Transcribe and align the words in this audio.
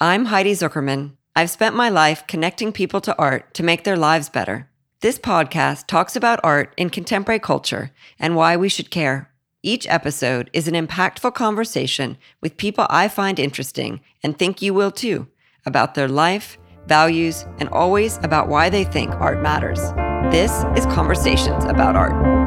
I'm 0.00 0.24
Heidi 0.24 0.52
Zuckerman. 0.54 1.12
I've 1.36 1.50
spent 1.50 1.76
my 1.76 1.88
life 1.88 2.26
connecting 2.26 2.72
people 2.72 3.00
to 3.02 3.16
art 3.16 3.54
to 3.54 3.62
make 3.62 3.84
their 3.84 3.96
lives 3.96 4.28
better. 4.28 4.68
This 5.02 5.20
podcast 5.20 5.86
talks 5.86 6.16
about 6.16 6.40
art 6.42 6.74
in 6.76 6.90
contemporary 6.90 7.38
culture 7.38 7.92
and 8.18 8.34
why 8.34 8.56
we 8.56 8.68
should 8.68 8.90
care. 8.90 9.30
Each 9.62 9.86
episode 9.86 10.50
is 10.52 10.66
an 10.66 10.74
impactful 10.74 11.34
conversation 11.34 12.18
with 12.40 12.56
people 12.56 12.88
I 12.90 13.06
find 13.06 13.38
interesting 13.38 14.00
and 14.22 14.36
think 14.36 14.60
you 14.60 14.74
will 14.74 14.90
too 14.90 15.28
about 15.64 15.94
their 15.94 16.08
life, 16.08 16.58
values, 16.88 17.46
and 17.58 17.68
always 17.68 18.18
about 18.18 18.48
why 18.48 18.70
they 18.70 18.82
think 18.82 19.12
art 19.12 19.42
matters. 19.42 19.92
This 20.34 20.64
is 20.76 20.92
Conversations 20.92 21.64
About 21.64 21.94
Art. 21.94 22.43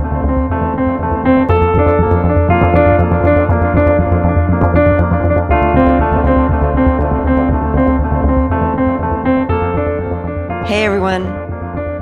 Hey 10.68 10.84
everyone. 10.84 11.28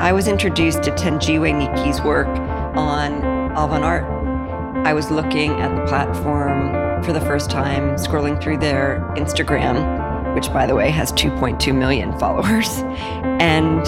I 0.01 0.11
was 0.11 0.27
introduced 0.27 0.81
to 0.83 0.91
Thenjiwe 0.91 1.53
Niki's 1.53 2.01
work 2.01 2.25
on 2.25 3.21
Alvan 3.51 3.83
Art. 3.83 4.05
I 4.87 4.91
was 4.91 5.11
looking 5.11 5.51
at 5.61 5.75
the 5.75 5.85
platform 5.85 7.03
for 7.03 7.13
the 7.13 7.21
first 7.21 7.51
time, 7.51 7.95
scrolling 7.97 8.41
through 8.41 8.57
their 8.57 9.07
Instagram, 9.17 10.33
which 10.33 10.51
by 10.51 10.65
the 10.65 10.73
way 10.73 10.89
has 10.89 11.11
2.2 11.11 11.77
million 11.77 12.11
followers, 12.19 12.79
and 13.39 13.81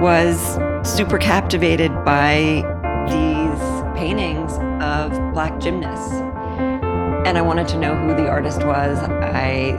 was 0.00 0.58
super 0.82 1.18
captivated 1.18 1.92
by 2.02 2.64
these 3.06 4.00
paintings 4.00 4.54
of 4.82 5.12
black 5.34 5.60
gymnasts. 5.60 6.14
And 7.26 7.36
I 7.36 7.42
wanted 7.42 7.68
to 7.68 7.78
know 7.78 7.94
who 7.94 8.14
the 8.14 8.30
artist 8.30 8.64
was. 8.64 8.98
I 8.98 9.78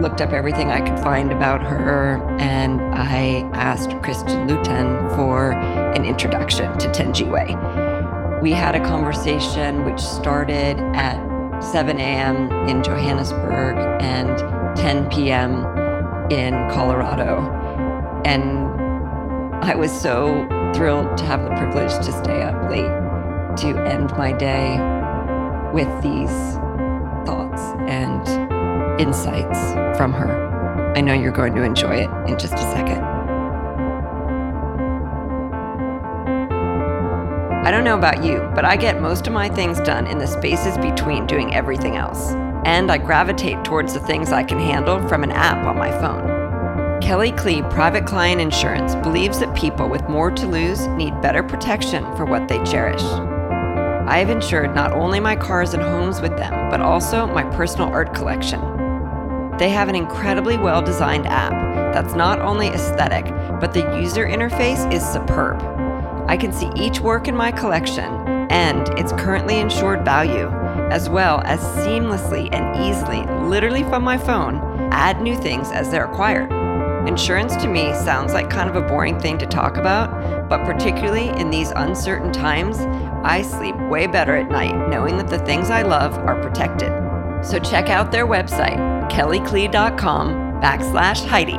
looked 0.00 0.20
up 0.20 0.32
everything 0.32 0.70
I 0.70 0.80
could 0.80 0.98
find 1.00 1.32
about 1.32 1.62
her, 1.62 2.22
and 2.38 2.80
I 2.94 3.48
asked 3.52 3.90
Christian 4.02 4.46
Luten 4.46 5.08
for 5.16 5.52
an 5.52 6.04
introduction 6.04 6.76
to 6.78 6.88
Thenjiwe. 6.88 8.40
We 8.40 8.52
had 8.52 8.74
a 8.74 8.80
conversation 8.80 9.84
which 9.84 10.00
started 10.00 10.78
at 10.94 11.18
7 11.60 11.98
a.m. 11.98 12.50
in 12.68 12.82
Johannesburg 12.82 13.76
and 14.00 14.38
10 14.76 15.10
p.m. 15.10 15.64
in 16.30 16.52
Colorado. 16.70 17.40
And 18.24 18.68
I 19.64 19.74
was 19.74 19.90
so 19.90 20.46
thrilled 20.74 21.16
to 21.18 21.24
have 21.24 21.42
the 21.42 21.50
privilege 21.50 21.92
to 22.06 22.12
stay 22.12 22.42
up 22.42 22.70
late 22.70 23.08
to 23.58 23.76
end 23.84 24.12
my 24.12 24.30
day 24.30 24.78
with 25.72 25.88
these 26.02 26.30
thoughts 27.26 27.60
and 27.88 28.47
insights 28.98 29.58
from 29.96 30.12
her. 30.12 30.92
I 30.96 31.00
know 31.00 31.12
you're 31.12 31.32
going 31.32 31.54
to 31.54 31.62
enjoy 31.62 31.96
it 31.96 32.10
in 32.28 32.38
just 32.38 32.54
a 32.54 32.72
second. 32.72 33.02
I 37.68 37.70
don't 37.70 37.84
know 37.84 37.98
about 37.98 38.24
you, 38.24 38.38
but 38.54 38.64
I 38.64 38.76
get 38.76 39.02
most 39.02 39.26
of 39.26 39.32
my 39.32 39.48
things 39.48 39.78
done 39.80 40.06
in 40.06 40.16
the 40.16 40.26
spaces 40.26 40.78
between 40.78 41.26
doing 41.26 41.54
everything 41.54 41.96
else. 41.96 42.30
And 42.64 42.90
I 42.90 42.96
gravitate 42.96 43.62
towards 43.62 43.92
the 43.92 44.00
things 44.00 44.32
I 44.32 44.42
can 44.42 44.58
handle 44.58 45.06
from 45.06 45.22
an 45.22 45.32
app 45.32 45.66
on 45.66 45.76
my 45.76 45.90
phone. 45.90 47.00
Kelly 47.00 47.32
Klee 47.32 47.68
Private 47.70 48.06
Client 48.06 48.40
Insurance 48.40 48.94
believes 48.94 49.38
that 49.40 49.54
people 49.54 49.88
with 49.88 50.08
more 50.08 50.30
to 50.30 50.46
lose 50.46 50.86
need 50.88 51.20
better 51.20 51.42
protection 51.42 52.04
for 52.16 52.24
what 52.24 52.48
they 52.48 52.62
cherish. 52.64 53.02
I 53.02 54.18
have 54.18 54.30
insured 54.30 54.74
not 54.74 54.92
only 54.92 55.20
my 55.20 55.36
cars 55.36 55.74
and 55.74 55.82
homes 55.82 56.22
with 56.22 56.36
them, 56.38 56.70
but 56.70 56.80
also 56.80 57.26
my 57.26 57.44
personal 57.54 57.88
art 57.88 58.14
collection. 58.14 58.77
They 59.58 59.70
have 59.70 59.88
an 59.88 59.96
incredibly 59.96 60.56
well 60.56 60.80
designed 60.80 61.26
app 61.26 61.68
that's 61.92 62.14
not 62.14 62.40
only 62.40 62.68
aesthetic, 62.68 63.24
but 63.60 63.72
the 63.72 63.80
user 64.00 64.24
interface 64.24 64.92
is 64.92 65.04
superb. 65.04 65.60
I 66.28 66.36
can 66.36 66.52
see 66.52 66.70
each 66.76 67.00
work 67.00 67.26
in 67.26 67.34
my 67.34 67.50
collection 67.50 68.04
and 68.50 68.88
its 68.96 69.10
currently 69.12 69.58
insured 69.58 70.04
value, 70.04 70.48
as 70.92 71.08
well 71.08 71.40
as 71.44 71.58
seamlessly 71.84 72.48
and 72.52 72.76
easily, 72.84 73.24
literally 73.48 73.82
from 73.82 74.04
my 74.04 74.16
phone, 74.16 74.58
add 74.92 75.20
new 75.20 75.36
things 75.36 75.72
as 75.72 75.90
they're 75.90 76.04
acquired. 76.04 76.52
Insurance 77.08 77.56
to 77.56 77.66
me 77.66 77.92
sounds 77.94 78.34
like 78.34 78.48
kind 78.48 78.70
of 78.70 78.76
a 78.76 78.86
boring 78.86 79.18
thing 79.18 79.38
to 79.38 79.46
talk 79.46 79.76
about, 79.76 80.48
but 80.48 80.64
particularly 80.64 81.30
in 81.30 81.50
these 81.50 81.72
uncertain 81.72 82.32
times, 82.32 82.78
I 83.24 83.42
sleep 83.42 83.74
way 83.88 84.06
better 84.06 84.36
at 84.36 84.50
night 84.50 84.88
knowing 84.88 85.16
that 85.16 85.28
the 85.28 85.38
things 85.40 85.68
I 85.68 85.82
love 85.82 86.16
are 86.16 86.40
protected. 86.40 86.92
So 87.44 87.58
check 87.58 87.88
out 87.88 88.12
their 88.12 88.26
website 88.26 88.97
kellyklee.com 89.08 90.60
backslash 90.60 91.24
Heidi. 91.26 91.58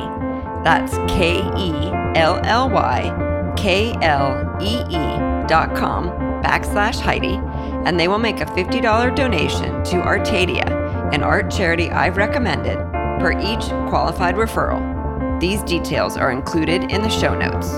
That's 0.64 0.94
K 1.10 1.38
E 1.56 1.72
L 2.16 2.40
L 2.44 2.68
Y 2.70 3.54
K 3.56 3.94
L 4.02 4.56
E 4.60 4.80
E 4.88 5.46
dot 5.48 5.74
com 5.74 6.10
backslash 6.42 7.00
Heidi, 7.00 7.38
and 7.86 7.98
they 7.98 8.08
will 8.08 8.18
make 8.18 8.40
a 8.40 8.46
$50 8.46 9.14
donation 9.14 9.82
to 9.84 9.96
Artadia, 9.96 10.66
an 11.12 11.22
art 11.22 11.50
charity 11.50 11.90
I've 11.90 12.16
recommended, 12.16 12.76
per 13.20 13.32
each 13.32 13.68
qualified 13.88 14.34
referral. 14.36 15.40
These 15.40 15.62
details 15.62 16.16
are 16.16 16.30
included 16.30 16.90
in 16.90 17.02
the 17.02 17.08
show 17.08 17.34
notes. 17.38 17.72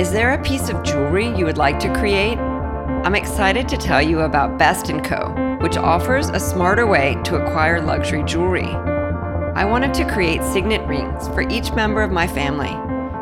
Is 0.00 0.12
there 0.12 0.32
a 0.32 0.42
piece 0.42 0.68
of 0.68 0.82
jewelry 0.82 1.28
you 1.36 1.44
would 1.44 1.58
like 1.58 1.78
to 1.80 1.92
create? 1.94 2.38
I'm 2.38 3.14
excited 3.14 3.68
to 3.68 3.76
tell 3.76 4.02
you 4.02 4.20
about 4.20 4.58
Best 4.58 4.86
& 4.96 5.04
Co 5.04 5.47
which 5.60 5.76
offers 5.76 6.28
a 6.28 6.40
smarter 6.40 6.86
way 6.86 7.16
to 7.24 7.36
acquire 7.36 7.80
luxury 7.80 8.22
jewelry. 8.22 8.68
I 9.54 9.64
wanted 9.64 9.92
to 9.94 10.08
create 10.08 10.42
signet 10.42 10.86
rings 10.86 11.26
for 11.28 11.42
each 11.48 11.72
member 11.72 12.02
of 12.02 12.12
my 12.12 12.26
family. 12.28 12.70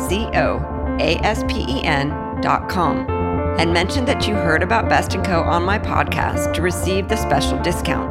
C 0.08 0.26
O 0.34 0.75
aspen.com, 1.00 2.96
and 3.58 3.72
mention 3.72 4.04
that 4.04 4.26
you 4.26 4.34
heard 4.34 4.62
about 4.62 4.88
Best 4.88 5.12
& 5.12 5.24
Co. 5.24 5.42
on 5.42 5.64
my 5.64 5.78
podcast 5.78 6.52
to 6.54 6.62
receive 6.62 7.08
the 7.08 7.16
special 7.16 7.58
discount. 7.62 8.10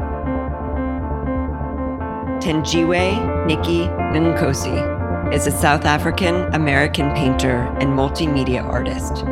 Thenjiwe 2.42 3.46
Niki 3.46 3.88
Nkosi 4.14 5.32
is 5.32 5.46
a 5.46 5.50
South 5.50 5.84
African 5.84 6.34
American 6.54 7.12
painter 7.14 7.62
and 7.80 7.90
multimedia 7.90 8.62
artist. 8.62 9.22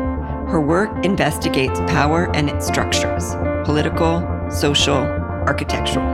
Her 0.51 0.59
work 0.59 1.05
investigates 1.05 1.79
power 1.81 2.29
and 2.35 2.49
its 2.49 2.67
structures 2.67 3.35
political, 3.63 4.21
social, 4.49 4.97
architectural. 5.47 6.05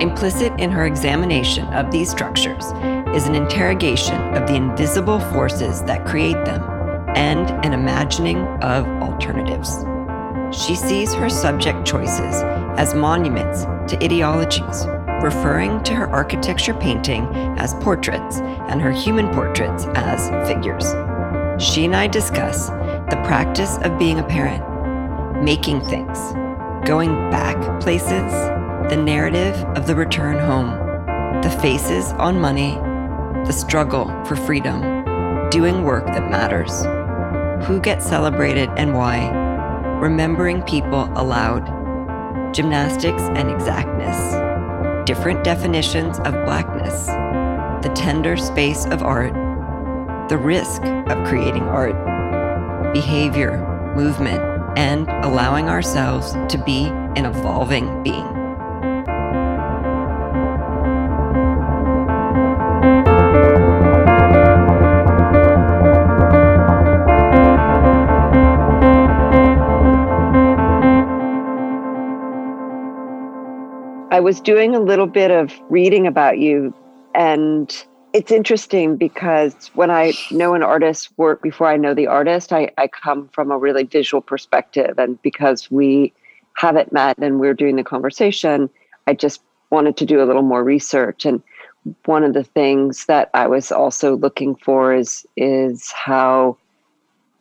Implicit 0.00 0.52
in 0.58 0.70
her 0.70 0.86
examination 0.86 1.66
of 1.74 1.90
these 1.90 2.10
structures 2.10 2.66
is 3.14 3.26
an 3.26 3.34
interrogation 3.34 4.20
of 4.34 4.46
the 4.46 4.54
invisible 4.54 5.20
forces 5.20 5.82
that 5.82 6.06
create 6.06 6.42
them 6.44 6.62
and 7.14 7.50
an 7.64 7.72
imagining 7.72 8.38
of 8.62 8.86
alternatives. 9.02 9.84
She 10.56 10.76
sees 10.76 11.12
her 11.14 11.28
subject 11.28 11.84
choices 11.84 12.42
as 12.78 12.94
monuments 12.94 13.64
to 13.92 14.04
ideologies, 14.04 14.86
referring 15.22 15.82
to 15.84 15.94
her 15.94 16.08
architecture 16.08 16.74
painting 16.74 17.26
as 17.58 17.74
portraits 17.74 18.38
and 18.68 18.80
her 18.80 18.92
human 18.92 19.28
portraits 19.30 19.86
as 19.94 20.28
figures. 20.48 20.84
She 21.62 21.84
and 21.84 21.96
I 21.96 22.06
discuss 22.06 22.68
the 22.68 23.20
practice 23.24 23.78
of 23.78 23.98
being 23.98 24.18
a 24.18 24.24
parent, 24.24 25.42
making 25.42 25.80
things, 25.82 26.18
going 26.86 27.30
back 27.30 27.80
places, 27.80 28.32
the 28.90 29.02
narrative 29.02 29.56
of 29.76 29.86
the 29.86 29.94
return 29.94 30.38
home, 30.38 30.70
the 31.42 31.50
faces 31.62 32.12
on 32.12 32.40
money, 32.40 32.74
the 33.46 33.52
struggle 33.52 34.06
for 34.24 34.36
freedom, 34.36 35.04
doing 35.50 35.84
work 35.84 36.06
that 36.06 36.30
matters, 36.30 36.84
who 37.64 37.80
gets 37.80 38.06
celebrated 38.06 38.68
and 38.76 38.94
why, 38.94 39.28
remembering 39.98 40.62
people 40.62 41.04
aloud, 41.16 41.64
gymnastics 42.54 43.22
and 43.22 43.50
exactness, 43.50 45.06
different 45.06 45.42
definitions 45.42 46.18
of 46.20 46.34
blackness, 46.44 47.06
the 47.82 47.92
tender 47.94 48.36
space 48.36 48.84
of 48.86 49.02
art, 49.02 49.32
the 50.28 50.36
risk 50.36 50.82
of 50.82 51.26
creating 51.26 51.62
art, 51.62 51.94
behavior, 52.92 53.92
movement, 53.96 54.42
and 54.76 55.08
allowing 55.24 55.68
ourselves 55.68 56.32
to 56.48 56.62
be 56.64 56.86
an 57.16 57.24
evolving 57.24 58.02
being. 58.02 58.43
I 74.14 74.20
was 74.20 74.40
doing 74.40 74.76
a 74.76 74.80
little 74.80 75.08
bit 75.08 75.32
of 75.32 75.52
reading 75.70 76.06
about 76.06 76.38
you, 76.38 76.72
and 77.16 77.68
it's 78.12 78.30
interesting 78.30 78.96
because 78.96 79.72
when 79.74 79.90
I 79.90 80.12
know 80.30 80.54
an 80.54 80.62
artist's 80.62 81.08
work 81.16 81.42
before 81.42 81.66
I 81.66 81.76
know 81.76 81.94
the 81.94 82.06
artist, 82.06 82.52
I, 82.52 82.70
I 82.78 82.86
come 82.86 83.28
from 83.30 83.50
a 83.50 83.58
really 83.58 83.82
visual 83.82 84.20
perspective. 84.20 85.00
And 85.00 85.20
because 85.22 85.68
we 85.68 86.12
haven't 86.52 86.92
met 86.92 87.18
and 87.18 87.40
we're 87.40 87.54
doing 87.54 87.74
the 87.74 87.82
conversation, 87.82 88.70
I 89.08 89.14
just 89.14 89.42
wanted 89.70 89.96
to 89.96 90.06
do 90.06 90.22
a 90.22 90.26
little 90.26 90.42
more 90.42 90.62
research. 90.62 91.26
And 91.26 91.42
one 92.04 92.22
of 92.22 92.34
the 92.34 92.44
things 92.44 93.06
that 93.06 93.30
I 93.34 93.48
was 93.48 93.72
also 93.72 94.16
looking 94.16 94.54
for 94.54 94.94
is 94.94 95.26
is 95.36 95.90
how 95.90 96.56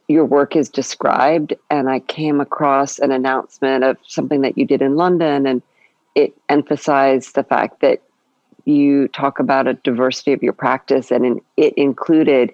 your 0.08 0.26
work 0.26 0.56
is 0.56 0.70
described. 0.70 1.54
And 1.70 1.88
I 1.88 2.00
came 2.00 2.42
across 2.42 2.98
an 2.98 3.12
announcement 3.12 3.84
of 3.84 3.98
something 4.08 4.42
that 4.42 4.58
you 4.58 4.66
did 4.66 4.82
in 4.82 4.96
London 4.96 5.46
and 5.46 5.62
it 6.16 6.34
emphasized 6.50 7.36
the 7.36 7.44
fact 7.44 7.82
that 7.82 8.02
you 8.66 9.08
talk 9.10 9.40
about 9.40 9.68
a 9.68 9.74
diversity 9.74 10.34
of 10.34 10.42
your 10.42 10.54
practice 10.54 11.12
and 11.12 11.26
in, 11.26 11.42
it 11.58 11.74
included 11.76 12.54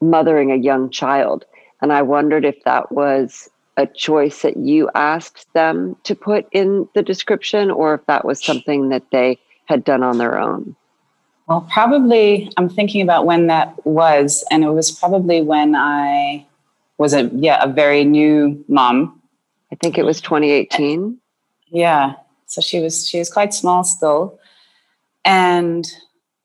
mothering 0.00 0.52
a 0.52 0.56
young 0.56 0.90
child. 0.90 1.44
And 1.80 1.92
i 1.92 2.02
wondered 2.02 2.44
if 2.44 2.62
that 2.64 2.92
was 2.92 3.48
a 3.76 3.86
choice 3.86 4.42
that 4.42 4.56
you 4.56 4.90
asked 4.94 5.46
them 5.54 5.96
to 6.02 6.14
put 6.14 6.48
in 6.50 6.88
the 6.94 7.02
description 7.02 7.70
or 7.70 7.94
if 7.94 8.06
that 8.06 8.24
was 8.24 8.44
something 8.44 8.88
that 8.88 9.04
they 9.12 9.38
had 9.66 9.84
done 9.84 10.02
on 10.02 10.18
their 10.18 10.38
own. 10.38 10.74
Well 11.46 11.66
probably 11.72 12.50
i'm 12.56 12.68
thinking 12.68 13.02
about 13.02 13.26
when 13.26 13.46
that 13.46 13.86
was 13.86 14.44
and 14.50 14.64
it 14.64 14.70
was 14.70 14.90
probably 14.90 15.40
when 15.40 15.74
i 15.74 16.46
was 16.98 17.14
a 17.14 17.30
yeah 17.34 17.62
a 17.62 17.68
very 17.68 18.04
new 18.04 18.62
mom. 18.68 19.20
I 19.72 19.76
think 19.76 19.98
it 19.98 20.04
was 20.04 20.20
2018 20.20 21.18
yeah 21.70 22.14
so 22.48 22.60
she 22.60 22.80
was 22.80 23.08
she 23.08 23.18
was 23.18 23.30
quite 23.30 23.54
small 23.54 23.84
still. 23.84 24.40
And 25.24 25.86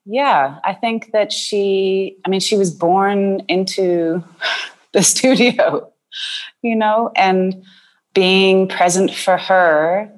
yeah, 0.06 0.60
I 0.64 0.74
think 0.74 1.12
that 1.14 1.32
she 1.32 2.18
I 2.26 2.30
mean 2.30 2.42
she 2.42 2.58
was 2.58 2.70
born 2.70 3.42
into 3.48 4.24
the 4.92 5.02
studio, 5.02 5.92
you 6.62 6.76
know, 6.76 7.12
and 7.16 7.64
being 8.14 8.68
present 8.68 9.12
for 9.12 9.38
her 9.38 10.12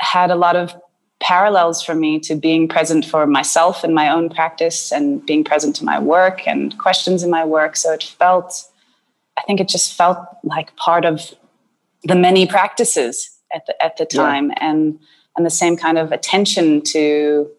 had 0.00 0.30
a 0.30 0.36
lot 0.36 0.54
of 0.54 0.74
parallels 1.20 1.82
for 1.82 1.94
me 1.94 2.18
to 2.18 2.34
being 2.34 2.68
present 2.68 3.04
for 3.04 3.26
myself 3.26 3.84
in 3.84 3.94
my 3.94 4.10
own 4.10 4.28
practice 4.28 4.92
and 4.92 5.24
being 5.24 5.44
present 5.44 5.74
to 5.76 5.84
my 5.84 5.98
work 5.98 6.46
and 6.46 6.76
questions 6.78 7.22
in 7.22 7.30
my 7.30 7.44
work. 7.44 7.76
So 7.76 7.92
it 7.92 8.02
felt, 8.02 8.64
I 9.38 9.42
think 9.42 9.60
it 9.60 9.68
just 9.68 9.96
felt 9.96 10.18
like 10.42 10.74
part 10.76 11.04
of 11.04 11.32
the 12.02 12.16
many 12.16 12.46
practices 12.46 13.30
at 13.54 13.66
the 13.66 13.82
at 13.82 13.96
the 13.96 14.04
time. 14.04 14.48
Yeah. 14.50 14.58
And 14.60 14.98
and 15.36 15.46
the 15.46 15.50
same 15.50 15.76
kind 15.76 15.98
of 15.98 16.12
attention 16.12 16.82
to 16.82 17.50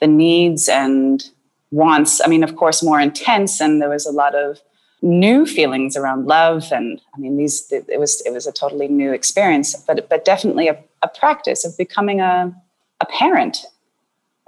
the 0.00 0.06
needs 0.06 0.68
and 0.68 1.24
wants. 1.70 2.20
I 2.24 2.28
mean, 2.28 2.44
of 2.44 2.56
course, 2.56 2.82
more 2.82 3.00
intense, 3.00 3.60
and 3.60 3.80
there 3.80 3.88
was 3.88 4.06
a 4.06 4.12
lot 4.12 4.34
of 4.34 4.60
new 5.02 5.44
feelings 5.44 5.94
around 5.94 6.26
love 6.26 6.72
and 6.72 7.00
i 7.14 7.18
mean 7.18 7.36
these 7.36 7.70
it 7.70 7.98
was 8.00 8.22
it 8.22 8.32
was 8.32 8.46
a 8.46 8.52
totally 8.52 8.88
new 8.88 9.12
experience 9.12 9.76
but 9.86 10.08
but 10.08 10.24
definitely 10.24 10.68
a, 10.68 10.78
a 11.02 11.08
practice 11.08 11.64
of 11.64 11.76
becoming 11.76 12.20
a 12.20 12.52
a 13.00 13.06
parent 13.06 13.58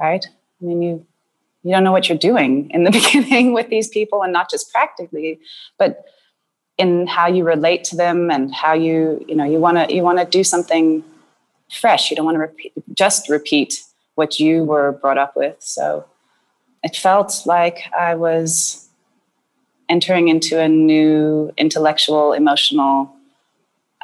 right 0.00 0.26
i 0.60 0.64
mean 0.64 0.80
you 0.80 1.06
you 1.64 1.72
don't 1.72 1.84
know 1.84 1.92
what 1.92 2.08
you're 2.08 2.16
doing 2.16 2.70
in 2.70 2.84
the 2.84 2.90
beginning 2.98 3.52
with 3.52 3.68
these 3.68 3.88
people 3.88 4.22
and 4.22 4.32
not 4.32 4.50
just 4.50 4.72
practically 4.72 5.38
but 5.76 6.06
in 6.78 7.06
how 7.06 7.26
you 7.26 7.44
relate 7.44 7.84
to 7.84 7.96
them 7.96 8.30
and 8.30 8.54
how 8.54 8.72
you 8.72 9.22
you 9.28 9.36
know 9.36 9.44
you 9.44 9.58
want 9.58 9.76
to 9.76 9.94
you 9.94 10.02
want 10.02 10.18
to 10.18 10.24
do 10.24 10.42
something 10.42 11.04
fresh. 11.70 12.10
You 12.10 12.16
don't 12.16 12.24
want 12.24 12.36
to 12.36 12.40
repeat, 12.40 12.72
just 12.94 13.28
repeat 13.28 13.82
what 14.14 14.40
you 14.40 14.64
were 14.64 14.92
brought 14.92 15.18
up 15.18 15.36
with. 15.36 15.56
So 15.60 16.04
it 16.82 16.96
felt 16.96 17.42
like 17.46 17.90
I 17.98 18.14
was 18.14 18.88
entering 19.88 20.28
into 20.28 20.60
a 20.60 20.68
new 20.68 21.52
intellectual, 21.56 22.32
emotional 22.32 23.14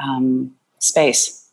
um, 0.02 0.54
space. 0.78 1.48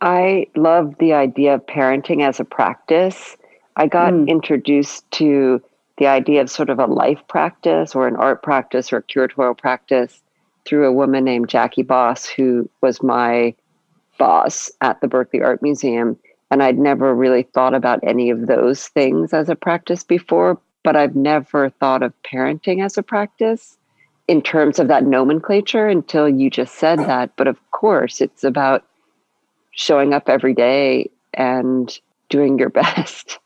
I 0.00 0.46
love 0.56 0.94
the 0.98 1.12
idea 1.12 1.54
of 1.54 1.66
parenting 1.66 2.26
as 2.26 2.40
a 2.40 2.44
practice. 2.44 3.36
I 3.76 3.86
got 3.86 4.12
mm. 4.12 4.28
introduced 4.28 5.08
to 5.12 5.62
the 5.98 6.06
idea 6.06 6.40
of 6.40 6.50
sort 6.50 6.70
of 6.70 6.78
a 6.78 6.86
life 6.86 7.20
practice 7.28 7.94
or 7.94 8.08
an 8.08 8.16
art 8.16 8.42
practice 8.42 8.92
or 8.92 8.98
a 8.98 9.02
curatorial 9.02 9.56
practice 9.56 10.22
through 10.64 10.86
a 10.86 10.92
woman 10.92 11.24
named 11.24 11.48
Jackie 11.48 11.82
Baas, 11.82 12.26
who 12.26 12.68
was 12.80 13.02
my 13.02 13.54
boss 14.20 14.70
at 14.82 15.00
the 15.00 15.08
Berkeley 15.08 15.40
Art 15.42 15.62
Museum. 15.62 16.18
And 16.50 16.62
I'd 16.62 16.78
never 16.78 17.14
really 17.14 17.42
thought 17.42 17.74
about 17.74 18.00
any 18.04 18.28
of 18.28 18.46
those 18.46 18.88
things 18.88 19.32
as 19.32 19.48
a 19.48 19.56
practice 19.56 20.04
before, 20.04 20.60
but 20.84 20.94
I've 20.94 21.16
never 21.16 21.70
thought 21.70 22.02
of 22.02 22.12
parenting 22.22 22.84
as 22.84 22.98
a 22.98 23.02
practice 23.02 23.78
in 24.28 24.42
terms 24.42 24.78
of 24.78 24.88
that 24.88 25.04
nomenclature 25.04 25.88
until 25.88 26.28
you 26.28 26.50
just 26.50 26.74
said 26.74 26.98
that. 27.10 27.32
But 27.36 27.48
of 27.48 27.58
course, 27.70 28.20
it's 28.20 28.44
about 28.44 28.84
showing 29.72 30.12
up 30.12 30.28
every 30.28 30.54
day 30.54 31.10
and 31.32 31.98
doing 32.28 32.58
your 32.58 32.68
best. 32.82 33.38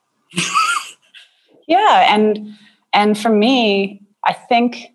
yeah, 1.68 2.14
and 2.14 2.48
and 2.92 3.16
for 3.16 3.30
me, 3.30 4.02
I 4.26 4.32
think 4.32 4.88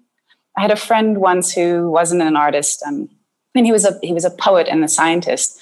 I 0.58 0.62
had 0.62 0.72
a 0.72 0.76
friend 0.76 1.18
once 1.18 1.54
who 1.54 1.90
wasn't 1.90 2.22
an 2.22 2.36
artist. 2.36 2.84
Um, 2.86 3.10
and 3.56 3.66
he 3.66 3.72
was 3.72 3.86
a 3.86 3.98
he 4.02 4.14
was 4.14 4.26
a 4.26 4.32
poet 4.32 4.68
and 4.70 4.84
a 4.84 4.88
scientist. 4.88 5.60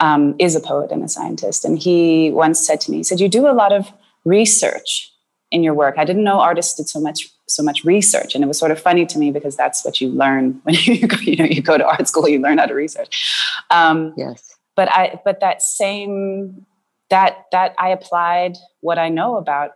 Um, 0.00 0.36
is 0.38 0.54
a 0.54 0.60
poet 0.60 0.92
and 0.92 1.02
a 1.02 1.08
scientist, 1.08 1.64
and 1.64 1.76
he 1.76 2.30
once 2.30 2.64
said 2.64 2.80
to 2.82 2.90
me, 2.92 2.98
he 2.98 3.02
said, 3.02 3.18
"You 3.18 3.28
do 3.28 3.48
a 3.48 3.52
lot 3.52 3.72
of 3.72 3.92
research 4.24 5.12
in 5.50 5.62
your 5.62 5.74
work. 5.74 5.96
I 5.98 6.04
didn't 6.04 6.24
know 6.24 6.40
artists 6.40 6.74
did 6.74 6.88
so 6.88 7.00
much 7.00 7.28
so 7.46 7.62
much 7.62 7.82
research, 7.84 8.34
and 8.34 8.44
it 8.44 8.46
was 8.46 8.58
sort 8.58 8.70
of 8.70 8.78
funny 8.78 9.06
to 9.06 9.18
me 9.18 9.32
because 9.32 9.56
that's 9.56 9.84
what 9.84 10.00
you 10.00 10.08
learn 10.10 10.60
when 10.62 10.76
you 10.76 11.06
go, 11.06 11.16
you 11.18 11.36
know 11.36 11.44
you 11.44 11.62
go 11.62 11.78
to 11.78 11.86
art 11.86 12.06
school. 12.06 12.28
You 12.28 12.38
learn 12.38 12.58
how 12.58 12.66
to 12.66 12.74
research. 12.74 13.34
Um, 13.70 14.14
yes, 14.16 14.56
but 14.76 14.88
I 14.90 15.20
but 15.24 15.40
that 15.40 15.62
same 15.62 16.66
that 17.10 17.46
that 17.52 17.74
I 17.78 17.88
applied 17.88 18.56
what 18.80 18.98
I 18.98 19.08
know 19.08 19.36
about 19.36 19.72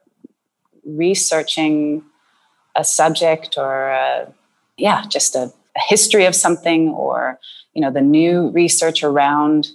researching 0.84 2.04
a 2.74 2.84
subject 2.84 3.56
or 3.56 3.88
a, 3.90 4.32
yeah, 4.76 5.04
just 5.08 5.34
a 5.34 5.42
a 5.42 5.52
history 5.76 6.24
of 6.24 6.34
something 6.34 6.90
or 6.90 7.38
you 7.74 7.80
know 7.80 7.90
the 7.90 8.00
new 8.00 8.50
research 8.50 9.02
around 9.02 9.68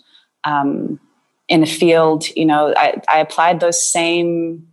um, 0.44 1.00
in 1.48 1.64
a 1.64 1.66
field 1.66 2.28
you 2.36 2.46
know 2.46 2.74
I, 2.76 3.02
I 3.08 3.20
applied 3.20 3.60
those 3.60 3.82
same 3.82 4.68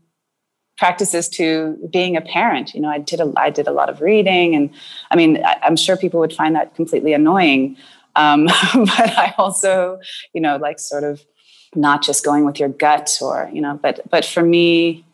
practices 0.77 1.29
to 1.29 1.79
being 1.93 2.17
a 2.17 2.21
parent. 2.21 2.75
You 2.75 2.81
know 2.81 2.89
i 2.89 2.99
did 2.99 3.21
a, 3.21 3.33
I 3.37 3.51
did 3.51 3.67
a 3.67 3.73
lot 3.73 3.89
of 3.89 4.01
reading 4.01 4.55
and 4.55 4.71
i 5.11 5.17
mean 5.17 5.43
I, 5.45 5.59
am 5.63 5.77
sure 5.77 5.97
people 5.97 6.21
would 6.21 6.33
find 6.33 6.55
that 6.57 6.75
completely 6.75 7.13
annoying. 7.13 7.77
Um, 8.17 8.45
but 8.75 9.19
i 9.19 9.35
also 9.39 10.01
you 10.33 10.41
know 10.41 10.57
like 10.57 10.79
sort 10.79 11.05
of 11.05 11.25
not 11.75 12.03
just 12.03 12.25
going 12.25 12.45
with 12.45 12.61
your 12.61 12.69
gut 12.69 13.19
or 13.21 13.51
you 13.53 13.61
know 13.61 13.79
but 13.83 14.01
but 14.11 14.25
for 14.25 14.43
me 14.43 15.05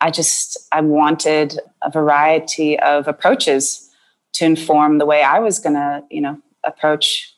i 0.00 0.10
just 0.10 0.58
i 0.72 0.80
wanted 0.80 1.60
a 1.82 1.90
variety 1.90 2.78
of 2.80 3.06
approaches 3.06 3.87
to 4.34 4.44
inform 4.44 4.98
the 4.98 5.06
way 5.06 5.22
I 5.22 5.38
was 5.38 5.58
going 5.58 5.74
to, 5.74 6.02
you 6.10 6.20
know, 6.20 6.40
approach, 6.64 7.34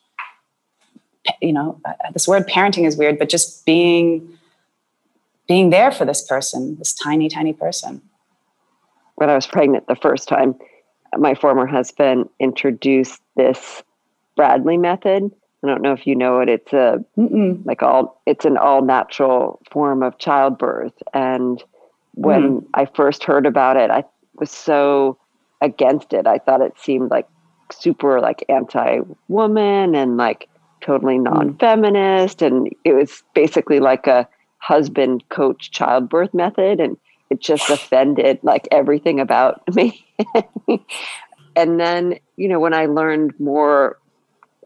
you 1.40 1.52
know, 1.52 1.80
uh, 1.85 1.92
this 2.12 2.26
word 2.26 2.49
parenting 2.49 2.87
is 2.87 2.97
weird, 2.97 3.18
but 3.18 3.28
just 3.28 3.64
being, 3.64 4.38
being 5.49 5.70
there 5.70 5.92
for 5.92 6.04
this 6.04 6.23
person, 6.26 6.76
this 6.76 6.92
tiny, 6.92 7.28
tiny 7.28 7.52
person. 7.52 8.02
When 9.16 9.28
I 9.28 9.35
was 9.35 9.47
pregnant 9.47 9.87
the 9.87 9.97
first 9.97 10.28
time, 10.28 10.54
my 11.18 11.35
former 11.35 11.66
husband 11.66 12.28
introduced 12.38 13.20
this 13.37 13.82
Bradley 14.37 14.78
method. 14.78 15.30
I 15.62 15.66
don't 15.66 15.82
know 15.82 15.92
if 15.92 16.06
you 16.06 16.14
know 16.14 16.40
it. 16.40 16.49
It's 16.49 16.73
a 16.73 17.04
Mm-mm. 17.18 17.64
like 17.66 17.82
all 17.82 18.23
it's 18.26 18.44
an 18.44 18.56
all 18.56 18.82
natural 18.82 19.61
form 19.70 20.02
of 20.02 20.16
childbirth. 20.18 20.94
And 21.12 21.62
when 22.14 22.61
mm. 22.61 22.66
I 22.75 22.87
first 22.87 23.25
heard 23.25 23.44
about 23.44 23.76
it, 23.76 23.90
I 23.90 24.04
was 24.38 24.50
so 24.50 25.18
against 25.61 26.12
it. 26.12 26.26
I 26.26 26.38
thought 26.38 26.62
it 26.62 26.79
seemed 26.79 27.11
like 27.11 27.29
super 27.73 28.21
like 28.21 28.45
anti-woman 28.49 29.95
and 29.95 30.17
like 30.17 30.49
totally 30.81 31.19
mm. 31.19 31.25
non-feminist 31.25 32.43
and 32.43 32.69
it 32.85 32.93
was 32.93 33.23
basically 33.35 33.81
like 33.81 34.07
a 34.07 34.29
husband 34.59 35.26
coach 35.29 35.71
childbirth 35.71 36.33
method 36.35 36.81
and 36.81 36.97
it 37.31 37.40
just 37.40 37.71
offended 37.71 38.38
like 38.43 38.69
everything 38.73 39.21
about 39.21 39.62
me 39.75 40.05
and 41.57 41.81
then 41.81 42.19
you 42.37 42.49
know 42.49 42.61
when 42.61 42.75
i 42.75 42.87
learned 42.87 43.33
more 43.38 43.99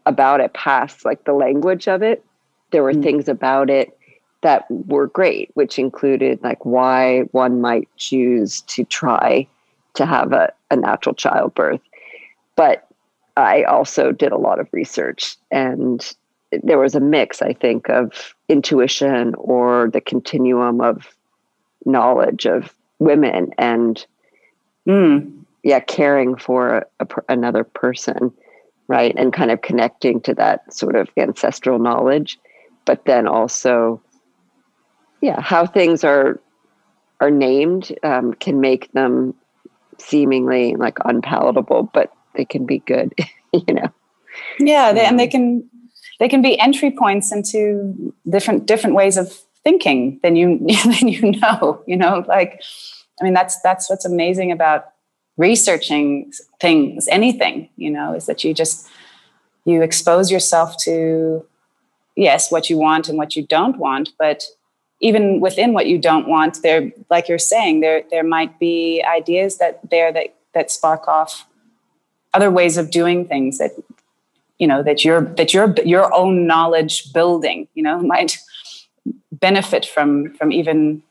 about 0.05 0.39
it 0.39 0.53
past 0.53 1.05
like 1.05 1.23
the 1.25 1.33
language 1.33 1.87
of 1.87 2.01
it 2.01 2.23
there 2.71 2.83
were 2.83 2.93
mm. 2.93 3.03
things 3.03 3.27
about 3.27 3.69
it 3.69 3.97
that 4.41 4.65
were 4.69 5.07
great 5.07 5.49
which 5.55 5.79
included 5.79 6.41
like 6.43 6.63
why 6.65 7.21
one 7.31 7.61
might 7.61 7.87
choose 7.97 8.61
to 8.61 8.83
try 8.83 9.47
to 9.95 10.05
have 10.05 10.31
a, 10.31 10.51
a 10.71 10.75
natural 10.75 11.15
childbirth. 11.15 11.81
But 12.55 12.87
i 13.37 13.63
also 13.63 14.13
did 14.13 14.31
a 14.31 14.37
lot 14.37 14.61
of 14.61 14.67
research 14.71 15.35
and 15.51 16.15
there 16.63 16.79
was 16.79 16.95
a 16.95 17.01
mix 17.01 17.41
i 17.41 17.51
think 17.51 17.89
of 17.89 18.33
intuition 18.47 19.35
or 19.35 19.89
the 19.91 19.99
continuum 19.99 20.79
of 20.79 21.17
knowledge 21.85 22.45
of 22.45 22.73
women 22.99 23.51
and 23.57 24.05
mm. 24.87 25.29
yeah 25.63 25.81
caring 25.81 26.37
for 26.37 26.77
a, 26.77 26.85
a, 27.01 27.07
another 27.27 27.65
person 27.65 28.31
right? 28.87 29.15
And 29.17 29.33
kind 29.33 29.51
of 29.51 29.61
connecting 29.61 30.21
to 30.21 30.33
that 30.35 30.73
sort 30.73 30.95
of 30.95 31.09
ancestral 31.17 31.79
knowledge. 31.79 32.39
But 32.85 33.05
then 33.05 33.27
also 33.27 34.01
yeah 35.21 35.41
how 35.41 35.65
things 35.65 36.03
are 36.03 36.39
are 37.19 37.31
named 37.31 37.95
um, 38.03 38.33
can 38.33 38.59
make 38.59 38.91
them 38.91 39.33
seemingly 39.99 40.75
like 40.75 40.97
unpalatable 41.05 41.89
but 41.93 42.11
they 42.35 42.45
can 42.45 42.65
be 42.65 42.79
good 42.79 43.13
you 43.53 43.73
know? 43.73 43.91
Yeah 44.59 44.93
they, 44.93 45.05
and 45.05 45.19
they 45.19 45.25
um, 45.25 45.31
can 45.31 45.69
they 46.19 46.29
can 46.29 46.41
be 46.41 46.59
entry 46.59 46.91
points 46.91 47.31
into 47.31 48.13
different 48.29 48.65
different 48.65 48.95
ways 48.95 49.17
of 49.17 49.31
thinking 49.63 50.19
than 50.23 50.35
you 50.35 50.59
than 50.85 51.07
you 51.07 51.31
know 51.31 51.81
you 51.87 51.97
know? 51.97 52.23
Like 52.27 52.61
i 53.21 53.23
mean 53.23 53.33
that's 53.33 53.59
that's 53.61 53.89
what's 53.89 54.05
amazing 54.05 54.51
about 54.51 54.85
researching 55.37 56.31
things 56.61 57.07
anything 57.09 57.69
you 57.75 57.91
know 57.91 58.13
is 58.13 58.25
that 58.25 58.43
you 58.43 58.53
just 58.53 58.87
you 59.65 59.81
expose 59.81 60.31
yourself 60.31 60.77
to 60.77 61.45
yes 62.15 62.51
what 62.51 62.69
you 62.69 62.77
want 62.77 63.09
and 63.09 63.17
what 63.17 63.35
you 63.35 63.45
don't 63.45 63.77
want 63.77 64.09
but 64.17 64.43
even 65.01 65.39
within 65.39 65.73
what 65.73 65.87
you 65.87 65.97
don't 65.97 66.27
want 66.27 66.61
there 66.61 66.91
like 67.09 67.27
you're 67.27 67.37
saying 67.37 67.81
there 67.81 68.03
there 68.11 68.23
might 68.23 68.57
be 68.59 69.03
ideas 69.03 69.57
that 69.57 69.79
there 69.89 70.11
that 70.11 70.33
that 70.53 70.71
spark 70.71 71.07
off 71.07 71.45
other 72.33 72.51
ways 72.51 72.77
of 72.77 72.91
doing 72.91 73.27
things 73.27 73.57
that 73.57 73.71
you 74.57 74.67
know 74.67 74.81
that 74.83 75.03
your 75.03 75.21
that 75.21 75.53
your 75.53 75.73
your 75.85 76.13
own 76.13 76.47
knowledge 76.47 77.11
building 77.13 77.67
you 77.73 77.83
know 77.83 78.01
might 78.13 78.37
benefit 79.31 79.85
from 79.85 80.33
from 80.35 80.51
even 80.51 81.01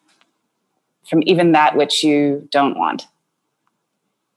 from 1.08 1.22
even 1.26 1.52
that 1.52 1.76
which 1.76 2.02
you 2.02 2.48
don't 2.50 2.78
want 2.78 3.06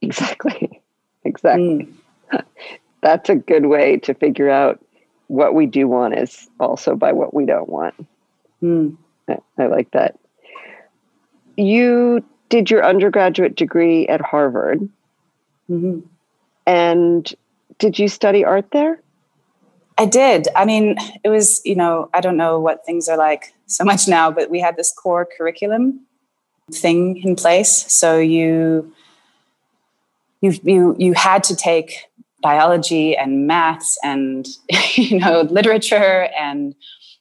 exactly 0.02 0.82
exactly 1.24 1.88
mm. 2.32 2.44
that's 3.02 3.30
a 3.30 3.36
good 3.36 3.66
way 3.66 3.98
to 3.98 4.14
figure 4.14 4.50
out 4.50 4.84
what 5.28 5.54
we 5.54 5.66
do 5.66 5.88
want 5.88 6.14
is 6.14 6.48
also 6.60 6.96
by 6.96 7.12
what 7.12 7.34
we 7.34 7.46
don't 7.46 7.70
want 7.70 7.96
mm. 8.62 8.96
I, 9.30 9.38
I 9.58 9.68
like 9.68 9.92
that 9.92 10.18
you 11.56 12.24
did 12.50 12.70
your 12.70 12.86
undergraduate 12.86 13.56
degree 13.56 14.08
at 14.08 14.22
harvard 14.22 14.88
mm-hmm. 15.70 16.00
and 16.66 17.36
did 17.80 18.00
you 18.00 18.08
study 18.08 18.44
art 18.44 18.72
there? 18.72 19.02
I 19.98 20.06
did. 20.06 20.48
I 20.56 20.66
mean, 20.66 20.98
it 21.24 21.30
was, 21.30 21.62
you 21.66 21.76
know, 21.76 22.10
I 22.14 22.22
don't 22.22 22.38
know 22.38 22.60
what 22.60 22.86
things 22.86 23.08
are 23.10 23.18
like 23.18 23.54
so 23.66 23.84
much 23.84 24.08
now, 24.08 24.30
but 24.32 24.50
we 24.50 24.60
had 24.60 24.76
this 24.76 24.92
core 24.92 25.28
curriculum 25.38 26.06
thing 26.72 27.18
in 27.18 27.36
place. 27.36 27.92
So 27.92 28.20
you 28.20 28.94
you 30.42 30.54
you 30.64 30.96
you 31.00 31.14
had 31.14 31.44
to 31.46 31.56
take 31.56 32.06
biology 32.44 33.18
and 33.18 33.48
maths 33.48 33.98
and 34.04 34.48
you 34.96 35.20
know 35.20 35.42
literature 35.42 36.30
and 36.38 36.76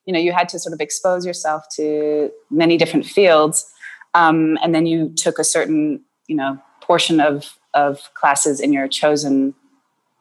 you 0.07 0.13
know 0.13 0.19
you 0.19 0.33
had 0.33 0.49
to 0.49 0.59
sort 0.59 0.73
of 0.73 0.81
expose 0.81 1.27
yourself 1.27 1.69
to 1.77 2.31
many 2.51 2.77
different 2.77 3.05
fields 3.05 3.71
um, 4.15 4.57
and 4.63 4.75
then 4.75 4.87
you 4.87 5.11
took 5.11 5.39
a 5.39 5.45
certain 5.45 6.01
you 6.27 6.37
know 6.37 6.59
portion 6.81 7.21
of 7.21 7.59
of 7.75 8.01
classes 8.15 8.61
in 8.61 8.73
your 8.73 8.89
chosen 8.89 9.55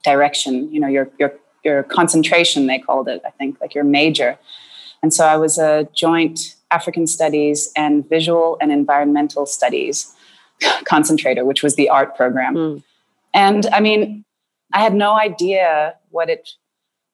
direction 0.04 0.72
you 0.74 0.80
know 0.80 0.88
your 0.88 1.10
your 1.20 1.34
your 1.64 1.84
concentration 1.84 2.68
they 2.68 2.80
called 2.80 3.08
it 3.08 3.22
i 3.26 3.30
think 3.30 3.60
like 3.62 3.74
your 3.74 3.84
major. 3.84 4.38
And 5.02 5.14
so 5.14 5.26
i 5.26 5.38
was 5.38 5.58
a 5.60 5.88
joint 5.94 6.56
african 6.72 7.06
studies 7.06 7.72
and 7.78 8.08
visual 8.10 8.58
and 8.60 8.72
environmental 8.72 9.46
studies 9.46 10.12
concentrator 10.86 11.46
which 11.46 11.62
was 11.62 11.76
the 11.76 11.90
art 11.90 12.16
program. 12.16 12.56
Mm. 12.56 12.84
and 13.34 13.68
i 13.68 13.80
mean 13.80 14.26
i 14.74 14.80
had 14.82 14.96
no 14.96 15.14
idea 15.14 15.96
what 16.10 16.30
it 16.30 16.50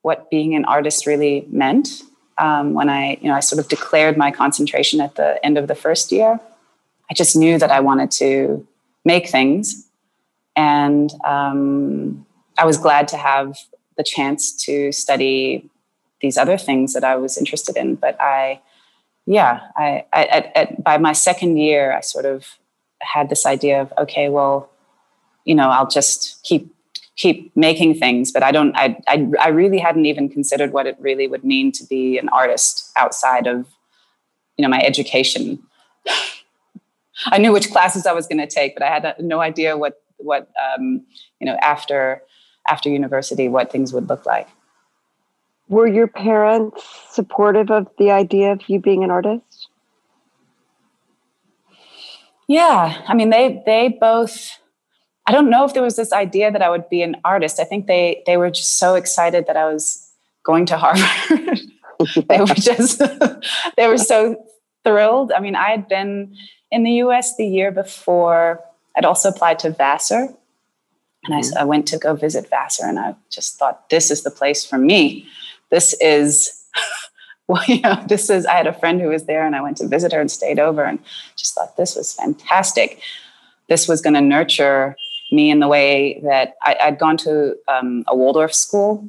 what 0.03 0.29
being 0.29 0.55
an 0.55 0.63
artist 0.65 1.05
really 1.05 1.45
meant 1.49 2.01
um, 2.41 2.73
when 2.73 2.89
i 2.89 3.17
you 3.21 3.29
know 3.29 3.35
i 3.35 3.39
sort 3.39 3.59
of 3.59 3.67
declared 3.69 4.17
my 4.17 4.31
concentration 4.31 4.99
at 4.99 5.15
the 5.15 5.29
end 5.45 5.57
of 5.57 5.67
the 5.67 5.75
first 5.75 6.11
year 6.11 6.39
i 7.09 7.13
just 7.13 7.35
knew 7.35 7.57
that 7.57 7.71
i 7.71 7.79
wanted 7.79 8.11
to 8.11 8.67
make 9.05 9.29
things 9.29 9.87
and 10.55 11.11
um, 11.23 12.25
I 12.57 12.65
was 12.65 12.77
glad 12.77 13.07
to 13.09 13.17
have 13.17 13.57
the 13.97 14.03
chance 14.03 14.51
to 14.65 14.91
study 14.91 15.69
these 16.21 16.37
other 16.37 16.57
things 16.57 16.93
that 16.93 17.03
I 17.03 17.15
was 17.15 17.37
interested 17.37 17.77
in. 17.77 17.95
But 17.95 18.19
I, 18.21 18.61
yeah, 19.25 19.61
I, 19.75 20.05
I 20.13 20.25
at, 20.25 20.57
at, 20.57 20.83
by 20.83 20.97
my 20.97 21.13
second 21.13 21.57
year, 21.57 21.93
I 21.93 22.01
sort 22.01 22.25
of 22.25 22.45
had 23.01 23.29
this 23.29 23.45
idea 23.45 23.81
of 23.81 23.93
okay, 23.97 24.29
well, 24.29 24.69
you 25.45 25.55
know, 25.55 25.69
I'll 25.69 25.87
just 25.87 26.43
keep 26.43 26.73
keep 27.21 27.37
making 27.55 27.93
things 28.03 28.31
but 28.31 28.43
i 28.43 28.51
don't 28.51 28.75
I, 28.75 28.97
I 29.07 29.27
i 29.47 29.49
really 29.61 29.79
hadn't 29.87 30.05
even 30.05 30.29
considered 30.29 30.71
what 30.73 30.87
it 30.87 30.97
really 30.99 31.27
would 31.27 31.43
mean 31.43 31.71
to 31.73 31.83
be 31.85 32.17
an 32.17 32.29
artist 32.29 32.91
outside 32.95 33.47
of 33.47 33.67
you 34.57 34.63
know 34.63 34.69
my 34.69 34.81
education 34.91 35.61
i 37.35 37.37
knew 37.37 37.51
which 37.51 37.71
classes 37.71 38.05
i 38.05 38.13
was 38.19 38.27
going 38.27 38.43
to 38.45 38.47
take 38.47 38.75
but 38.75 38.83
i 38.83 38.89
had 38.95 39.15
no 39.19 39.39
idea 39.39 39.77
what 39.77 40.01
what 40.23 40.49
um, 40.63 41.05
you 41.39 41.45
know 41.45 41.57
after 41.61 42.21
after 42.69 42.89
university 42.89 43.47
what 43.47 43.71
things 43.71 43.93
would 43.93 44.09
look 44.09 44.25
like. 44.25 44.47
Were 45.67 45.87
your 45.87 46.07
parents 46.07 46.83
supportive 47.09 47.71
of 47.71 47.87
the 47.97 48.11
idea 48.11 48.51
of 48.51 48.67
you 48.67 48.79
being 48.79 49.03
an 49.03 49.11
artist? 49.11 49.69
Yeah, 52.47 53.01
I 53.07 53.13
mean 53.13 53.29
they 53.29 53.63
they 53.65 53.97
both 53.99 54.57
I 55.31 55.33
don't 55.33 55.49
know 55.49 55.63
if 55.63 55.73
there 55.73 55.81
was 55.81 55.95
this 55.95 56.11
idea 56.11 56.51
that 56.51 56.61
I 56.61 56.69
would 56.69 56.89
be 56.89 57.01
an 57.03 57.15
artist. 57.23 57.61
I 57.61 57.63
think 57.63 57.87
they 57.87 58.21
they 58.25 58.35
were 58.35 58.49
just 58.49 58.77
so 58.77 58.95
excited 58.95 59.47
that 59.47 59.55
I 59.55 59.71
was 59.71 60.11
going 60.43 60.65
to 60.65 60.77
Harvard. 60.77 61.61
they 62.27 62.39
were 62.41 62.47
just 62.47 63.01
they 63.77 63.87
were 63.87 63.97
so 63.97 64.45
thrilled. 64.83 65.31
I 65.31 65.39
mean, 65.39 65.55
I 65.55 65.69
had 65.69 65.87
been 65.87 66.35
in 66.69 66.83
the 66.83 66.91
US 67.03 67.37
the 67.37 67.47
year 67.47 67.71
before. 67.71 68.59
I'd 68.97 69.05
also 69.05 69.29
applied 69.29 69.59
to 69.59 69.69
Vassar, 69.69 70.27
and 71.23 71.33
I, 71.33 71.39
mm-hmm. 71.39 71.57
I 71.59 71.63
went 71.63 71.87
to 71.87 71.97
go 71.97 72.13
visit 72.13 72.49
Vassar 72.49 72.87
and 72.89 72.99
I 72.99 73.15
just 73.29 73.57
thought, 73.57 73.89
this 73.89 74.11
is 74.11 74.23
the 74.23 74.31
place 74.31 74.65
for 74.65 74.77
me. 74.77 75.25
This 75.69 75.93
is, 76.01 76.65
well, 77.47 77.63
you 77.69 77.79
know, 77.79 78.03
this 78.05 78.29
is, 78.29 78.45
I 78.45 78.55
had 78.55 78.67
a 78.67 78.73
friend 78.73 78.99
who 78.99 79.07
was 79.07 79.27
there 79.27 79.45
and 79.45 79.55
I 79.55 79.61
went 79.61 79.77
to 79.77 79.87
visit 79.87 80.11
her 80.11 80.19
and 80.19 80.29
stayed 80.29 80.59
over 80.59 80.83
and 80.83 80.99
just 81.37 81.55
thought 81.55 81.77
this 81.77 81.95
was 81.95 82.13
fantastic. 82.13 82.99
This 83.69 83.87
was 83.87 84.01
going 84.01 84.15
to 84.15 84.21
nurture 84.21 84.97
me 85.31 85.49
in 85.49 85.59
the 85.59 85.67
way 85.67 86.19
that 86.23 86.55
I, 86.63 86.75
had 86.79 86.99
gone 86.99 87.17
to 87.17 87.55
um, 87.67 88.03
a 88.07 88.15
Waldorf 88.15 88.53
school 88.53 89.07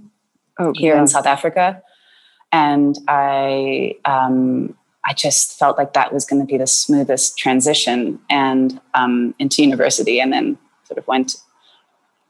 oh, 0.59 0.73
here 0.75 0.95
yeah. 0.95 1.01
in 1.01 1.07
South 1.07 1.27
Africa. 1.27 1.83
And 2.53 2.99
I, 3.09 3.95
um, 4.05 4.77
I 5.05 5.15
just 5.15 5.59
felt 5.59 5.79
like 5.79 5.95
that 5.95 6.13
was 6.13 6.25
going 6.25 6.41
to 6.41 6.47
be 6.47 6.59
the 6.59 6.67
smoothest 6.67 7.39
transition 7.39 8.21
and 8.31 8.81
um, 8.95 9.35
into 9.39 9.63
university, 9.63 10.21
and 10.21 10.33
then 10.33 10.59
sort 10.85 10.99
of 10.99 11.07
went 11.09 11.37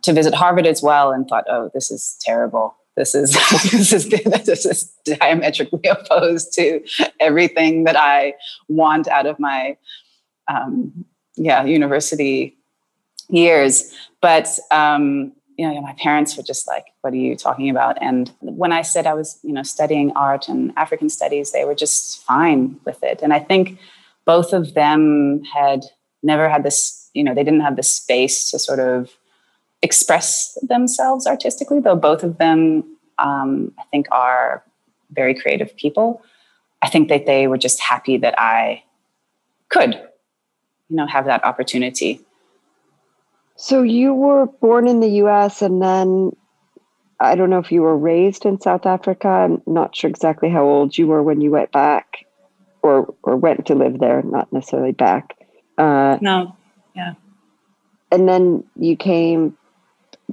to 0.02 0.12
visit 0.12 0.34
Harvard 0.34 0.66
as 0.66 0.82
well 0.82 1.12
and 1.12 1.28
thought, 1.28 1.44
oh, 1.48 1.70
this 1.74 1.90
is 1.90 2.16
terrible. 2.20 2.76
This 2.96 3.14
is 3.14 3.32
this 3.72 3.92
is 3.92 4.08
this 4.44 4.66
is 4.66 4.92
diametrically 5.04 5.84
opposed 5.90 6.52
to 6.54 6.80
everything 7.20 7.84
that 7.84 7.96
I 7.96 8.34
want 8.68 9.08
out 9.08 9.26
of 9.26 9.38
my 9.38 9.76
um, 10.48 11.04
yeah 11.36 11.64
university 11.64 12.56
years. 13.32 13.92
But 14.20 14.48
um, 14.70 15.32
you 15.56 15.68
know, 15.68 15.80
my 15.80 15.92
parents 15.94 16.36
were 16.36 16.42
just 16.42 16.66
like, 16.66 16.86
what 17.02 17.12
are 17.12 17.16
you 17.16 17.36
talking 17.36 17.68
about? 17.70 17.96
And 18.00 18.32
when 18.40 18.72
I 18.72 18.82
said 18.82 19.06
I 19.06 19.14
was, 19.14 19.38
you 19.42 19.52
know, 19.52 19.62
studying 19.62 20.12
art 20.12 20.48
and 20.48 20.72
African 20.76 21.08
studies, 21.08 21.52
they 21.52 21.64
were 21.64 21.74
just 21.74 22.22
fine 22.24 22.80
with 22.84 23.02
it. 23.02 23.20
And 23.22 23.32
I 23.32 23.38
think 23.38 23.78
both 24.24 24.52
of 24.52 24.74
them 24.74 25.42
had 25.44 25.84
never 26.22 26.48
had 26.48 26.62
this, 26.62 27.10
you 27.14 27.22
know, 27.22 27.34
they 27.34 27.44
didn't 27.44 27.60
have 27.60 27.76
the 27.76 27.82
space 27.82 28.50
to 28.50 28.58
sort 28.58 28.78
of 28.78 29.10
express 29.82 30.56
themselves 30.62 31.26
artistically, 31.26 31.80
though 31.80 31.96
both 31.96 32.22
of 32.22 32.38
them, 32.38 32.84
um, 33.18 33.72
I 33.78 33.82
think, 33.90 34.06
are 34.10 34.62
very 35.10 35.34
creative 35.34 35.76
people. 35.76 36.22
I 36.80 36.88
think 36.88 37.08
that 37.08 37.26
they 37.26 37.46
were 37.46 37.58
just 37.58 37.80
happy 37.80 38.16
that 38.18 38.34
I 38.38 38.82
could, 39.68 39.94
you 40.88 40.96
know, 40.96 41.06
have 41.06 41.26
that 41.26 41.44
opportunity. 41.44 42.20
So 43.62 43.84
you 43.84 44.12
were 44.12 44.46
born 44.46 44.88
in 44.88 44.98
the 44.98 45.22
US 45.22 45.62
and 45.62 45.80
then 45.80 46.34
I 47.20 47.36
don't 47.36 47.48
know 47.48 47.60
if 47.60 47.70
you 47.70 47.82
were 47.82 47.96
raised 47.96 48.44
in 48.44 48.60
South 48.60 48.86
Africa. 48.86 49.28
I'm 49.28 49.62
not 49.68 49.94
sure 49.94 50.10
exactly 50.10 50.50
how 50.50 50.64
old 50.64 50.98
you 50.98 51.06
were 51.06 51.22
when 51.22 51.40
you 51.40 51.52
went 51.52 51.70
back 51.70 52.26
or 52.82 53.14
or 53.22 53.36
went 53.36 53.64
to 53.66 53.76
live 53.76 54.00
there, 54.00 54.20
not 54.24 54.52
necessarily 54.52 54.90
back. 54.90 55.38
Uh, 55.78 56.18
no, 56.20 56.56
yeah. 56.96 57.14
And 58.10 58.28
then 58.28 58.64
you 58.74 58.96
came 58.96 59.56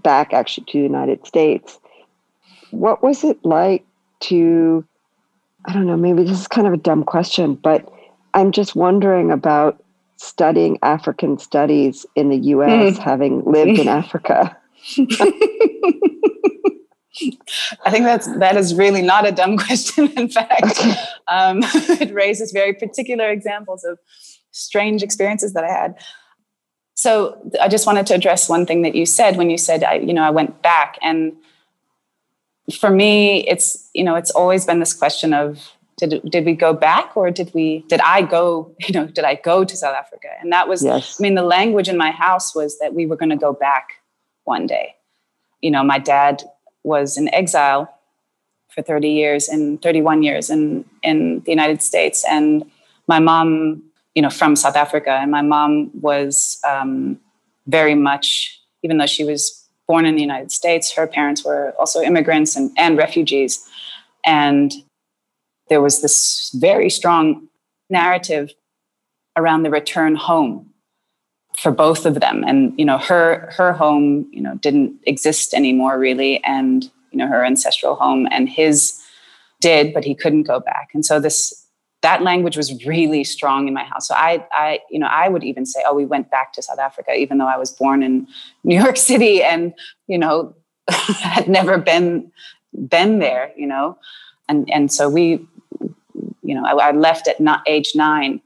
back 0.02 0.34
actually 0.34 0.66
to 0.72 0.80
the 0.80 0.84
United 0.84 1.28
States. 1.28 1.78
What 2.72 3.04
was 3.04 3.24
it 3.24 3.38
like 3.46 3.86
to, 4.22 4.84
I 5.66 5.74
don't 5.74 5.86
know, 5.86 5.98
maybe 5.98 6.24
this 6.24 6.40
is 6.40 6.48
kind 6.48 6.66
of 6.66 6.74
a 6.74 6.78
dumb 6.78 7.04
question, 7.04 7.54
but 7.54 7.88
I'm 8.34 8.52
just 8.52 8.76
wondering 8.76 9.30
about 9.30 9.84
studying 10.20 10.78
African 10.82 11.38
studies 11.38 12.06
in 12.14 12.28
the 12.30 12.38
US, 12.38 12.98
mm. 12.98 12.98
having 12.98 13.44
lived 13.46 13.80
in 13.80 13.88
Africa. 13.88 14.58
I 17.86 17.92
think 17.92 18.06
that's 18.06 18.28
that 18.38 18.58
is 18.58 18.76
really 18.76 19.02
not 19.02 19.26
a 19.26 19.32
dumb 19.32 19.58
question. 19.66 20.12
In 20.18 20.30
fact, 20.30 20.80
um, 21.28 21.60
it 21.64 22.14
raises 22.14 22.52
very 22.52 22.74
particular 22.74 23.30
examples 23.30 23.84
of 23.86 23.98
strange 24.52 25.04
experiences 25.04 25.54
that 25.54 25.64
I 25.64 25.72
had. 25.72 25.96
So 26.96 27.42
I 27.62 27.70
just 27.70 27.88
wanted 27.88 28.06
to 28.08 28.14
address 28.14 28.50
one 28.50 28.66
thing 28.66 28.82
that 28.82 28.96
you 28.96 29.06
said 29.06 29.38
when 29.38 29.50
you 29.50 29.58
said 29.58 29.86
I, 29.86 29.96
you 29.96 30.14
know, 30.14 30.24
I 30.24 30.32
went 30.32 30.62
back, 30.62 30.98
and 31.02 31.34
for 32.78 32.90
me, 32.90 33.48
it's 33.48 33.90
you 33.94 34.04
know, 34.04 34.16
it's 34.16 34.32
always 34.32 34.66
been 34.66 34.80
this 34.80 34.94
question 34.94 35.34
of 35.34 35.72
did 36.00 36.22
did 36.30 36.46
we 36.46 36.54
go 36.54 36.74
back 36.74 37.16
or 37.16 37.30
did 37.30 37.52
we 37.54 37.84
did 37.88 38.00
I 38.02 38.22
go 38.22 38.74
you 38.80 38.94
know 38.94 39.06
did 39.08 39.26
I 39.26 39.36
go 39.36 39.64
to 39.64 39.76
South 39.76 39.96
Africa? 39.96 40.30
And 40.42 40.52
that 40.52 40.68
was 40.68 40.84
yes. 40.84 41.20
I 41.20 41.24
mean 41.24 41.36
the 41.36 41.44
language 41.44 41.90
in 41.90 41.98
my 41.98 42.12
house 42.12 42.56
was 42.56 42.80
that 42.80 42.94
we 42.94 43.06
were 43.06 43.16
going 43.16 43.30
to 43.30 43.38
go 43.38 43.54
back 43.54 43.90
one 44.46 44.66
day. 44.66 44.96
You 45.62 45.72
know 45.72 45.84
my 45.84 46.00
dad 46.00 46.44
was 46.84 47.18
in 47.18 47.34
exile 47.34 47.94
for 48.70 48.82
30 48.82 49.10
years 49.10 49.50
and 49.50 49.82
31 49.82 50.24
years 50.24 50.50
in 50.50 50.86
in 51.04 51.42
the 51.42 51.52
United 51.52 51.82
States. 51.82 52.26
And 52.28 52.70
my 53.08 53.20
mom 53.20 53.84
you 54.16 54.22
know 54.22 54.30
from 54.30 54.56
South 54.56 54.76
Africa 54.76 55.12
and 55.12 55.32
my 55.32 55.42
mom 55.42 55.92
was 56.02 56.60
um, 56.68 57.20
very 57.68 57.96
much 57.96 58.60
even 58.84 58.98
though 58.98 59.06
she 59.06 59.26
was 59.26 59.68
born 59.88 60.06
in 60.06 60.16
the 60.16 60.22
United 60.22 60.52
States 60.52 60.92
her 60.92 61.08
parents 61.08 61.44
were 61.44 61.74
also 61.80 62.02
immigrants 62.02 62.56
and, 62.56 62.72
and 62.78 62.98
refugees. 62.98 63.68
And 64.26 64.72
there 65.70 65.82
was 65.82 66.02
this 66.02 66.52
very 66.56 66.90
strong 66.90 67.48
narrative 67.90 68.52
around 69.36 69.64
the 69.64 69.70
return 69.70 70.16
home 70.16 70.70
for 71.58 71.72
both 71.72 72.06
of 72.06 72.20
them. 72.20 72.44
And 72.46 72.74
you 72.78 72.86
know 72.86 72.98
her 72.98 73.52
her 73.56 73.74
home 73.74 74.28
you 74.32 74.42
know 74.42 74.56
didn't 74.56 75.00
exist 75.06 75.54
anymore 75.54 75.98
really. 76.00 76.44
And 76.44 76.84
you 77.12 77.18
know 77.18 77.28
her 77.28 77.44
ancestral 77.44 77.96
home 77.96 78.28
and 78.32 78.50
his 78.50 79.00
did 79.62 79.94
but 79.94 80.06
he 80.06 80.16
couldn't 80.16 80.44
go 80.44 80.60
back. 80.60 80.90
And 80.94 81.06
so 81.06 81.20
this 81.20 81.56
that 82.02 82.22
language 82.22 82.56
was 82.56 82.86
really 82.86 83.26
strong 83.26 83.68
in 83.68 83.74
my 83.74 83.84
house. 83.84 84.08
So 84.08 84.16
i 84.16 84.46
i 84.52 84.80
you 84.90 85.00
know 85.00 85.08
i 85.08 85.28
would 85.30 85.44
even 85.44 85.66
say 85.66 85.84
oh 85.86 85.94
we 85.94 86.06
went 86.06 86.32
back 86.32 86.54
to 86.54 86.62
south 86.62 86.80
africa 86.80 87.14
even 87.14 87.38
though 87.38 87.48
i 87.48 87.58
was 87.58 87.72
born 87.72 88.04
in 88.04 88.28
new 88.64 88.80
york 88.82 88.98
city 89.12 89.44
and 89.44 89.74
you 90.08 90.18
know 90.18 90.56
had 90.90 91.48
never 91.48 91.78
been 91.78 92.32
been 92.88 93.20
there 93.20 93.52
you 93.58 93.68
know. 93.68 93.98
And 94.48 94.70
and 94.72 94.92
so 94.92 95.10
we 95.10 95.46
you 96.50 96.56
know, 96.56 96.66
I, 96.66 96.90
I 96.90 96.92
left 96.92 97.28
at 97.28 97.40
not 97.40 97.62
age 97.68 97.92
nine 97.94 98.42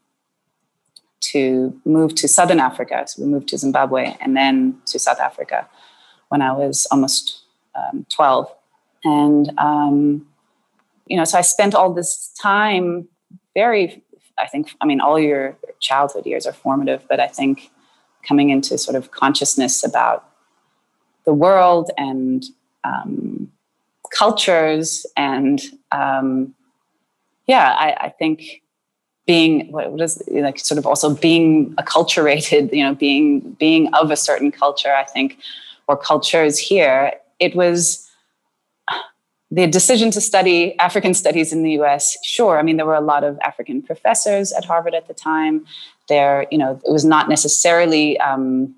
to 1.32 1.80
move 1.86 2.14
to 2.16 2.28
Southern 2.28 2.60
Africa. 2.60 3.06
So 3.08 3.24
we 3.24 3.30
moved 3.30 3.48
to 3.48 3.58
Zimbabwe 3.58 4.14
and 4.20 4.36
then 4.36 4.78
to 4.88 5.00
South 5.00 5.22
Africa 5.22 5.70
when 6.28 6.42
I 6.42 6.52
was 6.52 6.86
almost 6.92 7.44
um, 7.76 8.06
12. 8.10 8.54
And, 9.06 9.54
um, 9.58 10.28
you 11.08 11.16
know, 11.16 11.24
so 11.24 11.38
I 11.38 11.42
spent 11.42 11.76
all 11.76 11.94
this 11.94 12.30
time 12.42 13.08
very, 13.54 14.04
I 14.38 14.48
think, 14.48 14.76
I 14.82 14.86
mean, 14.86 15.00
all 15.00 15.18
your 15.18 15.56
childhood 15.80 16.26
years 16.26 16.46
are 16.46 16.52
formative, 16.52 17.06
but 17.08 17.22
I 17.22 17.28
think 17.28 17.72
coming 18.28 18.50
into 18.50 18.78
sort 18.78 18.98
of 18.98 19.12
consciousness 19.12 19.82
about 19.82 20.30
the 21.24 21.34
world 21.34 21.90
and 21.98 22.44
um, 22.84 23.50
cultures 24.14 25.06
and 25.16 25.62
um, 25.94 26.54
yeah, 27.48 27.76
I, 27.78 28.06
I 28.06 28.10
think 28.10 28.62
being 29.26 29.72
what, 29.72 30.02
is 30.02 30.22
like 30.32 30.60
sort 30.60 30.78
of 30.78 30.86
also 30.86 31.16
being 31.16 31.74
acculturated, 31.76 32.74
you 32.74 32.84
know, 32.84 32.94
being 32.94 33.40
being 33.60 33.94
of 33.94 34.12
a 34.12 34.18
certain 34.18 34.52
culture, 34.52 34.94
I 34.94 35.04
think, 35.04 35.38
or 35.88 35.96
cultures 35.96 36.58
here, 36.58 37.14
it 37.40 37.56
was 37.56 38.10
the 39.52 39.68
decision 39.68 40.12
to 40.12 40.22
study 40.22 40.78
African 40.80 41.14
studies 41.14 41.54
in 41.54 41.64
the 41.64 41.72
US, 41.82 42.18
sure. 42.24 42.60
I 42.60 42.64
mean, 42.64 42.78
there 42.78 42.86
were 42.86 42.96
a 42.96 43.02
lot 43.02 43.24
of 43.24 43.40
African 43.40 43.82
professors 43.82 44.52
at 44.52 44.66
Harvard 44.66 44.94
at 44.94 45.08
the 45.08 45.14
time. 45.14 45.66
There, 46.10 46.48
you 46.52 46.58
know, 46.58 46.80
it 46.86 46.92
was 46.92 47.06
not 47.06 47.30
necessarily 47.30 48.20
um, 48.20 48.76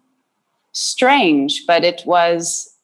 strange, 0.73 1.63
but 1.65 1.83
it 1.83 2.03
was 2.05 2.74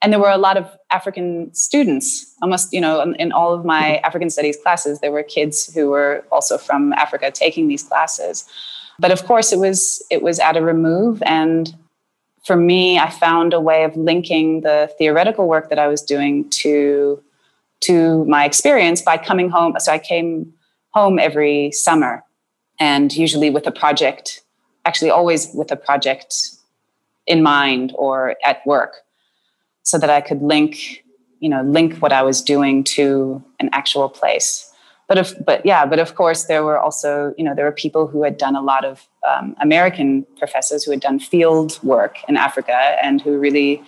and 0.00 0.12
there 0.12 0.20
were 0.20 0.30
a 0.30 0.38
lot 0.38 0.56
of 0.56 0.70
african 0.90 1.52
students 1.54 2.34
almost 2.42 2.72
you 2.72 2.80
know 2.80 3.00
in, 3.00 3.14
in, 3.16 3.32
all 3.32 3.52
of 3.52 3.64
my 3.64 3.96
african 3.98 4.30
studies 4.30 4.56
classes 4.62 5.00
there 5.00 5.12
were 5.12 5.22
kids 5.22 5.72
who 5.74 5.90
were 5.90 6.24
also 6.30 6.56
from 6.58 6.92
africa 6.94 7.30
taking 7.30 7.68
these 7.68 7.82
classes. 7.82 8.44
But 8.98 9.12
of 9.12 9.24
course 9.24 9.52
it 9.52 9.58
was 9.58 10.02
it 10.10 10.22
was 10.22 10.38
at 10.40 10.56
a 10.56 10.62
remove. 10.62 11.22
And 11.22 11.74
for 12.44 12.56
me 12.56 12.98
i 12.98 13.10
found 13.10 13.52
a 13.52 13.60
way 13.60 13.84
of 13.84 13.96
linking 13.96 14.62
the 14.62 14.90
theoretical 14.98 15.46
work 15.46 15.68
that 15.70 15.78
i 15.78 15.86
was 15.86 16.02
doing 16.02 16.48
to 16.50 17.22
to 17.80 18.24
my 18.24 18.44
experience 18.44 19.00
by 19.02 19.16
coming 19.16 19.50
home. 19.50 19.74
So 19.78 19.92
i 19.92 19.98
came 19.98 20.52
home 20.90 21.18
every 21.18 21.70
summer 21.72 22.24
and 22.80 23.14
usually 23.14 23.50
with 23.50 23.66
a 23.66 23.72
project 23.72 24.42
actually 24.84 25.10
always 25.10 25.50
with 25.54 25.70
a 25.70 25.76
project 25.76 26.34
in 27.26 27.42
mind 27.42 27.92
or 27.96 28.36
at 28.44 28.66
work 28.66 29.04
so 29.88 29.96
that 29.96 30.10
I 30.10 30.20
could 30.20 30.42
link, 30.42 31.02
you 31.40 31.48
know, 31.48 31.62
link 31.62 31.96
what 32.02 32.12
I 32.12 32.22
was 32.22 32.42
doing 32.42 32.84
to 32.84 33.42
an 33.58 33.70
actual 33.72 34.10
place. 34.10 34.70
But 35.08 35.16
if, 35.16 35.32
but 35.46 35.64
yeah, 35.64 35.86
but 35.86 35.98
of 35.98 36.14
course 36.14 36.44
there 36.44 36.62
were 36.62 36.78
also, 36.78 37.32
you 37.38 37.44
know, 37.44 37.54
there 37.54 37.64
were 37.64 37.72
people 37.72 38.06
who 38.06 38.22
had 38.22 38.36
done 38.36 38.54
a 38.54 38.60
lot 38.60 38.84
of 38.84 39.08
um, 39.26 39.56
American 39.62 40.26
professors 40.36 40.84
who 40.84 40.90
had 40.90 41.00
done 41.00 41.18
field 41.18 41.82
work 41.82 42.18
in 42.28 42.36
Africa 42.36 42.96
and 43.02 43.22
who 43.22 43.38
really 43.38 43.82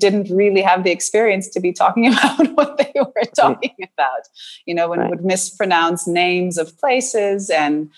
didn't 0.00 0.28
really 0.28 0.60
have 0.60 0.82
the 0.82 0.90
experience 0.90 1.48
to 1.50 1.60
be 1.60 1.72
talking 1.72 2.08
about 2.12 2.48
what 2.56 2.76
they 2.78 2.92
were 2.96 3.26
talking 3.36 3.76
about. 3.78 4.22
You 4.66 4.74
know, 4.74 4.92
and 4.92 5.02
right. 5.02 5.10
would 5.10 5.24
mispronounce 5.24 6.08
names 6.08 6.58
of 6.58 6.76
places 6.78 7.48
and 7.48 7.90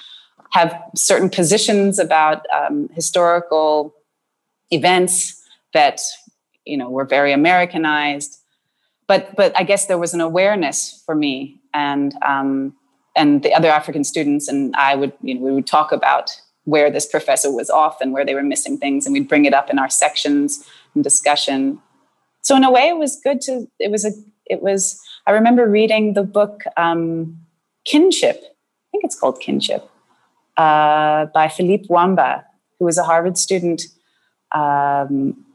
have 0.51 0.79
certain 0.95 1.31
positions 1.31 1.99
about 1.99 2.45
um, 2.55 2.90
historical 2.92 3.95
events 4.71 5.42
that 5.73 6.01
you 6.66 6.76
know 6.76 6.90
were 6.90 7.05
very 7.05 7.33
Americanized. 7.33 8.38
But 9.07 9.37
but 9.37 9.57
I 9.57 9.62
guess 9.62 9.87
there 9.87 9.98
was 9.98 10.14
an 10.14 10.20
awareness 10.20 11.02
for 11.07 11.14
me 11.14 11.61
and 11.72 12.14
um, 12.22 12.74
and 13.16 13.42
the 13.42 13.55
other 13.55 13.68
African 13.68 14.05
students 14.05 14.48
and 14.48 14.74
I 14.76 14.94
would 14.94 15.12
you 15.22 15.35
know 15.35 15.40
we 15.40 15.52
would 15.52 15.66
talk 15.66 15.92
about 15.92 16.31
where 16.64 16.90
this 16.90 17.07
professor 17.07 17.50
was 17.50 17.70
off 17.70 18.00
and 18.00 18.12
where 18.12 18.24
they 18.24 18.35
were 18.35 18.42
missing 18.42 18.76
things 18.76 19.07
and 19.07 19.12
we'd 19.12 19.29
bring 19.29 19.44
it 19.44 19.55
up 19.55 19.70
in 19.70 19.79
our 19.79 19.88
sections 19.88 20.64
and 20.94 21.05
discussion. 21.05 21.81
So 22.42 22.57
in 22.57 22.64
a 22.64 22.70
way, 22.70 22.88
it 22.88 22.98
was 22.98 23.20
good 23.22 23.40
to 23.42 23.68
it 23.79 23.90
was 23.90 24.05
a 24.05 24.12
it 24.46 24.62
was 24.62 25.00
I 25.26 25.33
remember 25.33 25.68
reading 25.68 26.14
the 26.14 26.22
book 26.22 26.64
um, 26.76 27.38
Kinship. 27.85 28.37
I 28.42 28.87
think 28.90 29.05
it's 29.05 29.18
called 29.18 29.40
Kinship 29.40 29.88
uh, 30.57 31.26
by 31.26 31.48
Philippe 31.48 31.87
Wamba, 31.88 32.44
who 32.79 32.85
was 32.85 32.98
a 32.98 33.02
Harvard 33.05 33.38
student 33.38 33.83
um, 34.52 35.45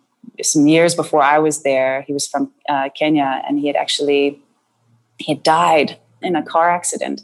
some 0.41 0.67
years 0.67 0.96
before 0.96 1.22
I 1.22 1.39
was 1.39 1.63
there. 1.63 2.02
He 2.04 2.13
was 2.13 2.28
from 2.28 2.52
uh, 2.70 2.89
Kenya, 2.98 3.41
and 3.48 3.60
he 3.60 3.67
had 3.67 3.76
actually 3.76 4.39
he 5.17 5.34
had 5.34 5.44
died 5.44 5.98
in 6.22 6.36
a 6.36 6.44
car 6.44 6.70
accident 6.70 7.22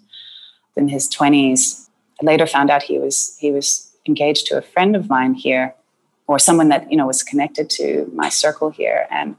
in 0.75 0.87
his 0.87 1.07
twenties. 1.07 1.89
I 2.21 2.25
later 2.25 2.45
found 2.45 2.69
out 2.69 2.83
he 2.83 2.99
was 2.99 3.37
he 3.39 3.51
was 3.51 3.91
engaged 4.07 4.47
to 4.47 4.57
a 4.57 4.61
friend 4.61 4.95
of 4.95 5.09
mine 5.09 5.33
here, 5.33 5.75
or 6.27 6.37
someone 6.37 6.69
that 6.69 6.89
you 6.91 6.97
know 6.97 7.07
was 7.07 7.23
connected 7.23 7.69
to 7.71 8.09
my 8.13 8.29
circle 8.29 8.69
here 8.69 9.07
and 9.09 9.35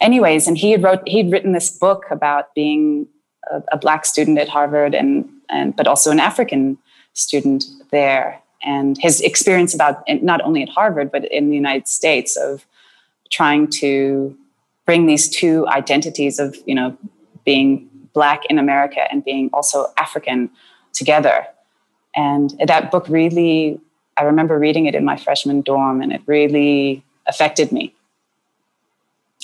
anyways 0.00 0.46
and 0.46 0.56
he 0.56 0.70
had 0.70 0.82
wrote 0.82 1.06
he'd 1.06 1.30
written 1.30 1.52
this 1.52 1.70
book 1.70 2.04
about 2.10 2.54
being 2.54 3.06
a, 3.50 3.62
a, 3.72 3.76
black 3.76 4.06
student 4.06 4.38
at 4.38 4.48
harvard 4.48 4.94
and 4.94 5.28
and 5.50 5.76
but 5.76 5.86
also 5.86 6.10
an 6.10 6.20
african 6.20 6.78
student 7.12 7.64
there 7.90 8.40
and 8.62 8.98
his 8.98 9.20
experience 9.20 9.74
about 9.74 10.02
not 10.22 10.40
only 10.42 10.62
at 10.62 10.68
harvard 10.68 11.10
but 11.10 11.24
in 11.32 11.48
the 11.48 11.54
united 11.54 11.86
states 11.88 12.36
of 12.36 12.66
trying 13.30 13.68
to 13.68 14.36
bring 14.86 15.06
these 15.06 15.28
two 15.28 15.66
identities 15.68 16.38
of 16.38 16.56
you 16.66 16.74
know 16.74 16.96
being 17.44 17.88
black 18.12 18.44
in 18.46 18.58
america 18.58 19.10
and 19.10 19.24
being 19.24 19.50
also 19.52 19.86
african 19.96 20.50
together 20.92 21.46
and 22.16 22.54
that 22.66 22.90
book 22.90 23.08
really 23.08 23.80
I 24.18 24.24
remember 24.24 24.58
reading 24.58 24.86
it 24.86 24.96
in 24.96 25.04
my 25.04 25.16
freshman 25.16 25.60
dorm 25.60 26.02
and 26.02 26.12
it 26.12 26.20
really 26.26 27.04
affected 27.26 27.70
me. 27.70 27.94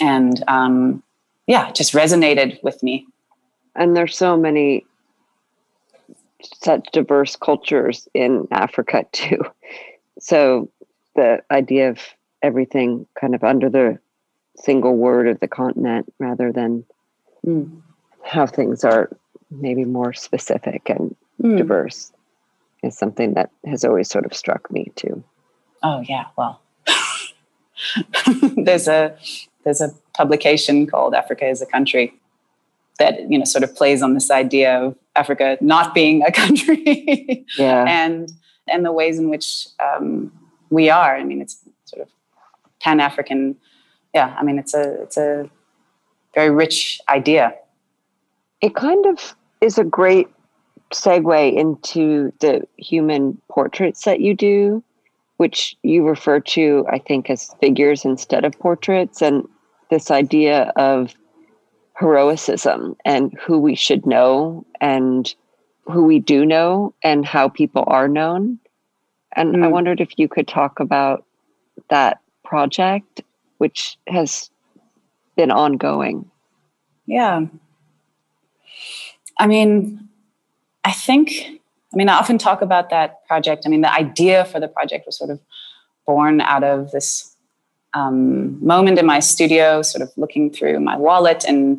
And 0.01 0.43
um, 0.49 1.03
yeah, 1.47 1.71
just 1.71 1.93
resonated 1.93 2.61
with 2.65 2.83
me. 2.83 3.07
And 3.77 3.97
there's 3.97 4.17
so 4.17 4.37
many 4.37 4.85
such 6.63 6.89
diverse 6.93 7.37
cultures 7.37 8.09
in 8.15 8.49
Africa 8.51 9.07
too. 9.13 9.45
So 10.19 10.71
the 11.15 11.43
idea 11.51 11.91
of 11.91 12.01
everything 12.43 13.07
kind 13.19 13.35
of 13.35 13.45
under 13.45 13.71
the 13.71 13.99
single 14.57 14.97
word 14.97 15.29
of 15.29 15.41
the 15.41 15.49
continent 15.49 16.13
rather 16.19 16.53
than 16.53 16.85
mm. 17.45 17.81
how 18.23 18.47
things 18.47 18.85
are 18.85 19.11
maybe 19.51 19.85
more 19.85 20.13
specific 20.13 20.89
and 20.89 21.17
mm. 21.43 21.57
diverse 21.57 22.13
is 22.83 22.97
something 22.97 23.35
that 23.35 23.51
has 23.67 23.85
always 23.85 24.09
sort 24.09 24.27
of 24.27 24.35
struck 24.35 24.71
me 24.71 24.93
too. 24.95 25.23
Oh 25.83 26.01
yeah, 26.01 26.27
well, 26.37 26.61
there's 28.57 28.89
a 28.89 29.17
there's 29.65 29.81
a 29.81 29.91
publication 30.15 30.87
called 30.87 31.15
Africa 31.15 31.47
is 31.47 31.61
a 31.63 31.67
Country 31.67 32.15
that 32.99 33.31
you 33.31 33.39
know 33.39 33.45
sort 33.45 33.65
of 33.65 33.75
plays 33.75 34.03
on 34.03 34.15
this 34.15 34.31
idea 34.31 34.79
of 34.81 34.97
Africa 35.17 35.57
not 35.61 35.95
being 35.95 36.23
a 36.23 36.33
country, 36.43 37.45
yeah, 37.59 37.85
and 37.89 38.31
and 38.69 38.85
the 38.85 38.93
ways 38.93 39.19
in 39.19 39.31
which 39.31 39.69
um, 39.81 40.33
we 40.71 40.91
are. 40.91 41.17
I 41.17 41.25
mean, 41.25 41.41
it's 41.41 41.59
sort 41.85 42.03
of 42.03 42.09
Pan 42.81 43.01
African. 43.01 43.57
Yeah, 44.15 44.35
I 44.39 44.45
mean, 44.45 44.59
it's 44.59 44.75
a 44.75 45.03
it's 45.03 45.17
a 45.17 45.49
very 46.35 46.51
rich 46.51 47.01
idea. 47.09 47.55
It 48.61 48.75
kind 48.75 49.05
of 49.07 49.35
is 49.61 49.79
a 49.79 49.85
great 49.85 50.29
segue 50.93 51.57
into 51.57 52.33
the 52.41 52.67
human 52.77 53.41
portraits 53.51 54.05
that 54.05 54.21
you 54.21 54.35
do, 54.35 54.83
which 55.39 55.77
you 55.83 56.07
refer 56.07 56.41
to, 56.41 56.87
I 56.91 56.99
think, 56.99 57.31
as 57.31 57.55
figures 57.61 58.05
instead 58.05 58.45
of 58.45 58.59
portraits, 58.59 59.21
and 59.21 59.47
this 59.91 60.11
idea 60.11 60.73
of 60.77 61.15
heroicism 61.95 62.97
and 63.05 63.33
who 63.41 63.59
we 63.59 63.75
should 63.75 64.05
know 64.07 64.67
and 64.81 65.35
who 65.85 66.05
we 66.05 66.19
do 66.19 66.45
know 66.45 66.95
and 67.03 67.25
how 67.25 67.49
people 67.49 67.85
are 67.87 68.09
known. 68.09 68.59
And 69.37 69.57
mm. 69.57 69.65
I 69.65 69.69
wondered 69.69 70.01
if 70.01 70.19
you 70.19 70.29
could 70.29 70.49
talk 70.49 70.81
about 70.81 71.25
that 71.91 72.21
project, 72.45 73.23
which 73.59 73.97
has 74.09 74.51
been 75.37 75.51
ongoing. 75.51 76.31
Yeah. 77.07 77.47
I 79.39 79.47
mean, 79.47 80.09
I 80.85 80.93
think, 80.93 81.33
I 81.93 81.97
mean, 81.97 82.09
I 82.09 82.15
often 82.15 82.39
talk 82.39 82.63
about 82.63 82.91
that 82.91 83.27
project. 83.27 83.65
I 83.67 83.69
mean, 83.69 83.83
the 83.83 83.93
idea 83.93 84.45
for 84.45 84.61
the 84.61 84.69
project 84.69 85.07
was 85.07 85.19
sort 85.19 85.31
of 85.31 85.41
born 86.07 86.41
out 86.41 86.65
of 86.65 86.91
this 86.93 87.34
um, 87.95 88.65
moment 88.65 88.99
in 88.99 89.07
my 89.07 89.21
studio, 89.21 89.83
sort 89.83 90.03
of 90.03 90.13
looking 90.17 90.51
through 90.51 90.81
my 90.81 90.97
wallet 90.97 91.45
and 91.45 91.79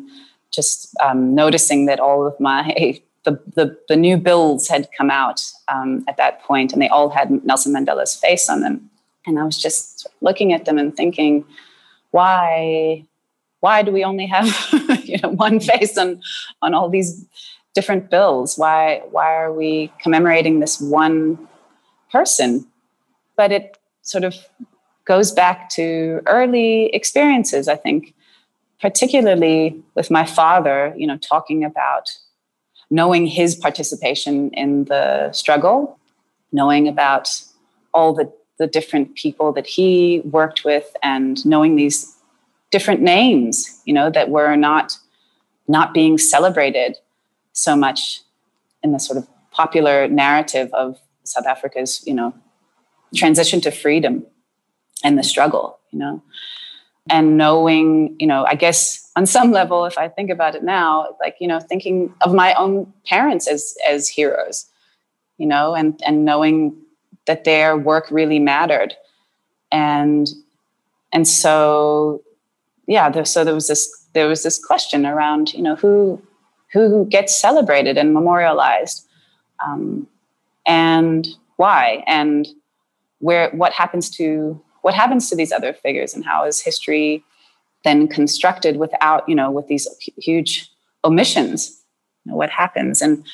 just 0.50 0.96
um, 1.00 1.34
noticing 1.34 1.86
that 1.86 2.00
all 2.00 2.26
of 2.26 2.38
my 2.40 3.00
the, 3.24 3.40
the, 3.54 3.76
the 3.88 3.96
new 3.96 4.16
bills 4.16 4.68
had 4.68 4.88
come 4.96 5.10
out 5.10 5.42
um, 5.68 6.04
at 6.08 6.16
that 6.16 6.42
point, 6.42 6.72
and 6.72 6.80
they 6.80 6.88
all 6.88 7.10
had 7.10 7.44
Nelson 7.44 7.74
Mandela's 7.74 8.14
face 8.14 8.48
on 8.48 8.60
them. 8.60 8.88
And 9.26 9.38
I 9.38 9.44
was 9.44 9.60
just 9.60 10.06
looking 10.20 10.52
at 10.52 10.64
them 10.64 10.78
and 10.78 10.96
thinking, 10.96 11.44
why 12.12 13.04
why 13.60 13.82
do 13.82 13.90
we 13.90 14.04
only 14.04 14.26
have 14.26 14.46
you 15.04 15.18
know 15.22 15.30
one 15.30 15.58
face 15.58 15.98
on 15.98 16.22
on 16.62 16.72
all 16.72 16.88
these 16.88 17.26
different 17.74 18.10
bills? 18.10 18.56
Why 18.56 19.02
why 19.10 19.34
are 19.34 19.52
we 19.52 19.92
commemorating 20.00 20.60
this 20.60 20.80
one 20.80 21.48
person? 22.12 22.66
But 23.36 23.50
it 23.50 23.76
sort 24.02 24.22
of 24.22 24.36
goes 25.06 25.32
back 25.32 25.70
to 25.70 26.20
early 26.26 26.86
experiences, 26.86 27.68
I 27.68 27.76
think, 27.76 28.14
particularly 28.80 29.80
with 29.94 30.10
my 30.10 30.26
father, 30.26 30.92
you 30.96 31.06
know, 31.06 31.16
talking 31.16 31.64
about 31.64 32.10
knowing 32.90 33.26
his 33.26 33.54
participation 33.54 34.50
in 34.50 34.84
the 34.84 35.32
struggle, 35.32 35.98
knowing 36.52 36.86
about 36.86 37.40
all 37.94 38.12
the, 38.12 38.30
the 38.58 38.66
different 38.66 39.14
people 39.14 39.52
that 39.52 39.66
he 39.66 40.20
worked 40.24 40.64
with 40.64 40.94
and 41.02 41.44
knowing 41.46 41.76
these 41.76 42.14
different 42.70 43.00
names, 43.00 43.80
you 43.84 43.94
know, 43.94 44.10
that 44.10 44.28
were 44.28 44.56
not 44.56 44.98
not 45.68 45.92
being 45.92 46.16
celebrated 46.16 46.96
so 47.52 47.74
much 47.74 48.20
in 48.84 48.92
the 48.92 49.00
sort 49.00 49.18
of 49.18 49.26
popular 49.50 50.06
narrative 50.06 50.72
of 50.72 50.96
South 51.24 51.44
Africa's, 51.44 52.06
you 52.06 52.14
know, 52.14 52.32
transition 53.14 53.60
to 53.60 53.72
freedom 53.72 54.24
and 55.04 55.18
the 55.18 55.22
struggle, 55.22 55.78
you 55.90 55.98
know, 55.98 56.22
and 57.10 57.36
knowing, 57.36 58.16
you 58.18 58.26
know, 58.26 58.44
I 58.44 58.54
guess 58.54 59.10
on 59.16 59.26
some 59.26 59.52
level, 59.52 59.84
if 59.84 59.96
I 59.98 60.08
think 60.08 60.30
about 60.30 60.54
it 60.54 60.62
now, 60.62 61.16
like, 61.20 61.36
you 61.40 61.48
know, 61.48 61.60
thinking 61.60 62.12
of 62.22 62.34
my 62.34 62.54
own 62.54 62.92
parents 63.06 63.46
as 63.46 63.76
as 63.88 64.08
heroes, 64.08 64.66
you 65.38 65.46
know, 65.46 65.74
and 65.74 66.00
and 66.04 66.24
knowing 66.24 66.76
that 67.26 67.44
their 67.44 67.76
work 67.76 68.10
really 68.10 68.38
mattered. 68.38 68.94
And 69.70 70.28
and 71.12 71.26
so 71.26 72.22
yeah, 72.86 73.10
there, 73.10 73.24
so 73.24 73.44
there 73.44 73.54
was 73.54 73.68
this 73.68 74.06
there 74.12 74.28
was 74.28 74.42
this 74.42 74.64
question 74.64 75.06
around, 75.06 75.52
you 75.54 75.62
know, 75.62 75.76
who 75.76 76.20
who 76.72 77.06
gets 77.06 77.36
celebrated 77.36 77.96
and 77.96 78.12
memorialized 78.12 79.06
um, 79.64 80.06
and 80.66 81.28
why 81.56 82.04
and 82.06 82.48
where 83.20 83.50
what 83.50 83.72
happens 83.72 84.10
to 84.10 84.60
what 84.86 84.94
happens 84.94 85.28
to 85.28 85.36
these 85.36 85.52
other 85.52 85.72
figures 85.72 86.14
and 86.14 86.24
how 86.24 86.44
is 86.44 86.60
history 86.60 87.24
then 87.84 88.08
constructed 88.08 88.76
without 88.76 89.28
you 89.28 89.34
know 89.34 89.50
with 89.50 89.66
these 89.66 89.86
huge 90.28 90.70
omissions? 91.04 91.58
You 92.24 92.32
know, 92.32 92.36
what 92.36 92.50
happens? 92.50 93.02
And 93.02 93.24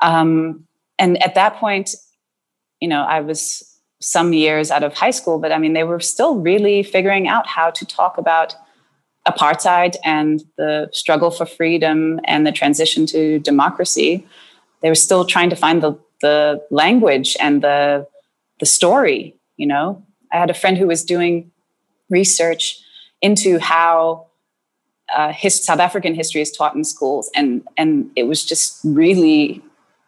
um, 0.00 0.66
and 0.98 1.22
at 1.22 1.34
that 1.34 1.56
point 1.56 1.94
you 2.80 2.88
know 2.88 3.02
i 3.16 3.20
was 3.20 3.40
some 4.00 4.32
years 4.32 4.70
out 4.70 4.82
of 4.82 4.92
high 4.92 5.12
school 5.18 5.38
but 5.38 5.52
i 5.52 5.58
mean 5.58 5.72
they 5.72 5.84
were 5.84 6.00
still 6.00 6.34
really 6.40 6.82
figuring 6.82 7.26
out 7.28 7.46
how 7.46 7.70
to 7.70 7.86
talk 7.86 8.18
about 8.18 8.54
apartheid 9.26 9.96
and 10.04 10.42
the 10.56 10.88
struggle 10.92 11.30
for 11.30 11.46
freedom 11.46 12.20
and 12.24 12.46
the 12.46 12.52
transition 12.52 13.06
to 13.06 13.38
democracy, 13.40 14.26
they 14.82 14.88
were 14.88 14.94
still 14.94 15.24
trying 15.24 15.50
to 15.50 15.56
find 15.56 15.82
the, 15.82 15.98
the 16.20 16.62
language 16.70 17.36
and 17.40 17.62
the, 17.62 18.06
the 18.60 18.66
story. 18.66 19.34
You 19.56 19.66
know, 19.68 20.04
I 20.34 20.38
had 20.38 20.50
a 20.50 20.54
friend 20.54 20.76
who 20.76 20.88
was 20.88 21.04
doing 21.04 21.50
research 22.10 22.80
into 23.22 23.58
how 23.58 24.26
uh, 25.14 25.32
his 25.32 25.64
South 25.64 25.78
African 25.78 26.14
history 26.14 26.40
is 26.40 26.50
taught 26.50 26.74
in 26.74 26.84
schools, 26.84 27.30
and 27.34 27.62
and 27.76 28.10
it 28.16 28.24
was 28.24 28.44
just 28.44 28.80
really 28.84 29.62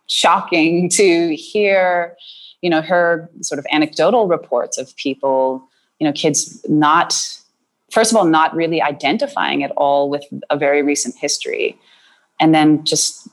shocking 0.09 0.89
to 0.99 1.35
hear, 1.37 2.17
you 2.61 2.69
know, 2.69 2.83
her 2.83 3.31
sort 3.41 3.59
of 3.59 3.67
anecdotal 3.71 4.27
reports 4.27 4.77
of 4.77 4.95
people, 4.97 5.63
you 6.01 6.07
know, 6.07 6.13
kids 6.13 6.65
not 6.69 7.15
first 7.91 8.11
of 8.11 8.17
all, 8.17 8.25
not 8.25 8.55
really 8.55 8.83
identifying 8.83 9.63
at 9.63 9.71
all 9.71 10.11
with 10.11 10.25
a 10.51 10.57
very 10.59 10.83
recent 10.83 11.15
history. 11.17 11.79
And 12.41 12.55
then 12.55 12.85
just 12.85 13.29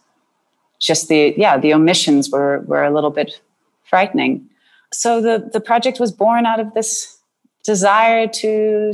just 0.79 1.07
the 1.07 1.33
yeah, 1.37 1.57
the 1.57 1.73
omissions 1.73 2.29
were 2.29 2.59
were 2.67 2.83
a 2.83 2.91
little 2.91 3.09
bit 3.09 3.41
frightening. 3.83 4.47
So 4.93 5.21
the 5.21 5.49
the 5.51 5.59
project 5.59 5.99
was 5.99 6.11
born 6.11 6.45
out 6.45 6.59
of 6.59 6.73
this 6.73 7.17
desire 7.63 8.27
to 8.27 8.93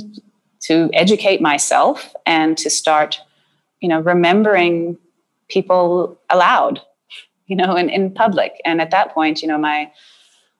to 0.61 0.89
educate 0.93 1.41
myself 1.41 2.13
and 2.25 2.57
to 2.57 2.69
start, 2.69 3.19
you 3.81 3.89
know, 3.89 3.99
remembering 3.99 4.97
people 5.49 6.17
aloud, 6.29 6.81
you 7.47 7.55
know, 7.55 7.75
in, 7.75 7.89
in 7.89 8.11
public. 8.13 8.61
And 8.65 8.81
at 8.81 8.91
that 8.91 9.13
point, 9.13 9.41
you 9.41 9.47
know, 9.47 9.57
my 9.57 9.91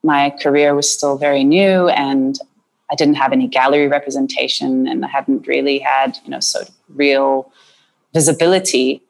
my 0.02 0.30
career 0.42 0.74
was 0.74 0.90
still 0.90 1.18
very 1.18 1.44
new 1.44 1.88
and 1.88 2.38
I 2.90 2.94
didn't 2.94 3.14
have 3.14 3.32
any 3.32 3.46
gallery 3.46 3.86
representation 3.86 4.88
and 4.88 5.04
I 5.04 5.08
hadn't 5.08 5.46
really 5.46 5.78
had, 5.78 6.18
you 6.24 6.30
know, 6.30 6.40
sort 6.40 6.68
of 6.68 6.74
real 6.88 7.52
visibility. 8.14 9.02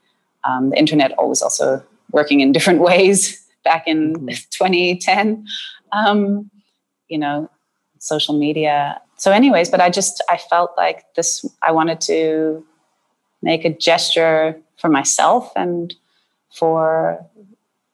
Um, 0.44 0.70
the 0.70 0.78
internet 0.78 1.12
always 1.12 1.42
also 1.42 1.82
working 2.10 2.40
in 2.40 2.52
different 2.52 2.80
ways 2.90 3.40
back 3.64 3.86
in 3.86 4.14
mm-hmm. 4.14 4.28
2010. 4.50 5.46
Um, 5.92 6.50
you 7.08 7.18
know, 7.18 7.50
social 7.98 8.38
media. 8.38 9.00
So, 9.16 9.32
anyways, 9.32 9.68
but 9.68 9.80
I 9.80 9.90
just 9.90 10.22
I 10.28 10.36
felt 10.36 10.72
like 10.76 11.04
this. 11.14 11.44
I 11.62 11.72
wanted 11.72 12.00
to 12.02 12.64
make 13.42 13.64
a 13.64 13.70
gesture 13.70 14.60
for 14.76 14.88
myself 14.88 15.52
and 15.56 15.94
for 16.52 17.24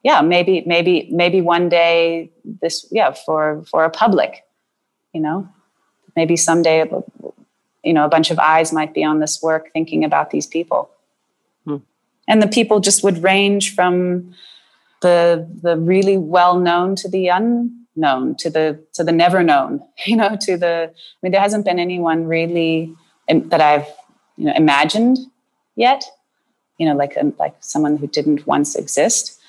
yeah 0.03 0.21
maybe 0.21 0.63
maybe 0.65 1.07
maybe 1.11 1.41
one 1.41 1.69
day 1.69 2.31
this 2.61 2.85
yeah 2.91 3.11
for 3.11 3.63
for 3.69 3.83
a 3.83 3.89
public 3.89 4.43
you 5.13 5.21
know 5.21 5.47
maybe 6.15 6.35
someday 6.35 6.89
you 7.83 7.93
know 7.93 8.05
a 8.05 8.09
bunch 8.09 8.31
of 8.31 8.39
eyes 8.39 8.73
might 8.73 8.93
be 8.93 9.03
on 9.03 9.19
this 9.19 9.41
work 9.41 9.71
thinking 9.73 10.03
about 10.03 10.31
these 10.31 10.47
people 10.47 10.89
hmm. 11.65 11.77
and 12.27 12.41
the 12.41 12.47
people 12.47 12.79
just 12.79 13.03
would 13.03 13.21
range 13.23 13.75
from 13.75 14.33
the 15.01 15.47
the 15.61 15.77
really 15.77 16.17
well 16.17 16.59
known 16.59 16.95
to 16.95 17.07
the 17.09 17.29
unknown 17.97 18.35
to 18.35 18.49
the 18.49 18.79
to 18.93 19.03
the 19.03 19.11
never 19.11 19.43
known 19.43 19.81
you 20.05 20.15
know 20.15 20.37
to 20.39 20.57
the 20.57 20.89
i 20.91 21.17
mean 21.21 21.31
there 21.31 21.41
hasn't 21.41 21.65
been 21.65 21.79
anyone 21.79 22.25
really 22.25 22.95
that 23.27 23.61
i've 23.61 23.87
you 24.37 24.45
know 24.45 24.53
imagined 24.55 25.17
yet 25.75 26.03
you 26.77 26.85
know 26.85 26.95
like 26.95 27.17
um, 27.19 27.33
like 27.39 27.55
someone 27.59 27.97
who 27.97 28.07
didn't 28.07 28.45
once 28.47 28.75
exist. 28.75 29.39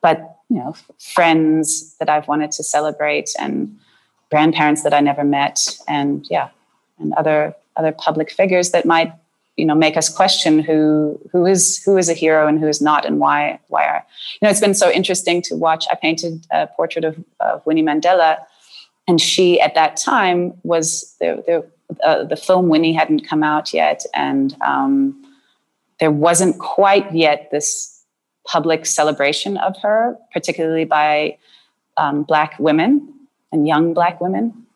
But 0.00 0.36
you 0.48 0.56
know 0.56 0.74
friends 0.98 1.96
that 1.98 2.08
i've 2.08 2.28
wanted 2.28 2.50
to 2.52 2.62
celebrate 2.62 3.30
and 3.38 3.76
grandparents 4.30 4.82
that 4.82 4.94
i 4.94 5.00
never 5.00 5.24
met 5.24 5.76
and 5.86 6.26
yeah 6.30 6.48
and 6.98 7.12
other 7.14 7.54
other 7.76 7.92
public 7.92 8.30
figures 8.30 8.70
that 8.70 8.86
might 8.86 9.12
you 9.58 9.66
know 9.66 9.74
make 9.74 9.96
us 9.96 10.08
question 10.08 10.60
who 10.60 11.20
who 11.32 11.44
is 11.44 11.82
who 11.82 11.98
is 11.98 12.08
a 12.08 12.14
hero 12.14 12.46
and 12.46 12.60
who 12.60 12.68
is 12.68 12.80
not 12.80 13.04
and 13.04 13.18
why 13.18 13.58
why 13.66 13.84
are 13.84 14.06
you 14.34 14.38
know 14.46 14.50
it's 14.50 14.60
been 14.60 14.74
so 14.74 14.90
interesting 14.90 15.42
to 15.42 15.56
watch. 15.56 15.86
I 15.90 15.96
painted 15.96 16.46
a 16.50 16.68
portrait 16.68 17.04
of, 17.04 17.22
of 17.40 17.66
winnie 17.66 17.82
mandela 17.82 18.38
and 19.08 19.20
she 19.20 19.60
at 19.60 19.74
that 19.74 19.96
time 19.96 20.54
was 20.62 21.14
the 21.20 21.42
the, 21.46 22.06
uh, 22.06 22.24
the 22.24 22.36
film 22.36 22.68
winnie 22.68 22.92
hadn't 22.92 23.28
come 23.28 23.42
out 23.42 23.74
yet 23.74 24.04
and 24.14 24.56
um, 24.60 25.20
there 25.98 26.12
wasn't 26.12 26.58
quite 26.60 27.12
yet 27.12 27.50
this 27.50 28.04
public 28.46 28.86
celebration 28.86 29.56
of 29.56 29.76
her 29.82 30.16
particularly 30.32 30.84
by 30.84 31.36
um, 31.96 32.22
black 32.22 32.56
women 32.60 33.12
and 33.50 33.66
young 33.66 33.92
black 33.92 34.20
women 34.20 34.66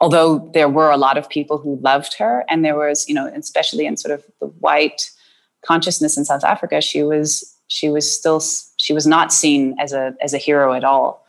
although 0.00 0.50
there 0.52 0.68
were 0.68 0.90
a 0.90 0.96
lot 0.96 1.16
of 1.16 1.28
people 1.28 1.58
who 1.58 1.76
loved 1.76 2.14
her 2.18 2.44
and 2.48 2.64
there 2.64 2.76
was 2.76 3.08
you 3.08 3.14
know 3.14 3.26
especially 3.34 3.86
in 3.86 3.96
sort 3.96 4.12
of 4.12 4.24
the 4.40 4.46
white 4.46 5.10
consciousness 5.64 6.16
in 6.16 6.24
south 6.24 6.44
africa 6.44 6.80
she 6.80 7.02
was 7.02 7.56
she 7.68 7.88
was 7.88 8.10
still 8.10 8.40
she 8.76 8.92
was 8.92 9.06
not 9.06 9.32
seen 9.32 9.74
as 9.78 9.92
a 9.92 10.14
as 10.20 10.32
a 10.34 10.38
hero 10.38 10.72
at 10.72 10.84
all. 10.84 11.24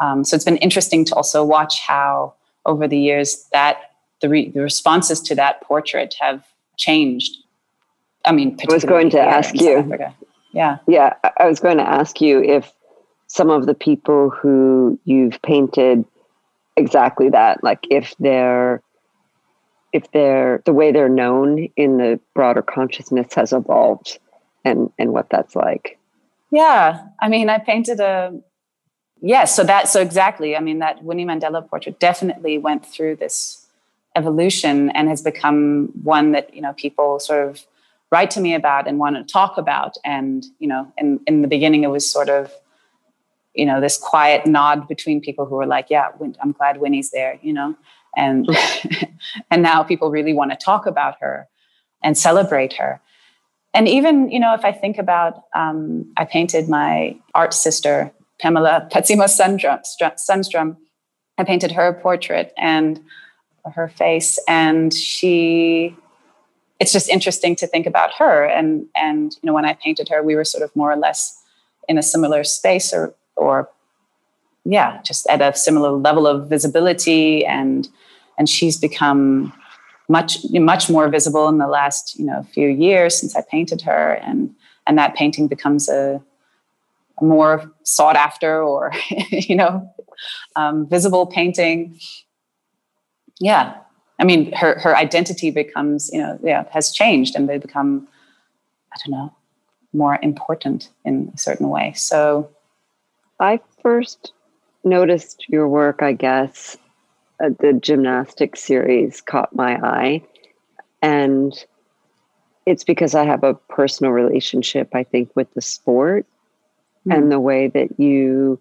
Um, 0.00 0.24
so 0.24 0.36
it's 0.36 0.44
been 0.44 0.58
interesting 0.58 1.04
to 1.06 1.14
also 1.14 1.44
watch 1.44 1.80
how 1.80 2.34
over 2.66 2.86
the 2.86 2.98
years 2.98 3.46
that 3.52 3.92
the, 4.20 4.28
re, 4.28 4.48
the 4.50 4.60
responses 4.60 5.20
to 5.22 5.34
that 5.34 5.60
portrait 5.62 6.14
have 6.20 6.44
changed. 6.76 7.36
I 8.24 8.32
mean 8.32 8.58
i 8.68 8.72
was 8.72 8.84
going 8.84 9.10
to 9.10 9.20
ask 9.20 9.54
you. 9.54 9.90
Yeah. 10.52 10.78
Yeah 10.86 11.14
i 11.38 11.46
was 11.46 11.60
going 11.60 11.78
to 11.78 11.88
ask 11.88 12.20
you 12.20 12.42
if 12.42 12.72
some 13.26 13.50
of 13.50 13.66
the 13.66 13.74
people 13.74 14.30
who 14.30 14.98
you've 15.04 15.40
painted 15.42 16.04
exactly 16.78 17.28
that. 17.30 17.62
Like 17.62 17.86
if 17.90 18.14
they're 18.18 18.82
if 19.92 20.10
they're 20.12 20.62
the 20.64 20.72
way 20.72 20.92
they're 20.92 21.08
known 21.08 21.68
in 21.76 21.96
the 21.96 22.20
broader 22.34 22.62
consciousness 22.62 23.34
has 23.34 23.52
evolved 23.52 24.18
and 24.64 24.90
and 24.98 25.12
what 25.12 25.30
that's 25.30 25.54
like. 25.56 25.98
Yeah. 26.50 27.04
I 27.20 27.28
mean 27.28 27.50
i 27.50 27.58
painted 27.58 28.00
a 28.00 28.32
yes 29.20 29.22
yeah, 29.22 29.44
so 29.44 29.64
that 29.64 29.88
so 29.88 30.00
exactly. 30.00 30.56
I 30.56 30.60
mean 30.60 30.78
that 30.78 31.02
winnie 31.02 31.26
mandela 31.26 31.68
portrait 31.68 31.98
definitely 31.98 32.58
went 32.58 32.86
through 32.86 33.16
this 33.16 33.66
evolution 34.16 34.90
and 34.90 35.08
has 35.08 35.22
become 35.22 35.90
one 36.02 36.32
that 36.32 36.54
you 36.54 36.62
know 36.62 36.72
people 36.74 37.20
sort 37.20 37.46
of 37.48 37.64
write 38.10 38.30
to 38.30 38.40
me 38.40 38.54
about 38.54 38.88
and 38.88 38.98
want 38.98 39.16
to 39.16 39.24
talk 39.24 39.58
about. 39.58 39.96
And 40.04 40.44
you 40.58 40.68
know 40.68 40.92
in 40.96 41.20
in 41.26 41.42
the 41.42 41.48
beginning 41.48 41.84
it 41.84 41.88
was 41.90 42.08
sort 42.10 42.28
of 42.28 42.52
you 43.58 43.66
know 43.66 43.80
this 43.80 43.98
quiet 43.98 44.46
nod 44.46 44.88
between 44.88 45.20
people 45.20 45.44
who 45.44 45.58
are 45.58 45.66
like 45.66 45.86
yeah 45.90 46.08
i'm 46.42 46.52
glad 46.52 46.80
winnie's 46.80 47.10
there 47.10 47.38
you 47.42 47.52
know? 47.52 47.74
And 48.16 48.48
and 49.50 49.62
now 49.62 49.82
people 49.82 50.10
really 50.10 50.32
want 50.32 50.50
to 50.52 50.56
talk 50.56 50.86
about 50.86 51.16
her 51.20 51.48
and 52.02 52.16
celebrate 52.16 52.72
her. 52.74 53.00
And 53.74 53.86
even 53.86 54.30
you 54.30 54.40
know 54.40 54.54
if 54.54 54.64
i 54.64 54.72
think 54.72 54.96
about 54.98 55.42
um, 55.54 56.10
i 56.16 56.24
painted 56.24 56.68
my 56.68 57.16
art 57.34 57.52
sister 57.52 58.10
pamela 58.40 58.88
Phatsimo 58.90 59.26
Sunstrum 59.28 60.76
i 61.36 61.44
painted 61.44 61.72
her 61.72 61.92
portrait 61.92 62.52
and 62.56 63.00
her 63.74 63.88
face 63.88 64.38
and 64.48 64.94
she 64.94 65.94
it's 66.80 66.92
just 66.92 67.08
interesting 67.08 67.56
to 67.56 67.66
think 67.66 67.86
about 67.86 68.12
her. 68.14 68.44
And 68.44 68.86
and 68.96 69.36
you 69.42 69.46
know 69.46 69.52
when 69.52 69.64
i 69.64 69.74
painted 69.74 70.08
her 70.08 70.22
we 70.22 70.34
were 70.34 70.44
sort 70.44 70.64
of 70.64 70.74
more 70.74 70.90
or 70.90 70.96
less 70.96 71.36
in 71.88 71.98
a 71.98 72.02
similar 72.02 72.44
space 72.44 72.92
or 72.92 73.14
or 73.38 73.70
yeah, 74.64 75.00
just 75.02 75.26
at 75.28 75.40
a 75.40 75.56
similar 75.56 75.92
level 75.92 76.26
of 76.26 76.48
visibility. 76.48 77.44
And 77.46 77.88
and 78.36 78.48
she's 78.48 78.76
become 78.76 79.52
much 80.08 80.38
much 80.52 80.88
more 80.88 81.08
visible 81.08 81.48
in 81.48 81.58
the 81.58 81.66
last 81.66 82.18
you 82.18 82.24
know 82.26 82.42
few 82.54 82.68
years 82.68 83.16
since 83.18 83.34
I 83.36 83.42
painted 83.42 83.82
her. 83.82 84.14
And 84.14 84.54
and 84.86 84.98
that 84.98 85.14
painting 85.14 85.48
becomes 85.48 85.88
a, 85.88 86.22
a 87.20 87.24
more 87.24 87.70
sought 87.82 88.16
after 88.16 88.62
or 88.62 88.92
you 89.30 89.56
know 89.56 89.90
um, 90.56 90.86
visible 90.86 91.26
painting. 91.26 91.98
Yeah. 93.40 93.76
I 94.20 94.24
mean 94.24 94.52
her 94.52 94.78
her 94.80 94.96
identity 94.96 95.50
becomes 95.50 96.10
you 96.12 96.20
know 96.20 96.38
yeah 96.42 96.64
has 96.72 96.92
changed 96.92 97.36
and 97.36 97.48
they 97.48 97.58
become 97.58 98.08
I 98.92 98.96
don't 99.04 99.12
know 99.12 99.34
more 99.92 100.18
important 100.22 100.90
in 101.04 101.30
a 101.34 101.38
certain 101.38 101.68
way. 101.70 101.92
So 101.94 102.50
I 103.40 103.60
first 103.82 104.32
noticed 104.84 105.48
your 105.48 105.68
work, 105.68 106.02
I 106.02 106.12
guess, 106.12 106.76
uh, 107.42 107.50
the 107.60 107.72
gymnastics 107.72 108.62
series 108.62 109.20
caught 109.20 109.54
my 109.54 109.76
eye. 109.76 110.22
And 111.02 111.52
it's 112.66 112.84
because 112.84 113.14
I 113.14 113.24
have 113.24 113.44
a 113.44 113.54
personal 113.54 114.12
relationship, 114.12 114.94
I 114.94 115.04
think, 115.04 115.30
with 115.34 115.52
the 115.54 115.62
sport 115.62 116.26
mm. 117.06 117.16
and 117.16 117.30
the 117.30 117.40
way 117.40 117.68
that 117.68 117.98
you 117.98 118.60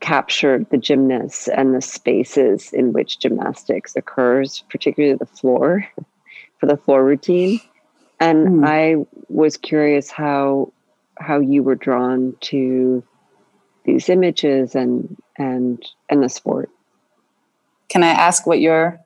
captured 0.00 0.68
the 0.70 0.78
gymnasts 0.78 1.46
and 1.48 1.74
the 1.74 1.82
spaces 1.82 2.72
in 2.72 2.92
which 2.92 3.18
gymnastics 3.18 3.94
occurs, 3.96 4.64
particularly 4.70 5.16
the 5.16 5.26
floor 5.26 5.86
for 6.58 6.66
the 6.66 6.76
floor 6.76 7.04
routine. 7.04 7.60
And 8.18 8.48
mm. 8.48 8.66
I 8.66 9.06
was 9.28 9.56
curious 9.56 10.10
how 10.10 10.72
how 11.18 11.38
you 11.38 11.62
were 11.62 11.74
drawn 11.74 12.34
to 12.40 13.02
these 13.84 14.08
images 14.08 14.74
and 14.74 15.16
and 15.36 15.84
and 16.08 16.22
the 16.22 16.28
sport. 16.28 16.70
Can 17.88 18.02
I 18.02 18.08
ask 18.08 18.46
what 18.46 18.60
your 18.60 19.00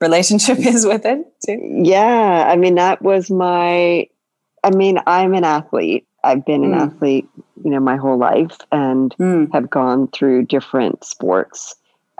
relationship 0.00 0.58
is 0.66 0.86
with 0.86 1.04
it 1.04 1.26
too? 1.44 1.82
Yeah, 1.84 2.46
I 2.48 2.56
mean 2.56 2.76
that 2.76 3.02
was 3.02 3.30
my 3.30 4.08
I 4.64 4.70
mean 4.70 4.98
I'm 5.06 5.34
an 5.34 5.44
athlete. 5.44 6.06
I've 6.22 6.44
been 6.44 6.64
an 6.64 6.72
mm. 6.72 6.80
athlete, 6.80 7.28
you 7.64 7.70
know, 7.70 7.80
my 7.80 7.96
whole 7.96 8.18
life 8.18 8.58
and 8.72 9.14
mm. 9.18 9.50
have 9.52 9.70
gone 9.70 10.08
through 10.08 10.46
different 10.46 11.04
sports. 11.04 11.76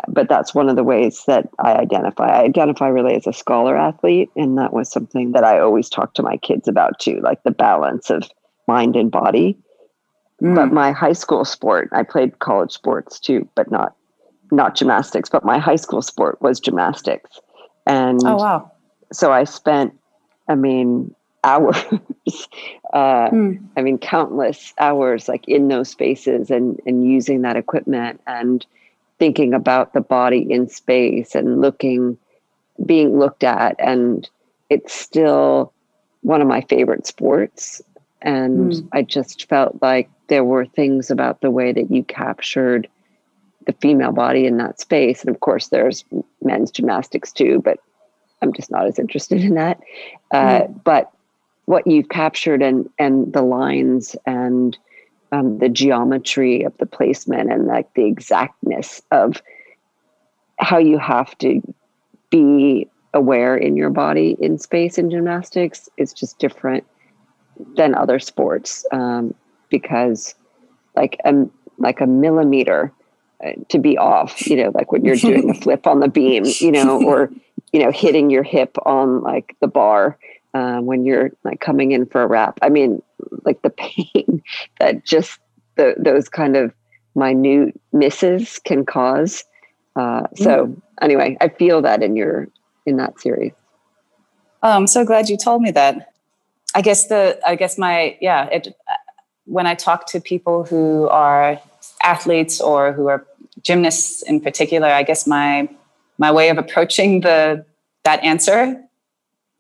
But 0.09 0.31
that's 0.31 0.55
one 0.55 0.71
of 0.71 0.77
the 0.77 0.85
ways 0.85 1.25
that 1.27 1.51
I 1.59 1.73
identify. 1.73 2.29
I 2.29 2.45
identify 2.45 2.89
really 2.89 3.15
as 3.15 3.27
a 3.27 3.35
scholar 3.35 3.77
athlete. 3.77 4.31
And 4.35 4.57
that 4.57 4.73
was 4.73 4.91
something 4.91 5.33
that 5.33 5.45
I 5.45 5.59
always 5.59 5.91
talk 5.91 6.15
to 6.15 6.23
my 6.23 6.39
kids 6.39 6.67
about 6.67 6.99
too, 6.99 7.21
like 7.23 7.43
the 7.43 7.51
balance 7.51 8.09
of 8.09 8.31
mind 8.67 8.97
and 8.97 9.11
body. 9.11 9.59
Mm. 10.43 10.55
But 10.55 10.73
my 10.73 10.93
high 10.93 11.13
school 11.13 11.45
sport, 11.45 11.89
I 11.93 12.03
played 12.03 12.39
college 12.39 12.73
sports 12.73 13.21
too, 13.21 13.49
but 13.55 13.71
not 13.71 13.95
not 14.51 14.75
gymnastics. 14.75 15.29
But 15.29 15.45
my 15.45 15.59
high 15.59 15.77
school 15.77 16.03
sport 16.03 16.41
was 16.41 16.59
gymnastics, 16.61 17.39
and 17.87 18.21
oh 18.25 18.37
wow! 18.37 18.73
So 19.13 19.33
I 19.33 19.45
spent, 19.45 19.93
I 20.49 20.55
mean, 20.55 21.15
hours. 21.45 21.77
uh, 22.93 23.31
mm. 23.31 23.63
I 23.77 23.83
mean, 23.83 23.99
countless 23.99 24.75
hours, 24.79 25.29
like 25.29 25.47
in 25.49 25.69
those 25.69 25.91
spaces, 25.91 26.51
and 26.51 26.81
and 26.87 27.05
using 27.05 27.43
that 27.43 27.57
equipment 27.57 28.21
and 28.27 28.65
thinking 29.19 29.53
about 29.53 29.93
the 29.93 30.01
body 30.01 30.47
in 30.51 30.69
space 30.69 31.35
and 31.35 31.61
looking, 31.61 32.17
being 32.87 33.19
looked 33.19 33.45
at, 33.45 33.77
and 33.79 34.29
it's 34.71 34.95
still 34.95 35.73
one 36.23 36.41
of 36.41 36.49
my 36.49 36.63
favorite 36.63 37.07
sports. 37.07 37.83
And 38.23 38.73
mm. 38.73 38.89
I 38.93 39.03
just 39.03 39.49
felt 39.49 39.79
like 39.81 40.11
there 40.29 40.45
were 40.45 40.67
things 40.67 41.11
about 41.11 41.41
the 41.41 41.51
way 41.51 41.73
that 41.73 41.91
you 41.91 42.05
captured 42.05 42.89
the 43.67 43.73
female 43.75 44.13
body 44.13 44.47
in 44.47 44.57
that 44.59 44.81
space. 44.81 45.23
And 45.23 45.35
of 45.35 45.41
course, 45.41 45.69
there's 45.69 46.05
men's 46.43 46.71
gymnastics 46.71 47.33
too, 47.33 47.61
but 47.65 47.79
I'm 48.43 48.53
just 48.53 48.71
not 48.71 48.87
as 48.87 48.99
interested 48.99 49.41
in 49.45 49.55
that. 49.55 49.81
Uh, 50.31 50.63
mm. 50.63 50.85
But 50.85 51.11
what 51.67 51.87
you've 51.87 52.09
captured 52.09 52.63
and 52.63 52.91
and 52.99 53.33
the 53.33 53.43
lines 53.43 54.17
and 54.27 54.77
um, 55.33 55.59
the 55.59 55.69
geometry 55.69 56.63
of 56.63 56.77
the 56.79 56.87
placement 56.87 57.53
and 57.53 57.67
like 57.67 57.93
the 57.95 58.07
exactness 58.07 59.01
of 59.13 59.41
how 60.59 60.79
you 60.79 60.99
have 60.99 61.37
to 61.39 61.63
be 62.31 62.89
aware 63.15 63.57
in 63.57 63.77
your 63.77 63.91
body 63.91 64.37
in 64.41 64.59
space 64.59 64.99
in 64.99 65.11
gymnastics 65.11 65.89
is 65.97 66.13
just 66.13 66.39
different 66.39 66.85
than 67.77 67.95
other 67.95 68.19
sports 68.19 68.85
um, 68.93 69.35
because 69.69 70.35
like 70.97 71.19
a 71.25 71.47
like 71.79 72.01
a 72.01 72.07
millimeter 72.07 72.93
uh, 73.45 73.53
to 73.69 73.79
be 73.79 73.97
off 73.97 74.47
you 74.47 74.57
know 74.57 74.71
like 74.75 74.93
when 74.93 75.05
you're 75.05 75.17
doing 75.17 75.51
a 75.51 75.55
flip 75.63 75.87
on 75.87 76.01
the 76.01 76.09
beam 76.09 76.45
you 76.61 76.73
know 76.73 77.03
or 77.03 77.31
you 77.73 77.83
know 77.83 77.91
hitting 77.91 78.31
your 78.31 78.43
hip 78.43 78.77
on 78.85 79.23
like 79.23 79.57
the 79.61 79.69
bar 79.69 80.19
uh, 80.55 80.79
when 80.79 81.05
you're 81.05 81.31
like 81.45 81.61
coming 81.61 81.93
in 81.93 82.07
for 82.07 82.23
a 82.23 82.27
wrap 82.27 82.59
i 82.63 82.69
mean 82.69 83.03
like 83.45 83.63
the 83.63 83.71
pain 83.79 84.43
that 84.79 85.05
just 85.05 85.39
the, 85.77 85.95
those 85.99 86.29
kind 86.29 86.57
of 86.57 86.73
minute 87.15 87.79
misses 87.93 88.59
can 88.61 88.85
cause 88.85 89.45
uh, 89.97 90.23
so 90.37 90.67
mm. 90.67 90.83
anyway 91.01 91.37
i 91.41 91.49
feel 91.49 91.83
that 91.83 92.03
in 92.03 92.17
your 92.17 92.49
in 92.87 92.97
that 92.97 93.21
series. 93.21 93.53
Oh, 94.63 94.71
I'm 94.71 94.87
so 94.87 95.05
glad 95.05 95.29
you 95.29 95.37
told 95.37 95.63
me 95.63 95.71
that. 95.71 96.13
I 96.75 96.83
guess 96.83 97.07
the 97.09 97.39
I 97.47 97.57
guess 97.57 97.79
my 97.79 98.17
yeah 98.21 98.47
it 98.47 98.75
when 99.45 99.67
I 99.67 99.75
talk 99.75 100.07
to 100.09 100.21
people 100.21 100.65
who 100.65 101.09
are 101.09 101.61
athletes 102.03 102.61
or 102.61 102.93
who 102.93 103.09
are 103.09 103.27
gymnasts 103.63 104.23
in 104.23 104.41
particular, 104.41 104.89
I 104.89 105.03
guess 105.03 105.27
my 105.27 105.69
my 106.19 106.31
way 106.31 106.49
of 106.51 106.59
approaching 106.59 107.21
the 107.21 107.65
that 108.05 108.23
answer 108.23 108.83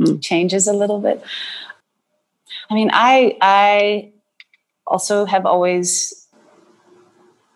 mm. 0.00 0.22
changes 0.22 0.66
a 0.66 0.72
little 0.72 1.00
bit. 1.00 1.22
I 2.70 2.74
mean, 2.74 2.90
I 2.92 3.36
I 3.40 4.12
also 4.86 5.24
have 5.24 5.46
always 5.46 6.20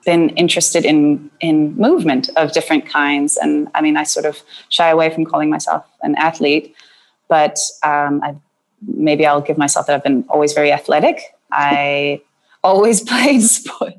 been 0.05 0.31
interested 0.31 0.85
in 0.85 1.31
in 1.41 1.77
movement 1.77 2.29
of 2.37 2.53
different 2.53 2.87
kinds 2.87 3.39
and 3.39 3.69
i 3.75 3.81
mean 3.81 3.97
i 3.97 4.03
sort 4.03 4.27
of 4.27 4.43
shy 4.69 4.91
away 4.91 5.09
from 5.09 5.25
calling 5.25 5.49
myself 5.49 5.83
an 6.03 6.15
athlete 6.17 6.75
but 7.29 7.59
um, 7.83 8.21
I, 8.23 8.37
maybe 8.87 9.27
i'll 9.27 9.41
give 9.41 9.59
myself 9.59 9.87
that 9.87 9.95
i've 9.95 10.03
been 10.03 10.25
always 10.29 10.53
very 10.53 10.73
athletic 10.73 11.21
i 11.53 12.21
always 12.63 13.01
played 13.11 13.43
sport, 13.43 13.95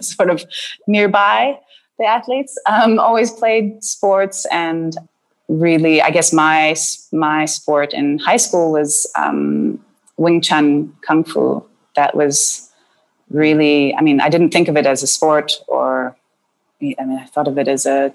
sort 0.00 0.30
of 0.30 0.44
nearby 0.86 1.58
the 1.98 2.04
athletes 2.04 2.56
um, 2.66 2.98
always 2.98 3.30
played 3.30 3.82
sports 3.84 4.46
and 4.50 4.96
really 5.48 6.00
i 6.00 6.10
guess 6.10 6.32
my 6.32 6.74
my 7.12 7.44
sport 7.44 7.92
in 7.92 8.18
high 8.18 8.36
school 8.38 8.72
was 8.72 9.10
um, 9.16 9.78
wing 10.16 10.40
chun 10.40 10.92
kung 11.02 11.24
fu 11.24 11.62
that 11.96 12.14
was 12.14 12.70
really, 13.30 13.94
I 13.94 14.00
mean, 14.02 14.20
I 14.20 14.28
didn't 14.28 14.50
think 14.50 14.68
of 14.68 14.76
it 14.76 14.86
as 14.86 15.02
a 15.02 15.06
sport 15.06 15.52
or, 15.66 16.16
I 16.82 17.04
mean, 17.04 17.18
I 17.18 17.26
thought 17.26 17.48
of 17.48 17.58
it 17.58 17.68
as 17.68 17.86
a 17.86 18.12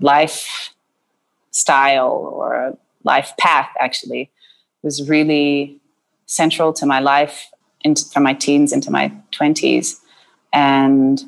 life 0.00 0.72
style 1.50 2.32
or 2.32 2.54
a 2.54 2.76
life 3.04 3.32
path, 3.38 3.68
actually. 3.78 4.30
Was 4.82 5.08
really 5.08 5.78
central 6.26 6.72
to 6.74 6.86
my 6.86 7.00
life 7.00 7.48
into, 7.82 8.04
from 8.06 8.22
my 8.22 8.34
teens 8.34 8.72
into 8.72 8.90
my 8.90 9.12
20s. 9.32 9.98
And 10.52 11.22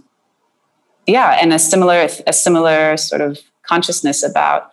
yeah, 1.07 1.39
and 1.41 1.53
a 1.53 1.59
similar, 1.59 2.09
a 2.27 2.33
similar 2.33 2.97
sort 2.97 3.21
of 3.21 3.39
consciousness 3.63 4.23
about 4.23 4.73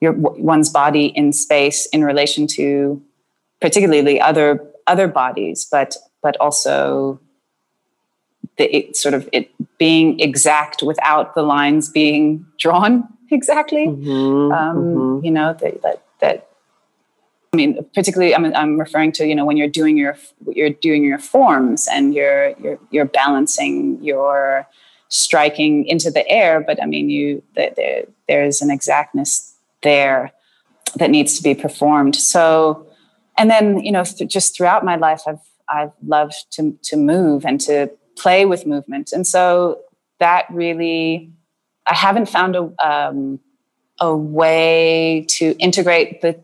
your 0.00 0.12
one's 0.12 0.70
body 0.70 1.06
in 1.06 1.32
space 1.32 1.86
in 1.86 2.02
relation 2.02 2.46
to 2.46 3.02
particularly 3.60 4.20
other 4.20 4.66
other 4.86 5.06
bodies, 5.06 5.66
but 5.70 5.96
but 6.22 6.36
also 6.40 7.20
the 8.56 8.74
it, 8.74 8.96
sort 8.96 9.14
of 9.14 9.28
it 9.32 9.50
being 9.78 10.18
exact 10.20 10.82
without 10.82 11.34
the 11.34 11.42
lines 11.42 11.88
being 11.88 12.44
drawn 12.58 13.06
exactly. 13.30 13.86
Mm-hmm, 13.86 14.52
um, 14.52 14.76
mm-hmm. 14.76 15.24
You 15.24 15.30
know 15.30 15.52
that 15.60 15.82
that 15.82 16.02
that. 16.20 16.46
I 17.52 17.56
mean, 17.56 17.84
particularly, 17.94 18.32
I'm, 18.32 18.44
I'm 18.54 18.78
referring 18.78 19.10
to 19.12 19.26
you 19.26 19.34
know 19.34 19.44
when 19.44 19.56
you're 19.56 19.68
doing 19.68 19.96
your 19.96 20.16
you're 20.46 20.70
doing 20.70 21.02
your 21.04 21.18
forms 21.18 21.88
and 21.90 22.14
you're 22.14 22.50
you're 22.60 22.78
you're 22.90 23.06
balancing 23.06 24.02
your 24.02 24.68
striking 25.08 25.84
into 25.86 26.12
the 26.12 26.26
air, 26.28 26.60
but 26.60 26.80
I 26.80 26.86
mean 26.86 27.10
you 27.10 27.42
there 27.56 28.04
there's 28.28 28.62
an 28.62 28.70
exactness 28.70 29.56
there 29.82 30.32
that 30.96 31.10
needs 31.10 31.36
to 31.38 31.42
be 31.42 31.54
performed. 31.54 32.14
So, 32.14 32.86
and 33.36 33.50
then 33.50 33.80
you 33.80 33.90
know 33.90 34.04
th- 34.04 34.30
just 34.30 34.56
throughout 34.56 34.84
my 34.84 34.94
life, 34.94 35.22
I've 35.26 35.40
I've 35.68 35.92
loved 36.06 36.52
to 36.52 36.78
to 36.84 36.96
move 36.96 37.44
and 37.44 37.60
to 37.62 37.90
play 38.16 38.46
with 38.46 38.64
movement. 38.64 39.10
And 39.12 39.26
so 39.26 39.80
that 40.20 40.46
really, 40.50 41.32
I 41.86 41.94
haven't 41.94 42.28
found 42.28 42.54
a, 42.54 42.70
um, 42.86 43.40
a 43.98 44.14
way 44.14 45.26
to 45.30 45.56
integrate 45.58 46.20
the 46.20 46.40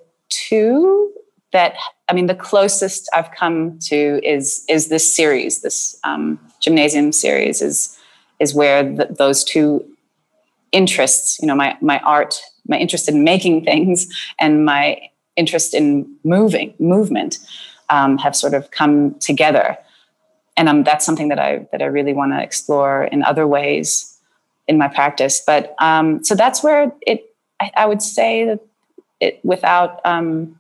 two 0.49 1.13
that 1.53 1.75
I 2.09 2.13
mean, 2.13 2.27
the 2.27 2.35
closest 2.35 3.09
I've 3.15 3.31
come 3.33 3.79
to 3.91 4.21
is 4.23 4.65
is 4.69 4.89
this 4.89 5.15
series, 5.15 5.63
this 5.63 5.99
um, 6.05 6.39
gymnasium 6.61 7.13
series, 7.13 7.63
is 7.63 7.99
is 8.39 8.55
where 8.55 8.83
the, 8.83 9.07
those 9.07 9.45
two 9.45 9.85
interests, 10.73 11.39
you 11.41 11.47
know, 11.47 11.55
my 11.55 11.77
my 11.81 11.99
art, 12.01 12.41
my 12.69 12.77
interest 12.77 13.09
in 13.09 13.25
making 13.25 13.65
things, 13.65 14.07
and 14.39 14.65
my 14.65 15.01
interest 15.37 15.75
in 15.75 16.07
moving 16.25 16.75
movement, 16.79 17.39
um, 17.91 18.19
have 18.19 18.35
sort 18.35 18.55
of 18.55 18.71
come 18.71 19.15
together 19.19 19.77
and 20.57 20.69
um, 20.69 20.85
that's 20.85 21.05
something 21.05 21.29
that 21.29 21.39
I 21.39 21.67
that 21.73 21.83
I 21.83 21.87
really 21.87 22.15
want 22.15 22.33
to 22.33 22.43
explore 22.43 23.05
in 23.05 23.23
other 23.23 23.47
ways 23.47 24.19
in 24.67 24.79
my 24.79 24.89
practice. 24.89 25.43
But 25.47 25.75
um, 25.79 26.25
so 26.25 26.35
that's 26.35 26.63
where 26.63 26.93
it. 27.03 27.25
I, 27.61 27.71
I, 27.77 27.87
would 27.87 28.03
say 28.03 28.45
that 28.45 28.61
it 29.21 29.41
without 29.45 30.01
um, 30.05 30.59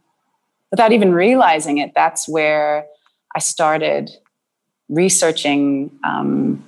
without 0.71 0.93
even 0.93 1.13
realizing 1.13 1.79
it. 1.79 1.93
That's 1.95 2.29
where 2.29 2.87
I 3.35 3.39
started 3.39 4.11
researching 4.89 5.91
um, 6.05 6.65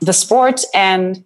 the 0.00 0.12
sport 0.12 0.62
and 0.74 1.24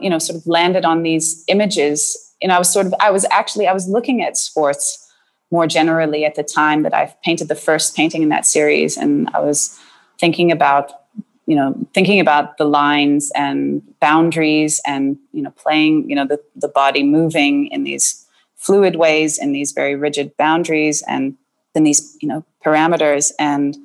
you 0.00 0.10
know 0.10 0.18
sort 0.18 0.38
of 0.38 0.46
landed 0.46 0.84
on 0.84 1.02
these 1.02 1.44
images. 1.48 2.34
You 2.40 2.48
know, 2.48 2.54
I 2.54 2.58
was 2.58 2.72
sort 2.72 2.86
of 2.86 2.94
I 3.00 3.10
was 3.10 3.24
actually 3.30 3.66
I 3.66 3.72
was 3.72 3.88
looking 3.88 4.22
at 4.22 4.36
sports 4.36 5.02
more 5.50 5.66
generally 5.66 6.24
at 6.24 6.34
the 6.34 6.42
time 6.42 6.82
that 6.82 6.94
I've 6.94 7.20
painted 7.22 7.48
the 7.48 7.54
first 7.54 7.96
painting 7.96 8.22
in 8.22 8.28
that 8.30 8.46
series. 8.46 8.96
And 8.96 9.30
I 9.32 9.40
was 9.40 9.78
thinking 10.18 10.50
about, 10.50 10.92
you 11.46 11.54
know, 11.54 11.74
thinking 11.94 12.20
about 12.20 12.58
the 12.58 12.64
lines 12.64 13.30
and 13.34 13.82
boundaries 14.00 14.80
and, 14.86 15.16
you 15.32 15.42
know, 15.42 15.50
playing, 15.50 16.08
you 16.10 16.16
know, 16.16 16.26
the, 16.26 16.40
the 16.56 16.68
body 16.68 17.02
moving 17.02 17.68
in 17.68 17.84
these 17.84 18.26
fluid 18.56 18.96
ways, 18.96 19.38
in 19.38 19.52
these 19.52 19.72
very 19.72 19.94
rigid 19.94 20.36
boundaries 20.36 21.02
and 21.06 21.36
then 21.74 21.84
these, 21.84 22.16
you 22.20 22.28
know, 22.28 22.44
parameters. 22.64 23.32
And 23.38 23.76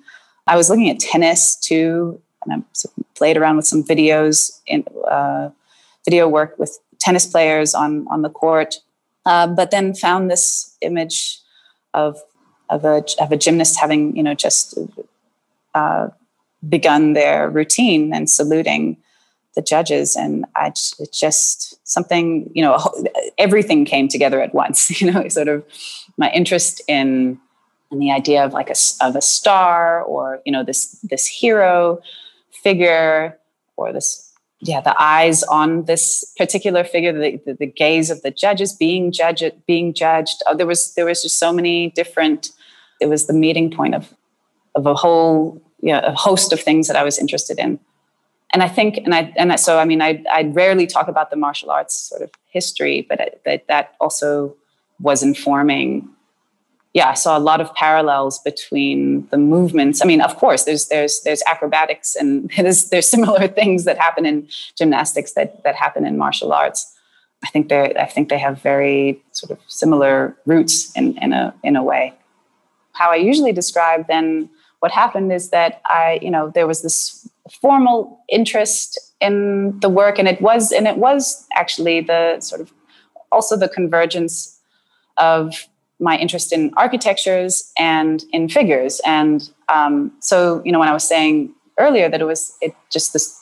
I 0.48 0.58
was 0.58 0.70
looking 0.70 0.90
at 0.90 1.00
tennis 1.00 1.56
too. 1.56 2.20
And 2.46 2.64
I 2.64 2.90
played 3.16 3.38
around 3.38 3.58
with 3.58 3.68
some 3.68 3.84
videos 3.84 4.60
in 4.66 4.84
uh, 5.08 5.50
video 6.04 6.28
work 6.28 6.58
with 6.58 6.80
tennis 6.98 7.28
players 7.28 7.76
on, 7.76 8.08
on 8.10 8.24
the 8.24 8.30
court. 8.30 8.76
Uh, 9.26 9.46
but 9.46 9.70
then 9.70 9.94
found 9.94 10.32
this 10.32 10.76
image 10.82 11.40
of 11.94 12.18
of 12.72 12.86
a 12.86 13.04
of 13.20 13.32
a 13.32 13.38
gymnast 13.38 13.80
having 13.80 14.16
you 14.16 14.24
know 14.24 14.34
just 14.34 14.78
uh, 15.76 16.08
begun 16.68 17.14
their 17.14 17.50
routine 17.50 18.14
and 18.14 18.30
saluting 18.30 18.98
the 19.56 19.62
judges. 19.62 20.16
And 20.16 20.46
I 20.56 20.68
it's 20.68 21.20
just 21.20 21.76
something 21.88 22.50
you 22.54 22.64
know 22.64 22.78
everything 23.38 23.86
came 23.86 24.08
together 24.08 24.42
at 24.42 24.54
once 24.54 25.02
you 25.02 25.12
know 25.12 25.28
sort 25.28 25.48
of 25.48 25.64
my 26.18 26.32
interest 26.32 26.82
in 26.88 27.40
in 27.92 28.00
the 28.00 28.12
idea 28.12 28.44
of 28.44 28.54
like 28.54 28.70
a 28.70 28.76
of 29.02 29.16
a 29.16 29.22
star 29.22 30.02
or 30.04 30.42
you 30.46 30.52
know 30.52 30.64
this 30.64 31.00
this 31.04 31.28
hero 31.28 32.02
figure 32.64 33.38
or 33.76 33.92
this 33.92 34.32
yeah 34.62 34.80
the 34.80 34.96
eyes 35.02 35.44
on 35.44 35.86
this 35.86 36.34
particular 36.38 36.84
figure 36.84 37.12
the, 37.12 37.42
the, 37.46 37.54
the 37.54 37.66
gaze 37.66 38.10
of 38.10 38.22
the 38.22 38.32
judges 38.32 38.74
being 38.74 39.12
judged 39.12 39.52
being 39.68 39.94
judged. 39.94 40.42
Oh, 40.48 40.56
there 40.56 40.68
was 40.68 40.94
there 40.94 41.06
was 41.06 41.22
just 41.22 41.38
so 41.38 41.52
many 41.52 41.90
different 41.92 42.52
it 43.02 43.08
was 43.08 43.28
the 43.28 43.34
meeting 43.34 43.70
point 43.70 43.96
of 43.96 44.14
of 44.76 44.86
a 44.86 44.94
whole 44.94 45.62
yeah 45.82 46.00
a 46.00 46.14
host 46.14 46.54
of 46.54 46.60
things 46.60 46.88
that 46.88 46.96
i 46.96 47.04
was 47.04 47.18
interested 47.18 47.60
in 47.60 47.80
and 48.54 48.64
i 48.64 48.68
think 48.68 48.98
and 48.98 49.14
i 49.14 49.34
and 49.38 49.52
I, 49.52 49.56
so 49.56 49.80
i 49.80 49.86
mean 49.86 50.02
i 50.02 50.24
i 50.32 50.44
rarely 50.44 50.88
talk 50.88 51.08
about 51.08 51.30
the 51.30 51.36
martial 51.36 51.72
arts 51.72 51.96
sort 51.96 52.22
of 52.22 52.32
history 52.50 53.06
but 53.08 53.42
that 53.46 53.68
that 53.68 53.96
also 54.00 54.56
was 55.00 55.24
informing 55.24 56.10
yeah, 56.94 57.10
I 57.10 57.14
saw 57.14 57.38
a 57.38 57.40
lot 57.40 57.62
of 57.62 57.74
parallels 57.74 58.40
between 58.40 59.28
the 59.28 59.38
movements. 59.38 60.02
I 60.02 60.06
mean, 60.06 60.20
of 60.22 60.36
course, 60.36 60.66
there's 60.66 60.88
there's 60.90 61.22
there's 61.22 61.42
acrobatics 61.48 62.16
and 62.16 62.52
there's 62.58 62.90
there's 62.90 63.08
similar 63.08 63.48
things 63.60 63.86
that 63.86 63.98
happen 63.98 64.26
in 64.26 64.48
gymnastics 64.76 65.34
that 65.34 65.64
that 65.64 65.76
happen 65.76 66.06
in 66.06 66.18
martial 66.18 66.52
arts. 66.52 66.94
I 67.44 67.48
think 67.48 67.70
they 67.70 67.96
I 67.96 68.06
think 68.06 68.30
they 68.30 68.38
have 68.38 68.62
very 68.62 69.22
sort 69.32 69.52
of 69.52 69.60
similar 69.68 70.36
roots 70.46 70.92
in 70.96 71.18
in 71.20 71.34
a 71.34 71.54
in 71.64 71.76
a 71.76 71.84
way. 71.84 72.14
How 72.94 73.12
I 73.12 73.16
usually 73.16 73.54
describe 73.54 74.08
then 74.08 74.50
what 74.82 74.92
happened 74.92 75.32
is 75.32 75.50
that 75.52 75.82
I 75.86 76.20
you 76.22 76.30
know 76.30 76.50
there 76.50 76.68
was 76.68 76.82
this 76.82 77.30
formal 77.62 78.20
interest 78.28 79.00
in 79.20 79.80
the 79.80 79.90
work 79.90 80.20
and 80.20 80.28
it 80.28 80.42
was 80.42 80.72
and 80.72 80.88
it 80.88 80.98
was 80.98 81.48
actually 81.56 82.02
the 82.02 82.40
sort 82.40 82.62
of 82.62 82.74
also 83.32 83.56
the 83.56 83.70
convergence 83.70 84.60
of 85.18 85.68
my 86.00 86.18
interest 86.18 86.52
in 86.52 86.72
architectures 86.78 87.72
and 87.78 88.24
in 88.34 88.50
figures. 88.50 89.00
And 89.06 89.48
um, 89.70 90.12
so 90.20 90.62
you 90.66 90.72
know 90.72 90.80
when 90.80 90.90
i 90.90 90.94
was 90.94 91.08
saying 91.08 91.54
earlier 91.78 92.10
that 92.10 92.22
it 92.22 92.26
was 92.26 92.58
it 92.62 92.76
just 92.90 93.14
this 93.14 93.38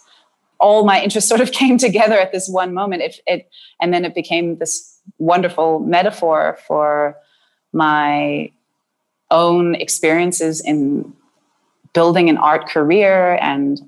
all 0.60 0.84
my 0.84 1.02
interests 1.02 1.30
sort 1.30 1.42
of 1.42 1.52
came 1.62 1.78
together 1.78 2.20
at 2.20 2.34
this 2.34 2.50
one 2.50 2.74
moment. 2.74 3.02
It, 3.02 3.22
it 3.26 3.50
and 3.82 3.94
then 3.94 4.04
it 4.04 4.14
became 4.14 4.58
this 4.58 5.00
wonderful 5.18 5.80
metaphor 5.80 6.58
for 6.68 7.16
my 7.72 8.52
own 9.32 9.76
experiences 9.76 10.60
in 10.60 11.14
building 11.94 12.30
an 12.30 12.38
art 12.38 12.68
career 12.68 13.38
and 13.42 13.82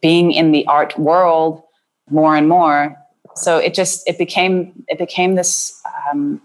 being 0.00 0.32
in 0.32 0.52
the 0.52 0.66
art 0.66 0.98
world 0.98 1.62
more 2.10 2.36
and 2.36 2.48
more. 2.48 2.96
So 3.34 3.58
it 3.58 3.74
just 3.74 4.08
it 4.08 4.18
became 4.18 4.84
it 4.88 4.98
became 4.98 5.34
this 5.34 5.80
um, 6.10 6.40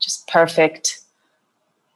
just 0.00 0.26
perfect 0.28 1.00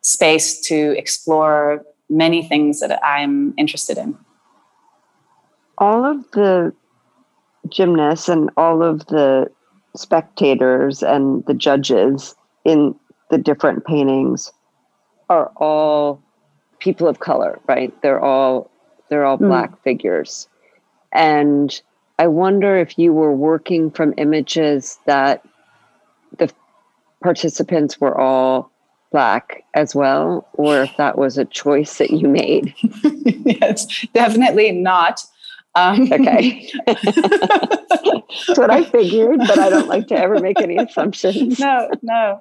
space 0.03 0.61
to 0.61 0.97
explore 0.97 1.85
many 2.09 2.43
things 2.43 2.81
that 2.81 2.99
i'm 3.05 3.55
interested 3.57 3.97
in. 3.99 4.17
All 5.79 6.05
of 6.05 6.29
the 6.33 6.75
gymnasts 7.69 8.29
and 8.29 8.51
all 8.57 8.83
of 8.83 9.07
the 9.07 9.51
spectators 9.95 11.03
and 11.03 11.45
the 11.47 11.55
judges 11.55 12.35
in 12.65 12.95
the 13.31 13.39
different 13.39 13.87
paintings 13.87 14.51
are 15.29 15.53
all 15.57 16.23
people 16.81 17.07
of 17.07 17.21
color 17.21 17.61
right 17.69 17.95
they're 18.03 18.21
all 18.21 18.71
they're 19.09 19.25
all 19.25 19.39
mm. 19.39 19.49
black 19.49 19.83
figures 19.83 20.49
and 21.13 21.81
I 22.21 22.27
wonder 22.27 22.77
if 22.77 22.99
you 22.99 23.15
were 23.15 23.35
working 23.35 23.91
from 23.91 24.13
images 24.19 24.99
that 25.07 25.43
the 26.37 26.53
participants 27.23 27.99
were 27.99 28.19
all 28.19 28.71
black 29.11 29.65
as 29.73 29.95
well, 29.95 30.47
or 30.53 30.83
if 30.83 30.97
that 30.99 31.17
was 31.17 31.39
a 31.39 31.47
choice 31.47 31.97
that 31.97 32.11
you 32.11 32.29
made. 32.29 32.75
yes, 33.25 34.07
definitely 34.13 34.71
not. 34.73 35.23
Um, 35.75 36.13
okay. 36.13 36.71
That's 36.87 38.59
what 38.59 38.71
I 38.71 38.85
figured, 38.85 39.39
but 39.39 39.59
I 39.59 39.71
don't 39.71 39.89
like 39.89 40.09
to 40.09 40.17
ever 40.17 40.41
make 40.41 40.61
any 40.61 40.77
assumptions. 40.77 41.59
No, 41.59 41.89
no, 42.03 42.41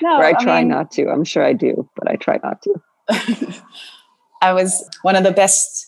no. 0.00 0.18
Or 0.18 0.24
I 0.24 0.34
try 0.34 0.58
I 0.58 0.60
mean, 0.60 0.68
not 0.68 0.92
to. 0.92 1.08
I'm 1.08 1.24
sure 1.24 1.44
I 1.44 1.52
do, 1.52 1.88
but 1.96 2.08
I 2.08 2.14
try 2.14 2.38
not 2.44 2.62
to. 2.62 2.74
I 3.08 4.52
was 4.52 4.88
one 5.02 5.16
of 5.16 5.24
the 5.24 5.32
best 5.32 5.86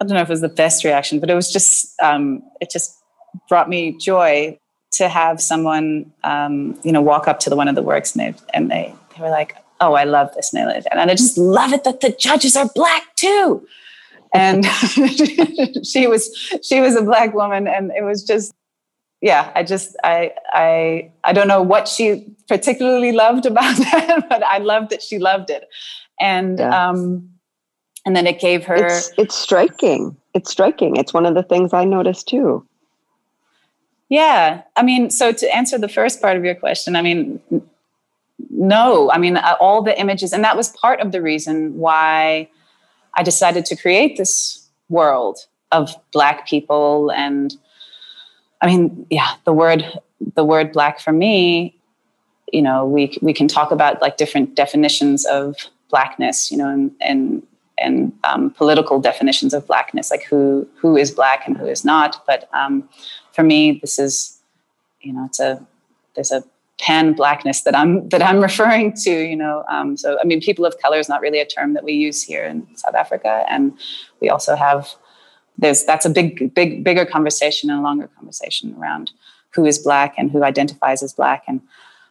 I 0.00 0.04
don't 0.04 0.14
know 0.14 0.22
if 0.22 0.28
it 0.28 0.32
was 0.32 0.40
the 0.40 0.48
best 0.48 0.84
reaction, 0.84 1.18
but 1.18 1.28
it 1.28 1.34
was 1.34 1.52
just 1.52 2.00
um, 2.00 2.42
it 2.60 2.70
just 2.70 2.96
brought 3.48 3.68
me 3.68 3.96
joy 3.98 4.58
to 4.92 5.08
have 5.08 5.40
someone 5.40 6.12
um, 6.24 6.78
you 6.84 6.92
know 6.92 7.02
walk 7.02 7.26
up 7.28 7.40
to 7.40 7.50
the 7.50 7.56
one 7.56 7.68
of 7.68 7.74
the 7.74 7.82
works 7.82 8.14
and 8.14 8.34
they 8.34 8.40
and 8.54 8.70
they, 8.70 8.94
they 9.16 9.22
were 9.22 9.30
like, 9.30 9.56
"Oh, 9.80 9.94
I 9.94 10.04
love 10.04 10.32
this," 10.34 10.54
and 10.54 10.70
I, 10.70 10.82
and 10.92 11.10
I 11.10 11.14
just 11.14 11.36
love 11.36 11.72
it 11.72 11.84
that 11.84 12.00
the 12.00 12.10
judges 12.10 12.56
are 12.56 12.70
black 12.74 13.14
too. 13.16 13.66
And 14.32 14.64
she 15.84 16.06
was 16.06 16.30
she 16.62 16.80
was 16.80 16.94
a 16.94 17.02
black 17.02 17.34
woman, 17.34 17.66
and 17.66 17.90
it 17.90 18.04
was 18.04 18.22
just 18.22 18.54
yeah. 19.20 19.50
I 19.56 19.64
just 19.64 19.96
I 20.04 20.32
I 20.52 21.10
I 21.24 21.32
don't 21.32 21.48
know 21.48 21.62
what 21.62 21.88
she 21.88 22.24
particularly 22.46 23.10
loved 23.10 23.46
about 23.46 23.76
that, 23.78 24.26
but 24.28 24.44
I 24.44 24.58
loved 24.58 24.90
that 24.90 25.02
she 25.02 25.18
loved 25.18 25.50
it, 25.50 25.66
and. 26.20 26.58
Yeah. 26.58 26.88
um 26.90 27.28
and 28.08 28.16
then 28.16 28.26
it 28.26 28.40
gave 28.40 28.64
her 28.64 28.86
it's, 28.86 29.12
it's 29.18 29.34
striking 29.34 30.16
it's 30.32 30.50
striking 30.50 30.96
it's 30.96 31.12
one 31.12 31.26
of 31.26 31.34
the 31.34 31.42
things 31.42 31.74
i 31.74 31.84
noticed 31.84 32.26
too 32.26 32.66
yeah 34.08 34.62
i 34.76 34.82
mean 34.82 35.10
so 35.10 35.30
to 35.30 35.54
answer 35.54 35.76
the 35.76 35.90
first 35.90 36.22
part 36.22 36.34
of 36.34 36.42
your 36.42 36.54
question 36.54 36.96
i 36.96 37.02
mean 37.02 37.38
no 38.50 39.10
i 39.10 39.18
mean 39.18 39.36
uh, 39.36 39.56
all 39.60 39.82
the 39.82 39.98
images 40.00 40.32
and 40.32 40.42
that 40.42 40.56
was 40.56 40.70
part 40.70 41.00
of 41.00 41.12
the 41.12 41.20
reason 41.20 41.76
why 41.76 42.48
i 43.14 43.22
decided 43.22 43.66
to 43.66 43.76
create 43.76 44.16
this 44.16 44.66
world 44.88 45.46
of 45.70 45.94
black 46.10 46.48
people 46.48 47.12
and 47.12 47.56
i 48.62 48.66
mean 48.66 49.06
yeah 49.10 49.34
the 49.44 49.52
word 49.52 49.84
the 50.34 50.44
word 50.44 50.72
black 50.72 50.98
for 50.98 51.12
me 51.12 51.76
you 52.52 52.62
know 52.62 52.86
we 52.86 53.18
we 53.20 53.34
can 53.34 53.46
talk 53.46 53.70
about 53.70 54.00
like 54.00 54.16
different 54.16 54.54
definitions 54.54 55.26
of 55.26 55.56
blackness 55.90 56.50
you 56.50 56.58
know 56.58 56.68
and, 56.68 56.90
and 57.00 57.42
and 57.80 58.12
um, 58.24 58.50
political 58.50 59.00
definitions 59.00 59.54
of 59.54 59.66
blackness, 59.66 60.10
like 60.10 60.24
who 60.24 60.68
who 60.76 60.96
is 60.96 61.10
black 61.10 61.46
and 61.46 61.56
who 61.56 61.66
is 61.66 61.84
not. 61.84 62.24
But 62.26 62.48
um, 62.52 62.88
for 63.32 63.42
me, 63.42 63.78
this 63.80 63.98
is, 63.98 64.38
you 65.00 65.12
know, 65.12 65.24
it's 65.24 65.40
a 65.40 65.64
there's 66.14 66.32
a 66.32 66.44
pan 66.80 67.12
blackness 67.12 67.62
that 67.62 67.74
I'm 67.74 68.08
that 68.08 68.22
I'm 68.22 68.40
referring 68.48 68.94
to. 69.04 69.10
You 69.10 69.36
know, 69.36 69.64
um, 69.68 69.96
so 69.96 70.18
I 70.20 70.24
mean, 70.24 70.40
people 70.40 70.66
of 70.66 70.78
color 70.80 70.98
is 70.98 71.08
not 71.08 71.20
really 71.20 71.40
a 71.40 71.46
term 71.46 71.74
that 71.74 71.84
we 71.84 71.92
use 71.92 72.22
here 72.22 72.44
in 72.44 72.66
South 72.76 72.94
Africa, 72.94 73.44
and 73.48 73.76
we 74.20 74.28
also 74.28 74.56
have 74.56 74.88
there's 75.56 75.84
that's 75.84 76.06
a 76.06 76.10
big 76.10 76.54
big 76.54 76.84
bigger 76.84 77.04
conversation 77.04 77.70
and 77.70 77.80
a 77.80 77.82
longer 77.82 78.08
conversation 78.16 78.74
around 78.78 79.12
who 79.50 79.64
is 79.64 79.78
black 79.78 80.14
and 80.18 80.30
who 80.30 80.44
identifies 80.44 81.02
as 81.02 81.12
black 81.14 81.42
and 81.48 81.60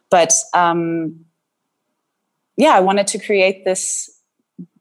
but 0.09 0.33
um, 0.53 1.25
yeah, 2.57 2.75
I 2.75 2.79
wanted 2.81 3.07
to 3.07 3.19
create 3.19 3.63
this 3.63 4.09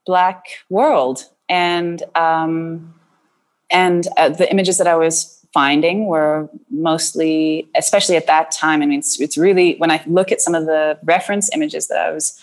black 0.05 0.45
world. 0.68 1.24
And 1.49 2.03
um, 2.16 2.95
and 3.70 4.07
uh, 4.16 4.29
the 4.29 4.51
images 4.51 4.79
that 4.79 4.87
i 4.87 4.95
was 4.95 5.45
finding 5.53 6.07
were 6.07 6.49
mostly 6.70 7.68
especially 7.74 8.16
at 8.16 8.27
that 8.27 8.51
time 8.51 8.83
i 8.83 8.87
mean 8.87 8.99
it's, 8.99 9.20
it's 9.20 9.37
really 9.37 9.74
when 9.79 9.91
i 9.91 10.03
look 10.07 10.31
at 10.31 10.41
some 10.41 10.55
of 10.55 10.66
the 10.66 10.99
reference 11.03 11.51
images 11.55 11.89
that 11.89 11.99
i 11.99 12.11
was 12.11 12.41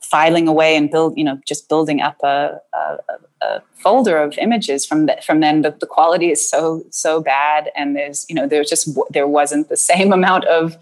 filing 0.00 0.46
away 0.46 0.76
and 0.76 0.90
build 0.90 1.16
you 1.16 1.24
know 1.24 1.40
just 1.46 1.68
building 1.68 2.00
up 2.00 2.16
a, 2.22 2.60
a, 2.74 2.98
a 3.42 3.62
folder 3.82 4.18
of 4.18 4.38
images 4.38 4.86
from 4.86 5.06
the, 5.06 5.16
from 5.24 5.40
then 5.40 5.62
the, 5.62 5.70
the 5.72 5.86
quality 5.86 6.30
is 6.30 6.48
so 6.48 6.84
so 6.90 7.20
bad. 7.20 7.70
And 7.76 7.96
there's 7.96 8.24
you 8.28 8.34
know 8.34 8.46
there's 8.46 8.68
just 8.68 8.88
there 9.10 9.26
wasn't 9.26 9.68
the 9.68 9.76
same 9.76 10.12
amount 10.18 10.44
of 10.46 10.76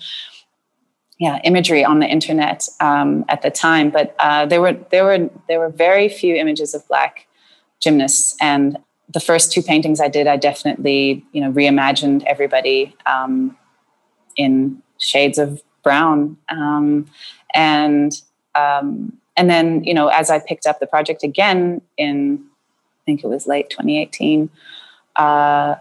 yeah 1.21 1.39
imagery 1.45 1.85
on 1.85 2.01
the 2.01 2.07
internet 2.07 2.67
um, 2.81 3.25
at 3.29 3.43
the 3.43 3.51
time 3.51 3.91
but 3.91 4.17
uh, 4.19 4.45
there 4.47 4.61
were 4.61 4.73
there 4.91 5.05
were 5.05 5.31
there 5.47 5.61
were 5.61 5.69
very 5.69 6.09
few 6.09 6.35
images 6.35 6.75
of 6.75 6.87
black 6.89 7.29
gymnasts. 7.81 8.37
And 8.41 8.79
the 9.13 9.21
first 9.21 9.51
two 9.51 9.61
paintings 9.63 10.01
i 10.01 10.07
did 10.07 10.29
i 10.29 10.37
definitely 10.37 11.25
you 11.33 11.41
know 11.41 11.51
reimagined 11.51 12.23
everybody 12.27 12.95
um, 13.07 13.57
in 14.37 14.81
shades 14.99 15.39
of 15.39 15.63
brown. 15.83 16.37
Um, 16.49 17.07
and 17.55 18.13
um, 18.55 19.19
and 19.37 19.51
then 19.51 19.83
you 19.83 19.95
know 19.95 20.09
as 20.09 20.31
i 20.31 20.39
picked 20.39 20.67
up 20.67 20.79
the 20.79 20.87
project 20.87 21.25
again 21.25 21.81
in 21.97 22.39
i 22.39 23.03
think 23.05 23.25
it 23.25 23.27
was 23.27 23.47
late 23.47 23.71
2018 23.71 24.51
uh, 25.17 25.75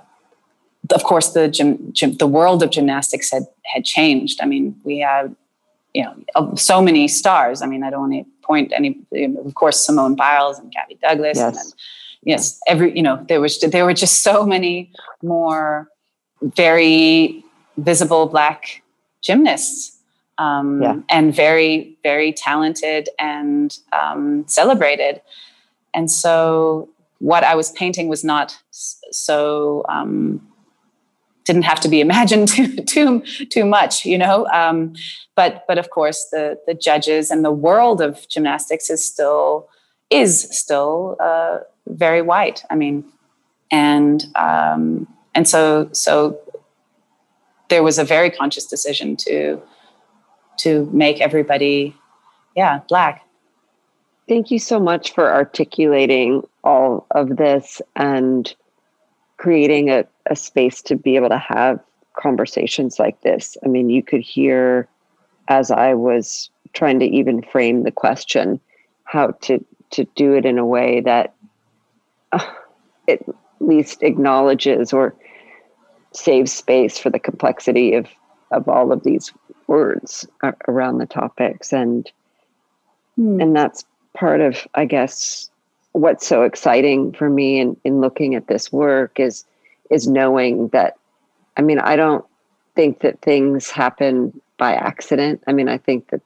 of 0.92 1.04
course, 1.04 1.30
the 1.34 1.48
gym, 1.48 1.92
gym, 1.94 2.16
the 2.16 2.28
world 2.28 2.64
of 2.64 2.72
gymnastics 2.72 3.32
had 3.32 3.44
had 3.64 3.86
changed. 3.86 4.40
I 4.42 4.46
mean, 4.46 4.80
we 4.84 5.00
had 5.00 5.36
you 5.94 6.04
know 6.04 6.56
so 6.56 6.82
many 6.82 7.08
stars. 7.08 7.62
I 7.62 7.66
mean, 7.68 7.84
I 7.84 7.90
don't 7.90 8.10
want 8.10 8.14
to 8.14 8.26
point 8.42 8.72
any. 8.76 9.00
Of 9.46 9.54
course, 9.56 9.86
Simone 9.86 10.16
Biles 10.16 10.60
and 10.60 10.72
Gabby 10.72 10.98
Douglas. 11.02 11.38
Yes. 11.38 11.64
And 11.64 11.74
yes, 12.24 12.60
every 12.68 12.96
you 12.96 13.04
know 13.04 13.24
there 13.28 13.42
was 13.42 13.60
there 13.60 13.86
were 13.86 13.94
just 13.94 14.22
so 14.24 14.46
many 14.46 14.92
more 15.22 15.90
very 16.42 17.44
visible 17.78 18.28
black 18.28 18.82
gymnasts. 19.22 19.96
Um, 20.38 20.82
yeah. 20.82 20.96
and 21.10 21.36
very 21.36 21.98
very 22.02 22.32
talented 22.32 23.10
and 23.20 23.78
um, 23.92 24.48
celebrated 24.48 25.20
and 25.94 26.10
so 26.10 26.88
what 27.18 27.44
i 27.44 27.56
was 27.56 27.74
painting 27.74 28.08
was 28.08 28.24
not 28.24 28.58
so 28.72 29.84
um, 29.90 30.49
didn't 31.50 31.64
have 31.64 31.80
to 31.80 31.90
be 31.90 32.00
imagined 32.00 32.48
too 32.56 32.76
too 32.94 33.22
too 33.56 33.66
much, 33.66 34.06
you 34.06 34.18
know. 34.18 34.46
Um, 34.54 34.94
but 35.36 35.66
but 35.68 35.78
of 35.80 35.90
course, 35.90 36.28
the 36.32 36.60
the 36.68 36.76
judges 36.76 37.32
and 37.32 37.44
the 37.44 37.52
world 37.52 38.02
of 38.02 38.28
gymnastics 38.30 38.90
is 38.92 39.04
still 39.04 39.68
is 40.12 40.32
still 40.52 41.18
uh, 41.20 41.58
very 41.88 42.22
white. 42.22 42.64
I 42.70 42.76
mean, 42.76 43.04
and 43.72 44.24
um, 44.36 45.08
and 45.34 45.48
so 45.48 45.90
so 45.92 46.40
there 47.70 47.82
was 47.82 47.98
a 47.98 48.04
very 48.04 48.30
conscious 48.30 48.66
decision 48.66 49.16
to 49.26 49.60
to 50.60 50.88
make 50.94 51.20
everybody, 51.22 51.96
yeah, 52.56 52.82
black. 52.90 53.26
Thank 54.28 54.52
you 54.52 54.60
so 54.60 54.80
much 54.80 55.14
for 55.16 55.34
articulating 55.34 56.44
all 56.64 57.08
of 57.10 57.38
this 57.38 57.82
and 57.96 58.54
creating 59.38 59.90
a, 59.90 60.06
a 60.30 60.36
space 60.36 60.82
to 60.84 60.96
be 60.96 61.16
able 61.16 61.30
to 61.30 61.38
have 61.38 61.80
conversations 62.18 63.00
like 63.00 63.20
this. 63.22 63.58
I 63.64 63.68
mean, 63.68 63.90
you 63.90 64.04
could 64.04 64.22
hear 64.22 64.88
as 65.48 65.72
I 65.72 65.94
was 65.94 66.50
trying 66.74 67.00
to 67.00 67.06
even 67.06 67.42
frame 67.42 67.84
the 67.84 67.92
question 67.92 68.60
how 69.04 69.32
to 69.42 69.64
to 69.92 70.04
do 70.16 70.34
it 70.34 70.46
in 70.46 70.60
a 70.60 70.66
way 70.66 71.02
that 71.02 71.34
uh, 72.32 72.46
it 73.08 73.26
least 73.60 74.04
acknowledges 74.04 74.94
or 74.94 75.16
saves 76.14 76.52
space 76.52 76.98
for 76.98 77.10
the 77.10 77.20
complexity 77.20 77.94
of 77.94 78.08
of 78.52 78.68
all 78.68 78.92
of 78.92 79.04
these 79.04 79.32
words 79.68 80.28
around 80.68 80.98
the 80.98 81.06
topics 81.06 81.74
and 81.74 82.12
hmm. 83.16 83.40
and 83.40 83.56
that's 83.56 83.84
part 84.14 84.42
of 84.42 84.68
i 84.76 84.86
guess 84.86 85.50
what's 85.92 86.26
so 86.26 86.44
exciting 86.44 87.12
for 87.12 87.30
me 87.30 87.60
in, 87.60 87.78
in 87.84 88.00
looking 88.00 88.36
at 88.36 88.48
this 88.48 88.72
work 88.72 89.20
is 89.20 89.46
is 89.90 90.08
knowing 90.08 90.68
that 90.70 90.96
i 91.58 91.62
mean 91.62 91.80
i 91.80 91.96
don't 91.96 92.26
think 92.76 93.00
that 93.02 93.22
things 93.22 93.70
happen 93.70 94.40
by 94.58 94.74
accident 94.74 95.42
i 95.48 95.54
mean 95.54 95.70
i 95.70 95.78
think 95.78 96.10
that 96.10 96.22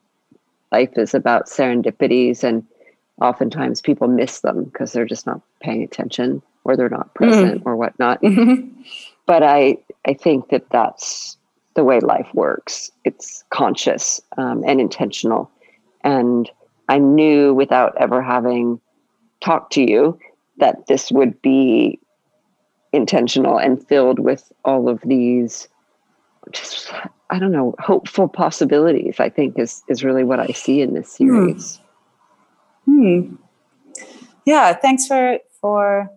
life 0.71 0.97
is 0.97 1.13
about 1.13 1.45
serendipities 1.45 2.43
and 2.43 2.65
oftentimes 3.21 3.81
people 3.81 4.07
miss 4.07 4.39
them 4.41 4.63
because 4.65 4.91
they're 4.91 5.05
just 5.05 5.25
not 5.25 5.39
paying 5.61 5.83
attention 5.83 6.41
or 6.63 6.75
they're 6.75 6.89
not 6.89 7.13
present 7.13 7.63
mm. 7.63 7.65
or 7.65 7.75
whatnot 7.75 8.21
mm-hmm. 8.21 8.67
but 9.25 9.43
i 9.43 9.77
i 10.05 10.13
think 10.13 10.49
that 10.49 10.69
that's 10.69 11.37
the 11.75 11.83
way 11.83 11.99
life 11.99 12.27
works 12.33 12.91
it's 13.03 13.43
conscious 13.49 14.21
um, 14.37 14.63
and 14.65 14.81
intentional 14.81 15.49
and 16.03 16.49
i 16.89 16.97
knew 16.97 17.53
without 17.53 17.95
ever 17.99 18.21
having 18.21 18.79
talked 19.41 19.73
to 19.73 19.81
you 19.81 20.17
that 20.57 20.87
this 20.87 21.11
would 21.11 21.41
be 21.41 21.99
intentional 22.93 23.57
and 23.57 23.85
filled 23.87 24.19
with 24.19 24.51
all 24.63 24.87
of 24.87 25.01
these 25.03 25.67
just 26.51 26.91
I 27.29 27.39
don't 27.39 27.51
know, 27.51 27.73
hopeful 27.79 28.27
possibilities, 28.27 29.19
I 29.19 29.29
think 29.29 29.57
is 29.57 29.81
is 29.87 30.03
really 30.03 30.23
what 30.23 30.39
I 30.39 30.47
see 30.47 30.81
in 30.81 30.93
this 30.93 31.17
hmm. 31.17 31.25
series. 31.25 31.79
Hmm. 32.85 33.19
hmm. 33.19 33.35
Yeah, 34.45 34.73
thanks 34.73 35.07
for 35.07 35.39
for 35.61 36.09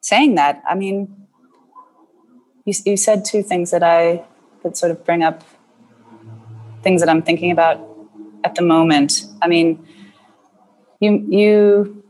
saying 0.00 0.36
that. 0.36 0.62
I 0.68 0.74
mean, 0.74 1.14
you, 2.64 2.74
you 2.86 2.96
said 2.96 3.24
two 3.24 3.42
things 3.42 3.70
that 3.70 3.82
I 3.82 4.24
that 4.62 4.76
sort 4.76 4.92
of 4.92 5.04
bring 5.04 5.22
up 5.22 5.42
things 6.82 7.00
that 7.00 7.08
I'm 7.08 7.22
thinking 7.22 7.50
about 7.50 7.80
at 8.44 8.54
the 8.54 8.62
moment. 8.62 9.24
I 9.42 9.48
mean, 9.48 9.86
you 11.00 11.26
you 11.28 12.04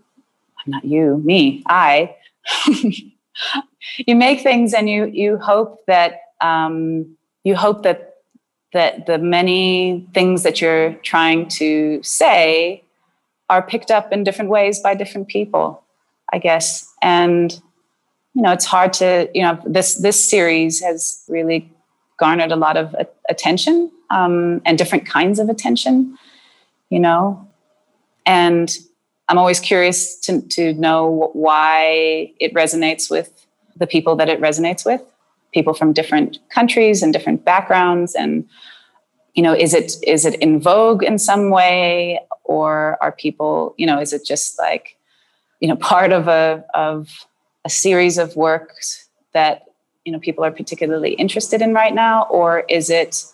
not 0.67 0.85
you, 0.85 1.21
me, 1.25 1.63
I 1.67 2.15
you 3.99 4.15
make 4.15 4.41
things 4.41 4.75
and 4.75 4.89
you 4.89 5.07
you 5.07 5.39
hope 5.39 5.85
that 5.87 6.21
um, 6.41 7.17
you 7.45 7.57
hope 7.57 7.83
that 7.83 8.17
that 8.73 9.07
the 9.07 9.19
many 9.19 10.07
things 10.15 10.43
that 10.45 10.61
you're 10.61 10.95
trying 11.03 11.47
to 11.47 12.03
say 12.03 12.83
are 13.51 13.63
picked 13.63 13.91
up 13.91 14.13
in 14.13 14.25
different 14.25 14.51
ways 14.51 14.81
by 14.81 14.95
different 14.95 15.29
people 15.29 15.83
i 16.33 16.39
guess. 16.39 16.93
And 17.03 17.53
you 18.35 18.43
know 18.43 18.53
it's 18.53 18.65
hard 18.65 18.93
to 18.95 19.29
you 19.35 19.43
know 19.43 19.61
this 19.67 19.97
this 19.97 20.23
series 20.23 20.81
has 20.83 21.25
really 21.29 21.71
garnered 22.19 22.53
a 22.53 22.57
lot 22.57 22.77
of 22.77 22.95
attention 23.29 23.91
um, 24.11 24.63
and 24.65 24.79
different 24.79 25.07
kinds 25.07 25.39
of 25.39 25.49
attention 25.49 26.17
you 26.93 27.01
know? 27.01 27.49
And 28.27 28.71
i'm 29.29 29.39
always 29.39 29.61
curious 29.61 30.17
to, 30.21 30.43
to 30.49 30.75
know 30.75 31.31
why 31.33 32.33
it 32.39 32.53
resonates 32.55 33.11
with 33.11 33.42
the 33.77 33.87
people 33.87 34.17
that 34.17 34.29
it 34.29 34.41
resonates 34.41 34.85
with 34.85 35.03
people 35.53 35.75
from 35.75 35.93
different 35.93 36.39
countries 36.49 37.03
and 37.03 37.13
different 37.13 37.45
backgrounds 37.45 38.15
and 38.15 38.49
you 39.35 39.43
know 39.43 39.55
is 39.55 39.73
it 39.75 39.93
is 40.03 40.25
it 40.25 40.35
in 40.37 40.61
vogue 40.61 41.03
in 41.03 41.19
some 41.19 41.51
way? 41.51 42.21
Or 42.45 42.99
are 43.01 43.13
people 43.13 43.75
you 43.79 43.87
know 43.87 44.01
is 44.01 44.13
it 44.13 44.25
just 44.25 44.59
like 44.59 44.97
you 45.61 45.69
know 45.69 45.77
part 45.93 46.13
of 46.13 46.29
a 46.29 46.65
of 46.75 47.27
a 47.65 47.71
series 47.71 48.19
of 48.19 48.37
works 48.37 49.09
that 49.33 49.65
you 50.05 50.13
know 50.13 50.19
people 50.19 50.45
are 50.45 50.51
particularly 50.51 51.15
interested 51.15 51.63
in 51.63 51.73
right 51.73 51.95
now? 51.95 52.25
Or 52.25 52.65
is 52.69 52.91
it 52.91 53.25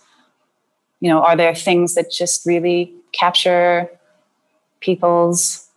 you 1.00 1.08
know 1.08 1.20
are 1.20 1.36
there 1.36 1.54
things 1.54 1.94
that 1.94 2.10
just 2.10 2.46
really 2.46 2.92
capture 3.12 3.90
people's 4.80 5.68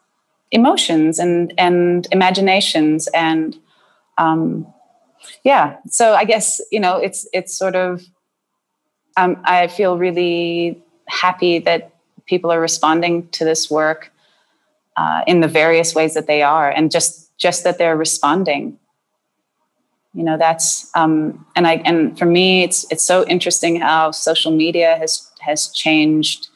emotions 0.51 1.17
and 1.17 1.53
and 1.57 2.07
imaginations 2.11 3.07
and 3.13 3.57
um 4.17 4.65
yeah 5.43 5.77
so 5.87 6.13
i 6.13 6.25
guess 6.25 6.61
you 6.71 6.79
know 6.79 6.97
it's 6.97 7.27
it's 7.33 7.55
sort 7.55 7.75
of 7.75 8.03
um, 9.17 9.41
i 9.43 9.67
feel 9.67 9.97
really 9.97 10.81
happy 11.07 11.59
that 11.59 11.93
people 12.25 12.51
are 12.51 12.61
responding 12.61 13.27
to 13.29 13.43
this 13.43 13.69
work 13.69 14.11
uh, 14.97 15.23
in 15.27 15.39
the 15.39 15.47
various 15.47 15.95
ways 15.95 16.13
that 16.13 16.27
they 16.27 16.41
are 16.41 16.69
and 16.69 16.91
just 16.91 17.35
just 17.37 17.63
that 17.63 17.77
they're 17.77 17.97
responding. 17.97 18.77
You 20.13 20.23
know 20.23 20.37
that's 20.37 20.91
um, 20.93 21.45
and 21.55 21.65
i 21.65 21.75
and 21.85 22.19
for 22.19 22.25
me 22.25 22.63
it's 22.63 22.85
it's 22.91 23.03
so 23.03 23.25
interesting 23.27 23.79
how 23.79 24.11
social 24.11 24.51
media 24.51 24.97
has 24.97 25.31
has 25.39 25.69
changed 25.69 26.49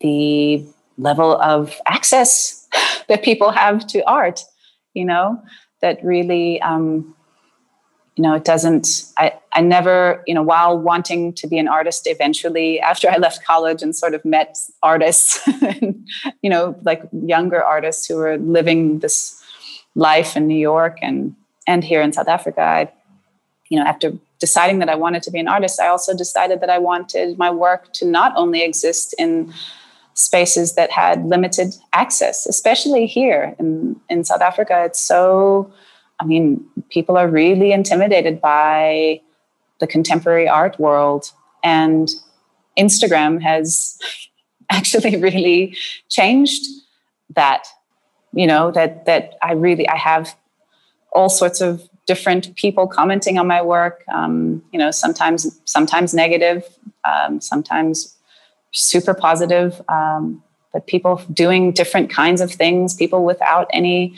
the 0.00 0.66
level 0.96 1.40
of 1.40 1.74
access 1.86 2.66
that 3.08 3.22
people 3.22 3.50
have 3.52 3.86
to 3.86 4.02
art 4.10 4.44
you 4.94 5.04
know 5.04 5.40
that 5.80 6.02
really 6.04 6.60
um, 6.62 7.14
you 8.18 8.22
know 8.22 8.34
it 8.34 8.44
doesn't 8.44 9.04
i 9.16 9.32
i 9.52 9.60
never 9.60 10.24
you 10.26 10.34
know 10.34 10.42
while 10.42 10.76
wanting 10.76 11.32
to 11.32 11.46
be 11.46 11.56
an 11.56 11.68
artist 11.68 12.06
eventually 12.06 12.80
after 12.92 13.08
i 13.08 13.16
left 13.16 13.44
college 13.44 13.82
and 13.82 13.94
sort 13.96 14.12
of 14.12 14.24
met 14.24 14.58
artists 14.82 15.40
and, 15.62 16.06
you 16.42 16.50
know 16.50 16.76
like 16.82 17.02
younger 17.12 17.62
artists 17.62 18.06
who 18.06 18.16
were 18.16 18.36
living 18.38 18.98
this 18.98 19.40
life 19.94 20.36
in 20.36 20.46
new 20.48 20.58
york 20.58 20.98
and 21.00 21.34
and 21.66 21.84
here 21.84 22.02
in 22.02 22.12
south 22.12 22.28
africa 22.28 22.60
i 22.60 22.92
you 23.70 23.78
know 23.78 23.86
after 23.86 24.12
deciding 24.40 24.80
that 24.80 24.88
i 24.88 24.96
wanted 24.96 25.22
to 25.22 25.30
be 25.30 25.38
an 25.38 25.48
artist 25.48 25.80
i 25.80 25.86
also 25.86 26.16
decided 26.16 26.60
that 26.60 26.70
i 26.70 26.78
wanted 26.78 27.38
my 27.38 27.50
work 27.50 27.92
to 27.92 28.04
not 28.04 28.32
only 28.36 28.62
exist 28.62 29.14
in 29.18 29.52
spaces 30.18 30.74
that 30.74 30.90
had 30.90 31.24
limited 31.24 31.74
access 31.92 32.46
especially 32.46 33.06
here 33.06 33.54
in 33.58 33.94
in 34.08 34.24
south 34.24 34.40
africa 34.40 34.84
it's 34.84 35.00
so 35.00 35.72
I 36.20 36.24
mean, 36.24 36.64
people 36.88 37.16
are 37.16 37.28
really 37.28 37.72
intimidated 37.72 38.40
by 38.40 39.20
the 39.78 39.86
contemporary 39.86 40.48
art 40.48 40.78
world. 40.78 41.32
And 41.62 42.08
Instagram 42.76 43.40
has 43.42 43.98
actually 44.70 45.16
really 45.16 45.76
changed 46.08 46.66
that. 47.34 47.66
You 48.34 48.46
know, 48.46 48.70
that 48.72 49.06
that 49.06 49.36
I 49.42 49.52
really 49.52 49.88
I 49.88 49.96
have 49.96 50.36
all 51.12 51.30
sorts 51.30 51.62
of 51.62 51.88
different 52.06 52.54
people 52.56 52.86
commenting 52.86 53.38
on 53.38 53.46
my 53.46 53.62
work. 53.62 54.04
Um, 54.12 54.62
you 54.70 54.78
know, 54.78 54.90
sometimes 54.90 55.58
sometimes 55.64 56.12
negative, 56.12 56.62
um, 57.04 57.40
sometimes 57.40 58.17
super 58.72 59.14
positive. 59.14 59.80
Um, 59.88 60.42
but 60.72 60.86
people 60.86 61.22
doing 61.32 61.72
different 61.72 62.10
kinds 62.10 62.40
of 62.40 62.52
things, 62.52 62.94
people 62.94 63.24
without 63.24 63.68
any 63.72 64.14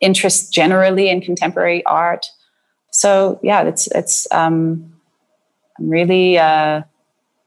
interest 0.00 0.52
generally 0.52 1.08
in 1.08 1.20
contemporary 1.20 1.84
art. 1.86 2.26
So 2.90 3.40
yeah, 3.42 3.62
it's 3.62 3.86
it's 3.88 4.26
um, 4.30 4.92
I'm 5.78 5.88
really 5.88 6.38
uh, 6.38 6.82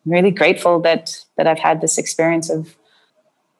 really 0.05 0.31
grateful 0.31 0.79
that 0.81 1.17
that 1.37 1.47
I've 1.47 1.59
had 1.59 1.81
this 1.81 1.97
experience 1.97 2.49
of 2.49 2.75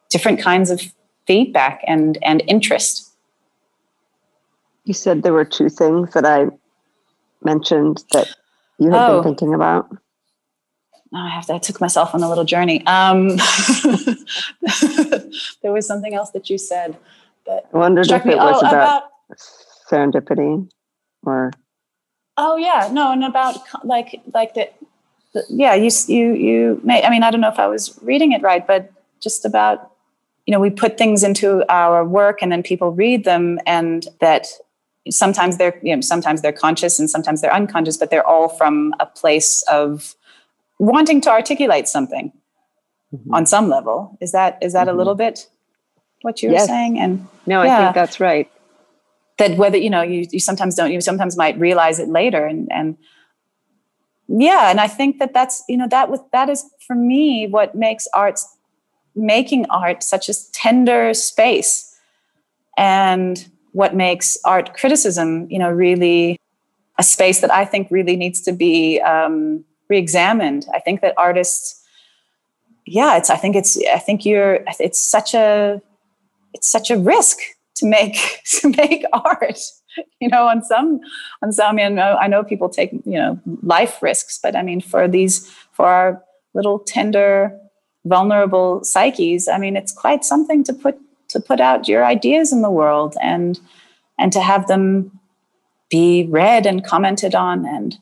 different 0.09 0.41
kinds 0.41 0.71
of 0.71 0.81
feedback 1.27 1.81
and 1.87 2.17
and 2.23 2.43
interest. 2.47 3.13
You 4.85 4.93
said 4.93 5.23
there 5.23 5.33
were 5.33 5.45
two 5.45 5.69
things 5.69 6.13
that 6.13 6.25
I 6.25 6.47
mentioned 7.43 8.03
that 8.11 8.35
you 8.79 8.89
had 8.89 9.09
oh. 9.09 9.15
been 9.15 9.23
thinking 9.23 9.53
about. 9.53 9.89
Oh, 11.13 11.17
I 11.17 11.29
have 11.29 11.45
to. 11.47 11.53
I 11.53 11.57
took 11.57 11.79
myself 11.79 12.13
on 12.13 12.21
a 12.21 12.27
little 12.27 12.43
journey. 12.43 12.85
Um, 12.85 13.37
there 15.61 15.71
was 15.71 15.87
something 15.87 16.13
else 16.13 16.31
that 16.31 16.49
you 16.49 16.57
said. 16.57 16.97
that 17.45 17.67
I 17.73 17.77
wondered 17.77 18.11
if 18.11 18.25
it 18.25 18.37
was 18.37 18.61
oh, 18.61 18.67
about, 18.67 19.03
about 19.29 19.39
serendipity 19.89 20.69
or. 21.23 21.51
Oh 22.35 22.57
yeah, 22.57 22.89
no, 22.91 23.11
and 23.11 23.23
about 23.23 23.57
like 23.83 24.21
like 24.33 24.53
the, 24.53 24.69
the, 25.33 25.45
yeah 25.49 25.73
you 25.75 25.89
you 26.07 26.33
you 26.33 26.81
may 26.83 27.03
I 27.03 27.09
mean 27.09 27.23
I 27.23 27.31
don't 27.31 27.41
know 27.41 27.49
if 27.49 27.59
I 27.59 27.67
was 27.67 27.97
reading 28.01 28.33
it 28.33 28.41
right, 28.41 28.67
but 28.67 28.91
just 29.21 29.45
about 29.45 29.91
you 30.45 30.51
know 30.51 30.59
we 30.59 30.69
put 30.69 30.97
things 30.97 31.23
into 31.23 31.65
our 31.71 32.03
work 32.05 32.39
and 32.41 32.51
then 32.51 32.63
people 32.63 32.91
read 32.91 33.23
them 33.23 33.59
and 33.65 34.07
that 34.19 34.47
sometimes 35.09 35.57
they're 35.57 35.79
you 35.81 35.95
know 35.95 36.01
sometimes 36.01 36.41
they're 36.41 36.51
conscious 36.51 36.99
and 36.99 37.09
sometimes 37.09 37.41
they're 37.41 37.53
unconscious, 37.53 37.95
but 37.95 38.11
they're 38.11 38.27
all 38.27 38.49
from 38.49 38.93
a 38.99 39.05
place 39.05 39.63
of 39.63 40.15
wanting 40.79 41.21
to 41.21 41.29
articulate 41.29 41.87
something 41.87 42.31
mm-hmm. 43.13 43.33
on 43.33 43.45
some 43.45 43.69
level. 43.69 44.17
Is 44.21 44.31
that 44.31 44.57
is 44.61 44.73
that 44.73 44.87
mm-hmm. 44.87 44.95
a 44.95 44.97
little 44.97 45.15
bit 45.15 45.47
what 46.21 46.41
you 46.41 46.49
were 46.49 46.55
yes. 46.55 46.67
saying? 46.67 46.99
And 46.99 47.27
no, 47.45 47.63
yeah, 47.63 47.75
I 47.75 47.83
think 47.83 47.95
that's 47.95 48.19
right. 48.19 48.51
That 49.37 49.57
whether 49.57 49.77
you 49.77 49.89
know 49.89 50.01
you, 50.01 50.27
you 50.31 50.39
sometimes 50.39 50.75
don't 50.75 50.91
you 50.91 51.01
sometimes 51.01 51.37
might 51.37 51.57
realize 51.59 51.99
it 51.99 52.09
later 52.09 52.45
and 52.45 52.67
and 52.71 52.97
yeah 54.27 54.69
and 54.69 54.81
i 54.81 54.87
think 54.89 55.19
that 55.19 55.33
that's 55.33 55.63
you 55.69 55.77
know 55.77 55.87
that 55.87 56.09
was 56.09 56.19
that 56.33 56.49
is 56.49 56.65
for 56.85 56.95
me 56.97 57.47
what 57.47 57.75
makes 57.75 58.09
arts 58.13 58.57
making 59.17 59.65
art 59.69 60.03
such 60.03 60.29
a 60.29 60.33
tender 60.53 61.13
space 61.13 61.95
and 62.77 63.49
what 63.71 63.95
makes 63.95 64.37
art 64.45 64.73
criticism, 64.75 65.47
you 65.49 65.59
know, 65.59 65.69
really 65.69 66.39
a 66.97 67.03
space 67.03 67.41
that 67.41 67.51
I 67.51 67.65
think 67.65 67.89
really 67.91 68.15
needs 68.15 68.41
to 68.41 68.51
be 68.51 69.01
um, 69.01 69.65
re-examined. 69.89 70.65
I 70.73 70.79
think 70.79 71.01
that 71.01 71.13
artists, 71.17 71.83
yeah, 72.85 73.17
it's. 73.17 73.29
I 73.29 73.35
think 73.35 73.55
it's. 73.55 73.77
I 73.87 73.99
think 73.99 74.25
you're. 74.25 74.59
It's 74.79 74.99
such 74.99 75.33
a. 75.33 75.81
It's 76.53 76.67
such 76.67 76.89
a 76.89 76.97
risk 76.97 77.39
to 77.75 77.85
make 77.85 78.41
to 78.59 78.69
make 78.69 79.03
art. 79.13 79.59
You 80.21 80.29
know, 80.29 80.47
on 80.47 80.63
some 80.63 80.99
on 81.41 81.51
some. 81.51 81.79
I 81.79 81.83
I 81.83 82.27
know 82.27 82.43
people 82.43 82.69
take 82.69 82.91
you 82.93 83.19
know 83.19 83.39
life 83.61 84.01
risks, 84.01 84.39
but 84.41 84.55
I 84.55 84.61
mean, 84.61 84.79
for 84.79 85.07
these 85.07 85.51
for 85.73 85.85
our 85.85 86.23
little 86.53 86.79
tender, 86.79 87.57
vulnerable 88.05 88.83
psyches, 88.83 89.47
I 89.47 89.57
mean, 89.57 89.75
it's 89.75 89.91
quite 89.91 90.23
something 90.23 90.63
to 90.63 90.73
put 90.73 90.97
to 91.29 91.39
put 91.39 91.59
out 91.59 91.87
your 91.87 92.05
ideas 92.05 92.51
in 92.51 92.61
the 92.61 92.71
world 92.71 93.15
and 93.21 93.59
and 94.17 94.31
to 94.33 94.41
have 94.41 94.67
them 94.67 95.19
be 95.89 96.25
read 96.29 96.65
and 96.65 96.83
commented 96.83 97.35
on 97.35 97.65
and 97.65 97.97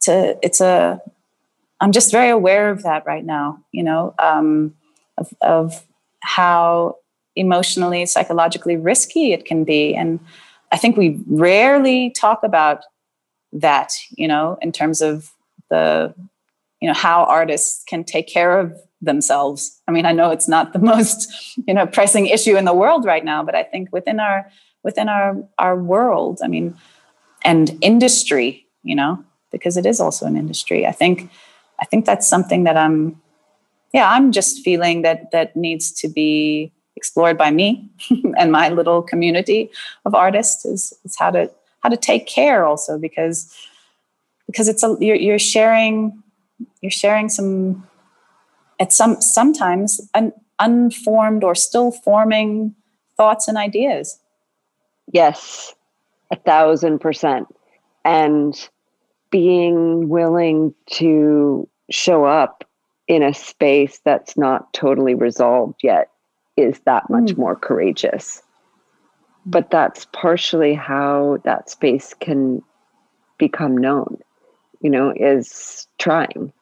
to 0.00 0.38
it's 0.42 0.60
a 0.60 1.00
i'm 1.80 1.92
just 1.92 2.12
very 2.12 2.28
aware 2.28 2.70
of 2.70 2.82
that 2.82 3.04
right 3.06 3.24
now 3.24 3.58
you 3.72 3.82
know 3.82 4.14
um, 4.18 4.74
of, 5.18 5.32
of 5.40 5.86
how 6.20 6.96
emotionally 7.36 8.06
psychologically 8.06 8.76
risky 8.76 9.32
it 9.32 9.44
can 9.44 9.64
be. 9.64 9.94
And 9.94 10.20
i 10.72 10.76
think 10.76 10.96
we 10.96 11.20
rarely 11.26 12.10
talk 12.10 12.42
about 12.42 12.84
that 13.52 13.92
you 14.16 14.28
know 14.28 14.56
in 14.62 14.70
terms 14.70 15.00
of 15.00 15.32
the 15.70 16.14
you 16.80 16.88
know 16.88 16.94
how 16.94 17.24
artists 17.24 17.82
can 17.84 18.04
take 18.04 18.28
care 18.28 18.60
of 18.60 18.76
themselves. 19.02 19.80
I 19.88 19.92
mean 19.92 20.06
i 20.06 20.12
know 20.12 20.30
it's 20.30 20.48
not 20.48 20.72
the 20.72 20.78
most 20.92 21.56
you 21.66 21.74
know 21.74 21.86
pressing 21.86 22.26
issue 22.26 22.56
in 22.56 22.64
the 22.64 22.74
world 22.74 23.04
right 23.04 23.24
now 23.24 23.42
but 23.42 23.54
i 23.54 23.62
think 23.62 23.88
within 23.92 24.20
our 24.20 24.50
within 24.82 25.08
our 25.08 25.36
our 25.58 25.76
world 25.76 26.40
i 26.44 26.48
mean 26.48 26.76
and 27.42 27.76
industry 27.80 28.66
you 28.82 28.94
know 28.94 29.24
because 29.50 29.76
it 29.76 29.86
is 29.86 30.00
also 30.00 30.26
an 30.26 30.36
industry 30.36 30.86
i 30.86 30.92
think 30.92 31.30
i 31.80 31.84
think 31.84 32.04
that's 32.04 32.26
something 32.26 32.64
that 32.64 32.76
i'm 32.76 33.20
yeah 33.92 34.10
i'm 34.10 34.32
just 34.32 34.62
feeling 34.62 35.02
that 35.02 35.30
that 35.30 35.54
needs 35.56 35.90
to 35.90 36.08
be 36.08 36.72
explored 36.96 37.38
by 37.38 37.50
me 37.50 37.88
and 38.38 38.52
my 38.52 38.68
little 38.68 39.02
community 39.02 39.70
of 40.04 40.14
artists 40.14 40.64
is, 40.64 40.92
is 41.04 41.16
how 41.18 41.30
to 41.30 41.50
how 41.80 41.88
to 41.88 41.96
take 41.96 42.26
care 42.26 42.64
also 42.64 42.98
because 42.98 43.54
because 44.46 44.68
it's 44.68 44.82
a 44.82 44.96
you're, 45.00 45.16
you're 45.16 45.38
sharing 45.38 46.22
you're 46.82 46.90
sharing 46.90 47.28
some 47.28 47.86
at 48.78 48.92
some 48.92 49.20
sometimes 49.20 50.00
an 50.14 50.32
unformed 50.58 51.42
or 51.42 51.54
still 51.54 51.90
forming 51.90 52.74
thoughts 53.16 53.48
and 53.48 53.56
ideas. 53.56 54.18
Yes 55.10 55.74
a 56.30 56.36
thousand 56.36 57.00
percent. 57.00 57.48
And 58.04 58.54
being 59.30 60.08
willing 60.08 60.74
to 60.92 61.68
show 61.90 62.24
up 62.24 62.64
in 63.08 63.22
a 63.22 63.34
space 63.34 64.00
that's 64.04 64.36
not 64.36 64.72
totally 64.72 65.14
resolved 65.14 65.80
yet 65.82 66.10
is 66.56 66.78
that 66.80 67.08
much 67.10 67.32
mm. 67.32 67.38
more 67.38 67.56
courageous 67.56 68.42
but 69.46 69.70
that's 69.70 70.06
partially 70.12 70.74
how 70.74 71.38
that 71.44 71.68
space 71.70 72.14
can 72.14 72.62
become 73.38 73.76
known 73.76 74.18
you 74.80 74.90
know 74.90 75.12
is 75.16 75.88
trying 75.98 76.52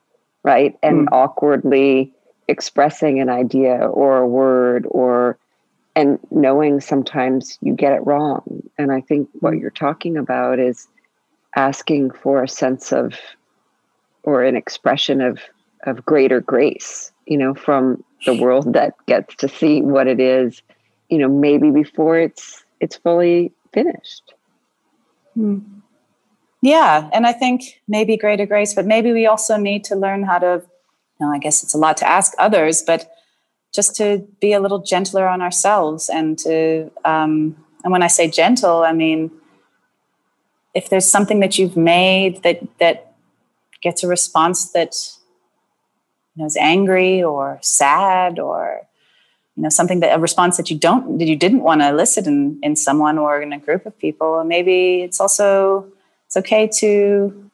right 0.43 0.79
and 0.83 1.07
mm. 1.07 1.13
awkwardly 1.13 2.13
expressing 2.49 3.21
an 3.21 3.29
idea 3.29 3.77
or 3.77 4.19
a 4.19 4.27
word 4.27 4.87
or 4.91 5.39
and 5.95 6.19
knowing 6.31 6.81
sometimes 6.81 7.59
you 7.61 7.75
get 7.75 7.93
it 7.93 8.07
wrong 8.07 8.63
and 8.79 8.93
i 8.93 9.01
think 9.01 9.29
what 9.41 9.53
mm. 9.53 9.61
you're 9.61 9.71
talking 9.71 10.17
about 10.17 10.59
is 10.59 10.89
asking 11.57 12.11
for 12.11 12.43
a 12.43 12.49
sense 12.49 12.93
of 12.93 13.15
or 14.29 14.45
an 14.45 14.57
expression 14.57 15.23
of 15.23 15.41
of 15.85 16.05
greater 16.05 16.41
grace 16.41 17.13
you 17.27 17.39
know 17.39 17.55
from 17.55 18.05
the 18.27 18.35
world 18.35 18.75
that 18.75 18.93
gets 19.07 19.35
to 19.37 19.49
see 19.49 19.81
what 19.81 20.07
it 20.07 20.21
is 20.21 20.61
you 21.09 21.17
know 21.17 21.29
maybe 21.29 21.71
before 21.71 22.19
it's 22.19 22.63
it's 22.81 22.97
fully 22.97 23.51
finished 23.73 24.35
hmm. 25.35 25.59
yeah 26.61 27.09
and 27.15 27.27
i 27.27 27.33
think 27.33 27.81
maybe 27.89 28.19
greater 28.19 28.45
grace 28.45 28.75
but 28.75 28.85
maybe 28.85 29.13
we 29.13 29.27
also 29.27 29.57
need 29.57 29.83
to 29.83 29.97
learn 29.97 30.23
how 30.23 30.39
to 30.39 30.63
you 31.21 31.27
know 31.27 31.33
i 31.33 31.39
guess 31.39 31.63
it's 31.63 31.75
a 31.75 31.79
lot 31.79 31.97
to 31.97 32.07
ask 32.07 32.35
others 32.39 32.83
but 32.83 33.11
just 33.73 33.97
to 33.97 34.27
be 34.41 34.53
a 34.53 34.61
little 34.61 34.81
gentler 34.81 35.27
on 35.27 35.41
ourselves 35.41 36.11
and 36.11 36.39
to 36.39 36.91
um, 37.07 37.57
and 37.83 37.93
when 37.93 38.03
i 38.03 38.09
say 38.09 38.29
gentle 38.29 38.83
i 38.83 38.93
mean 38.93 39.31
if 40.75 40.91
there's 40.91 41.11
something 41.11 41.41
that 41.41 41.59
you've 41.59 41.77
made 41.77 42.43
that 42.43 42.61
that 42.79 43.08
gets 43.83 44.03
a 44.03 44.09
response 44.09 44.71
that 44.73 44.95
you 46.35 46.43
know, 46.43 46.47
is 46.47 46.57
angry 46.57 47.23
or 47.23 47.59
sad 47.63 48.39
or 48.39 48.83
you 49.57 49.63
know 49.63 49.69
something 49.69 50.01
that 50.01 50.15
a 50.15 50.21
response 50.21 50.57
that 50.57 50.71
you 50.71 50.79
don't 50.79 51.19
that 51.19 51.27
you 51.27 51.37
didn't 51.37 51.63
want 51.63 51.81
to 51.81 51.89
elicit 51.89 52.27
in 52.27 52.59
in 52.63 52.77
someone 52.77 53.19
or 53.19 53.43
in 53.43 53.53
a 53.53 53.59
group 53.59 53.87
of 53.87 53.99
people. 53.99 54.45
Maybe 54.45 55.03
it's 55.03 55.21
also 55.21 55.87
it's 56.27 56.37
okay 56.37 56.69
to 56.79 57.51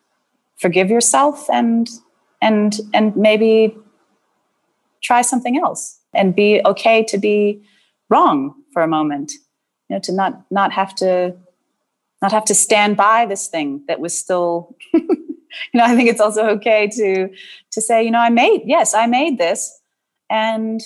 forgive 0.56 0.90
yourself 0.90 1.48
and 1.50 1.88
and 2.42 2.78
and 2.92 3.16
maybe 3.16 3.76
try 5.02 5.22
something 5.22 5.58
else 5.58 5.98
and 6.14 6.34
be 6.34 6.60
okay 6.64 7.02
to 7.04 7.18
be 7.18 7.62
wrong 8.08 8.54
for 8.72 8.82
a 8.82 8.88
moment 8.88 9.32
you 9.88 9.96
know 9.96 10.00
to 10.00 10.12
not 10.12 10.44
not 10.50 10.72
have 10.72 10.94
to 10.94 11.34
not 12.22 12.32
have 12.32 12.44
to 12.44 12.54
stand 12.54 12.96
by 12.96 13.26
this 13.26 13.48
thing 13.48 13.82
that 13.88 14.00
was 14.00 14.16
still 14.16 14.76
you 15.72 15.78
know 15.78 15.84
i 15.84 15.94
think 15.94 16.08
it's 16.08 16.20
also 16.20 16.46
okay 16.46 16.88
to 16.88 17.28
to 17.70 17.80
say 17.80 18.02
you 18.02 18.10
know 18.10 18.18
i 18.18 18.30
made 18.30 18.62
yes 18.64 18.94
i 18.94 19.06
made 19.06 19.38
this 19.38 19.80
and 20.30 20.82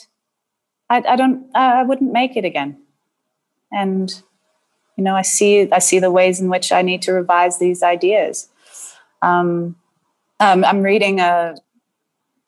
i, 0.91 1.03
I 1.07 1.17
don't 1.17 1.47
i 1.55 1.83
wouldn't 1.83 2.13
make 2.13 2.37
it 2.37 2.45
again. 2.45 2.79
And 3.71 4.11
you 4.97 5.05
know 5.05 5.15
i 5.15 5.23
see 5.23 5.71
i 5.73 5.79
see 5.79 5.99
the 5.99 6.11
ways 6.11 6.41
in 6.41 6.49
which 6.49 6.73
i 6.73 6.81
need 6.83 7.03
to 7.03 7.13
revise 7.13 7.59
these 7.59 7.83
ideas. 7.83 8.49
Um, 9.21 9.77
um, 10.41 10.65
i'm 10.65 10.83
reading 10.83 11.21
a, 11.21 11.57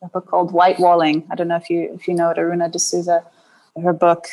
a, 0.02 0.08
book 0.08 0.28
called 0.28 0.52
Whitewalling. 0.52 1.26
I 1.30 1.34
don't 1.34 1.48
know 1.48 1.56
if 1.56 1.68
you 1.68 1.92
if 1.94 2.08
you 2.08 2.14
know 2.14 2.30
it 2.30 2.38
aruna 2.38 2.70
d'souza 2.70 3.24
her 3.82 3.92
book 3.92 4.28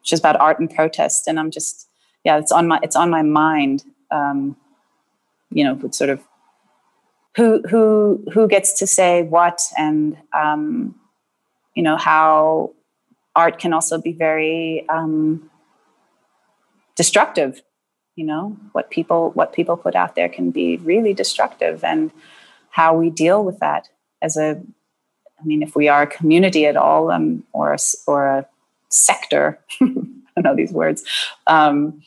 which 0.00 0.12
is 0.12 0.20
about 0.20 0.40
art 0.40 0.58
and 0.58 0.72
protest 0.74 1.26
and 1.26 1.38
i'm 1.38 1.50
just 1.50 1.88
yeah 2.24 2.38
it's 2.38 2.52
on 2.52 2.68
my 2.68 2.78
it's 2.82 2.96
on 2.96 3.10
my 3.10 3.22
mind 3.22 3.84
um, 4.10 4.56
you 5.50 5.64
know 5.64 5.78
sort 5.90 6.10
of 6.10 6.22
who 7.38 7.62
who 7.70 8.22
who 8.34 8.46
gets 8.48 8.74
to 8.80 8.86
say 8.86 9.22
what 9.22 9.62
and 9.78 10.18
um, 10.34 10.94
you 11.74 11.82
know 11.82 11.96
how 11.96 12.72
art 13.34 13.58
can 13.58 13.72
also 13.72 13.98
be 13.98 14.12
very 14.12 14.84
um, 14.90 15.48
destructive 16.96 17.62
you 18.18 18.24
know? 18.24 18.56
What 18.72 18.90
people 18.90 19.30
what 19.30 19.52
people 19.52 19.76
put 19.76 19.94
out 19.94 20.16
there 20.16 20.28
can 20.28 20.50
be 20.50 20.76
really 20.78 21.14
destructive 21.14 21.84
and 21.84 22.10
how 22.70 22.96
we 22.96 23.10
deal 23.10 23.44
with 23.44 23.60
that 23.60 23.88
as 24.20 24.36
a 24.36 24.60
i 25.40 25.44
mean 25.44 25.62
if 25.62 25.76
we 25.76 25.88
are 25.88 26.02
a 26.02 26.06
community 26.06 26.66
at 26.66 26.76
all 26.76 27.10
um, 27.12 27.44
or 27.52 27.72
a, 27.72 27.78
or 28.06 28.26
a 28.26 28.46
sector 28.88 29.58
i 29.80 29.84
don't 29.86 30.44
know 30.44 30.56
these 30.56 30.72
words 30.72 31.04
um, 31.46 32.02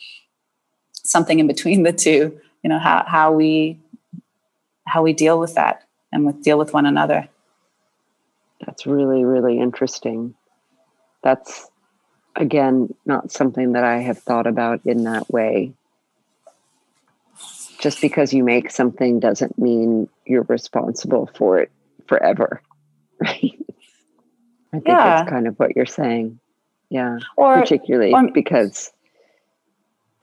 something 0.92 1.40
in 1.40 1.48
between 1.48 1.84
the 1.84 1.94
two 1.94 2.38
you 2.62 2.70
know 2.70 2.80
how, 2.80 3.04
how 3.08 3.32
we 3.32 3.80
how 4.86 5.04
we 5.04 5.14
deal 5.14 5.40
with 5.40 5.56
that 5.56 5.84
and 6.12 6.26
with 6.26 6.44
deal 6.44 6.58
with 6.58 6.74
one 6.74 6.86
another. 6.86 7.28
That's 8.66 8.86
really, 8.86 9.24
really 9.24 9.60
interesting. 9.60 10.36
That's 11.24 11.70
again 12.36 12.94
not 13.06 13.32
something 13.32 13.74
that 13.74 13.84
I 13.84 13.98
have 13.98 14.20
thought 14.20 14.48
about 14.48 14.82
in 14.86 15.04
that 15.04 15.30
way. 15.30 15.74
Just 17.80 18.00
because 18.02 18.32
you 18.32 18.44
make 18.44 18.70
something 18.70 19.20
doesn't 19.20 19.58
mean 19.58 20.08
you're 20.26 20.44
responsible 20.44 21.30
for 21.36 21.60
it 21.60 21.72
forever. 22.08 22.62
Right. 23.24 23.56
I 24.74 24.78
think 24.78 24.88
yeah. 24.88 25.18
that's 25.18 25.30
kind 25.30 25.48
of 25.48 25.60
what 25.60 25.76
you're 25.76 25.86
saying. 25.86 26.40
Yeah. 26.90 27.20
Or 27.38 27.60
particularly 27.60 28.14
or, 28.14 28.32
because 28.32 28.92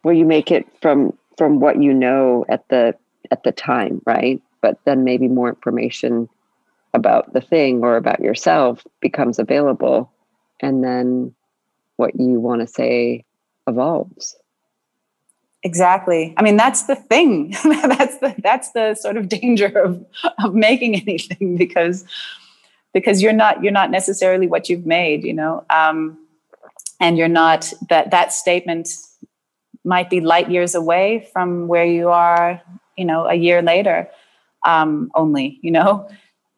well 0.03 0.15
you 0.15 0.25
make 0.25 0.51
it 0.51 0.67
from 0.83 1.17
from 1.37 1.61
what 1.61 1.81
you 1.81 1.95
know 1.95 2.45
at 2.49 2.69
the 2.71 2.97
at 3.31 3.45
the 3.45 3.53
time, 3.53 4.03
right? 4.05 4.43
But 4.61 4.79
then 4.85 5.05
maybe 5.05 5.29
more 5.29 5.49
information 5.49 6.29
about 6.95 7.33
the 7.33 7.41
thing 7.41 7.83
or 7.83 7.97
about 7.97 8.21
yourself 8.21 8.87
becomes 9.01 9.39
available 9.39 10.11
and 10.61 10.83
then 10.83 11.35
what 11.97 12.19
you 12.19 12.41
want 12.41 12.61
to 12.61 12.67
say 12.67 13.25
evolves. 13.67 14.37
Exactly. 15.65 16.35
I 16.37 16.43
mean 16.43 16.57
that's 16.57 16.85
the 16.85 16.95
thing. 16.95 17.51
That's 17.65 18.19
the 18.19 18.35
that's 18.39 18.71
the 18.73 18.95
sort 18.95 19.17
of 19.17 19.29
danger 19.29 19.67
of 19.67 20.07
of 20.43 20.55
making 20.55 20.95
anything 21.03 21.57
because 21.57 22.05
because 22.95 23.21
you're 23.21 23.33
not 23.33 23.63
you're 23.63 23.73
not 23.73 23.91
necessarily 23.91 24.47
what 24.47 24.69
you've 24.69 24.87
made 24.87 25.25
you 25.25 25.35
know? 25.35 25.65
Um 25.69 26.17
and 27.01 27.19
you're 27.19 27.29
not 27.29 27.73
that 27.89 28.13
that 28.13 28.33
statement 28.33 28.89
might 29.85 30.09
be 30.11 30.21
light 30.21 30.49
years 30.49 30.75
away 30.75 31.29
from 31.33 31.67
where 31.67 31.85
you 31.85 32.09
are, 32.09 32.63
you 32.97 33.05
know, 33.05 33.27
a 33.27 33.35
year 33.35 33.61
later 33.61 34.09
um, 34.67 35.11
only, 35.15 35.59
you 35.63 35.71
know, 35.71 36.09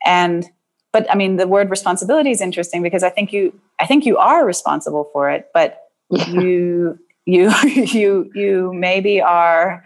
and 0.05 0.47
but 0.93 1.11
I 1.11 1.15
mean, 1.15 1.37
the 1.37 1.47
word 1.47 1.71
responsibility 1.71 2.31
is 2.31 2.41
interesting 2.41 2.83
because 2.83 3.03
I 3.03 3.11
think 3.11 3.33
you, 3.33 3.59
I 3.79 3.87
think 3.87 4.05
you 4.05 4.17
are 4.17 4.45
responsible 4.45 5.09
for 5.13 5.31
it, 5.31 5.49
but 5.55 5.85
yeah. 6.11 6.29
you, 6.31 6.99
you, 7.27 7.51
you, 7.65 8.31
you 8.35 8.73
maybe 8.75 9.21
are. 9.21 9.85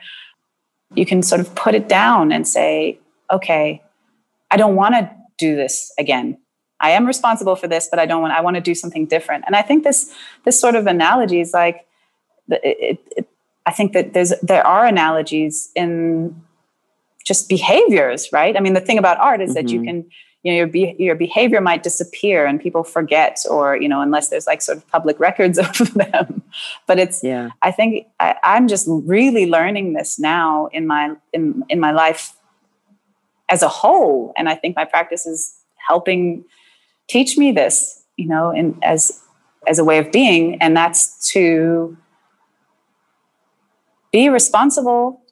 You 0.94 1.04
can 1.04 1.22
sort 1.22 1.40
of 1.40 1.52
put 1.56 1.74
it 1.74 1.88
down 1.88 2.30
and 2.30 2.46
say, 2.46 3.00
okay, 3.30 3.82
I 4.50 4.56
don't 4.56 4.76
want 4.76 4.94
to 4.94 5.10
do 5.38 5.56
this 5.56 5.92
again. 5.98 6.38
I 6.80 6.90
am 6.90 7.04
responsible 7.06 7.56
for 7.56 7.66
this, 7.66 7.88
but 7.90 7.98
I 7.98 8.06
don't 8.06 8.22
want. 8.22 8.32
I 8.32 8.40
want 8.40 8.54
to 8.56 8.60
do 8.60 8.74
something 8.74 9.06
different. 9.06 9.44
And 9.46 9.56
I 9.56 9.62
think 9.62 9.82
this 9.82 10.14
this 10.44 10.60
sort 10.60 10.76
of 10.76 10.86
analogy 10.86 11.40
is 11.40 11.52
like, 11.52 11.86
it, 12.48 13.00
it, 13.16 13.28
I 13.66 13.72
think 13.72 13.92
that 13.92 14.12
there's 14.12 14.32
there 14.42 14.64
are 14.66 14.86
analogies 14.86 15.70
in 15.74 16.40
just 17.24 17.48
behaviors, 17.48 18.28
right? 18.32 18.56
I 18.56 18.60
mean, 18.60 18.74
the 18.74 18.80
thing 18.80 18.98
about 18.98 19.18
art 19.18 19.40
is 19.40 19.50
mm-hmm. 19.50 19.54
that 19.54 19.72
you 19.72 19.80
mm-hmm. 19.80 19.86
can 19.86 20.10
you 20.44 20.52
know 20.52 20.56
your 20.58 20.66
be- 20.66 20.94
your 20.98 21.14
behavior 21.14 21.60
might 21.60 21.82
disappear 21.82 22.46
and 22.46 22.60
people 22.60 22.84
forget 22.84 23.40
or 23.50 23.76
you 23.76 23.88
know 23.88 24.00
unless 24.00 24.28
there's 24.28 24.46
like 24.46 24.62
sort 24.62 24.78
of 24.78 24.86
public 24.88 25.18
records 25.28 25.58
of 25.58 25.94
them 25.94 26.42
but 26.86 26.98
it's 26.98 27.24
yeah 27.24 27.48
i 27.62 27.70
think 27.72 28.06
I, 28.20 28.36
i'm 28.44 28.68
just 28.68 28.86
really 28.88 29.46
learning 29.46 29.94
this 29.94 30.18
now 30.18 30.66
in 30.66 30.86
my 30.86 31.16
in 31.32 31.64
in 31.68 31.80
my 31.80 31.90
life 31.90 32.36
as 33.48 33.62
a 33.62 33.68
whole 33.68 34.32
and 34.36 34.48
i 34.48 34.54
think 34.54 34.76
my 34.76 34.84
practice 34.84 35.26
is 35.26 35.56
helping 35.76 36.44
teach 37.08 37.36
me 37.36 37.50
this 37.50 38.04
you 38.16 38.28
know 38.28 38.50
in 38.50 38.78
as 38.82 39.22
as 39.66 39.78
a 39.78 39.84
way 39.84 39.98
of 39.98 40.12
being 40.12 40.60
and 40.60 40.76
that's 40.76 41.30
to 41.30 41.96
be 44.12 44.28
responsible 44.28 45.23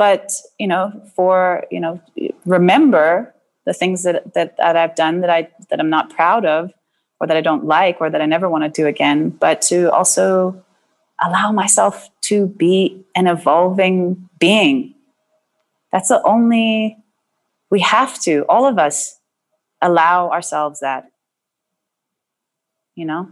but 0.00 0.32
you 0.58 0.66
know 0.66 0.90
for 1.14 1.66
you 1.70 1.78
know 1.78 2.00
remember 2.46 3.34
the 3.66 3.74
things 3.74 4.02
that, 4.04 4.32
that 4.32 4.56
that 4.56 4.74
I've 4.74 4.94
done 4.94 5.20
that 5.20 5.28
I 5.28 5.48
that 5.68 5.78
I'm 5.78 5.90
not 5.90 6.08
proud 6.08 6.46
of 6.46 6.72
or 7.20 7.26
that 7.26 7.36
I 7.36 7.42
don't 7.42 7.66
like 7.66 8.00
or 8.00 8.08
that 8.08 8.22
I 8.22 8.24
never 8.24 8.48
want 8.48 8.64
to 8.64 8.70
do 8.70 8.86
again, 8.86 9.28
but 9.28 9.60
to 9.62 9.92
also 9.92 10.64
allow 11.22 11.52
myself 11.52 12.08
to 12.22 12.46
be 12.46 13.04
an 13.14 13.26
evolving 13.26 14.30
being. 14.38 14.94
That's 15.92 16.08
the 16.08 16.22
only 16.22 16.96
we 17.70 17.80
have 17.80 18.18
to, 18.22 18.46
all 18.48 18.64
of 18.64 18.78
us, 18.78 19.18
allow 19.82 20.30
ourselves 20.30 20.80
that. 20.80 21.10
You 22.94 23.04
know? 23.04 23.28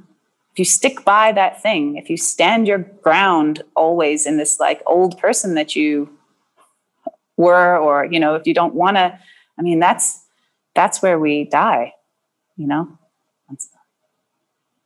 If 0.53 0.59
you 0.59 0.65
stick 0.67 1.03
by 1.03 1.33
that 1.33 1.63
thing, 1.63 1.97
if 1.97 2.11
you 2.11 2.19
stand 2.19 2.69
your 2.69 2.79
ground 2.79 3.63
always 3.75 4.27
in 4.27 4.37
this 4.37 4.61
like 4.61 4.83
old 4.85 5.17
person 5.19 5.55
that 5.55 5.75
you 5.75 6.18
were, 7.39 7.79
or 7.79 8.05
you 8.05 8.21
know, 8.21 8.35
if 8.35 8.47
you 8.47 8.53
don't 8.53 8.75
want 8.75 8.99
to 8.99 9.19
I 9.59 9.63
mean, 9.63 9.81
that's 9.81 10.25
that's 10.75 11.03
where 11.03 11.19
we 11.19 11.45
die, 11.45 11.95
you 12.57 12.67
know, 12.67 12.89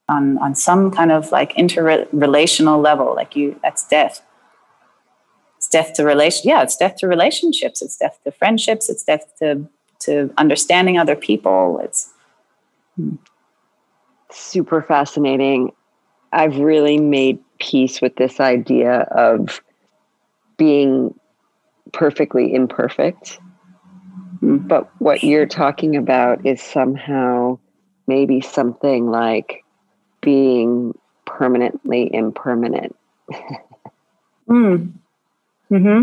on 0.08 0.38
on 0.38 0.54
some 0.54 0.90
kind 0.90 1.12
of 1.12 1.30
like 1.30 1.52
interrelational 1.54 2.82
level. 2.82 3.14
Like 3.14 3.36
you, 3.36 3.60
that's 3.62 3.86
death. 3.86 4.22
It's 5.58 5.68
death 5.68 5.92
to 5.94 6.04
relation. 6.04 6.48
Yeah, 6.48 6.62
it's 6.62 6.76
death 6.76 6.96
to 6.96 7.06
relationships. 7.06 7.82
It's 7.82 7.96
death 7.96 8.18
to 8.24 8.32
friendships. 8.32 8.88
It's 8.88 9.04
death 9.04 9.32
to 9.40 9.68
to 10.00 10.32
understanding 10.38 10.98
other 10.98 11.14
people. 11.14 11.80
It's 11.84 12.10
hmm. 12.96 13.16
super 14.30 14.82
fascinating. 14.82 15.72
I've 16.32 16.56
really 16.56 16.98
made 16.98 17.38
peace 17.60 18.00
with 18.00 18.16
this 18.16 18.40
idea 18.40 19.00
of 19.10 19.60
being 20.56 21.14
perfectly 21.92 22.54
imperfect 22.54 23.38
but 24.42 24.90
what 24.98 25.22
you're 25.22 25.46
talking 25.46 25.94
about 25.94 26.44
is 26.44 26.60
somehow 26.60 27.58
maybe 28.08 28.40
something 28.40 29.08
like 29.08 29.64
being 30.20 30.98
permanently 31.26 32.12
impermanent. 32.12 32.96
mm. 34.48 34.92
Hmm. 35.68 36.02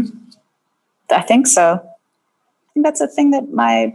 I 1.12 1.22
think 1.22 1.48
so. 1.48 1.74
I 1.74 2.74
think 2.74 2.86
that's 2.86 3.02
a 3.02 3.08
thing 3.08 3.32
that 3.32 3.52
my 3.52 3.94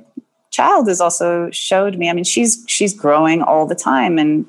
child 0.50 0.88
has 0.88 1.00
also 1.00 1.50
showed 1.50 1.96
me. 1.96 2.10
I 2.10 2.12
mean, 2.12 2.24
she's 2.24 2.62
she's 2.68 2.92
growing 2.92 3.40
all 3.40 3.66
the 3.66 3.74
time 3.74 4.18
and 4.18 4.44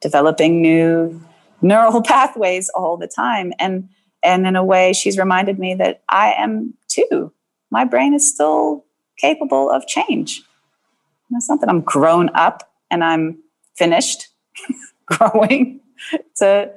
developing 0.00 0.62
new 0.62 1.20
neural 1.60 2.02
pathways 2.10 2.70
all 2.70 2.96
the 2.96 3.06
time. 3.06 3.52
And 3.58 3.88
and 4.22 4.46
in 4.46 4.56
a 4.56 4.64
way, 4.64 4.94
she's 4.94 5.18
reminded 5.18 5.58
me 5.58 5.74
that 5.74 6.02
I 6.08 6.32
am 6.32 6.72
too. 6.96 7.32
My 7.70 7.84
brain 7.84 8.14
is 8.14 8.28
still 8.28 8.84
capable 9.18 9.70
of 9.70 9.86
change. 9.86 10.42
it's 11.30 11.48
not 11.48 11.60
that 11.60 11.68
I'm 11.68 11.80
grown 11.80 12.30
up 12.34 12.70
and 12.90 13.02
I'm 13.02 13.38
finished 13.74 14.28
growing. 15.06 15.80
It's 16.12 16.42
a 16.42 16.70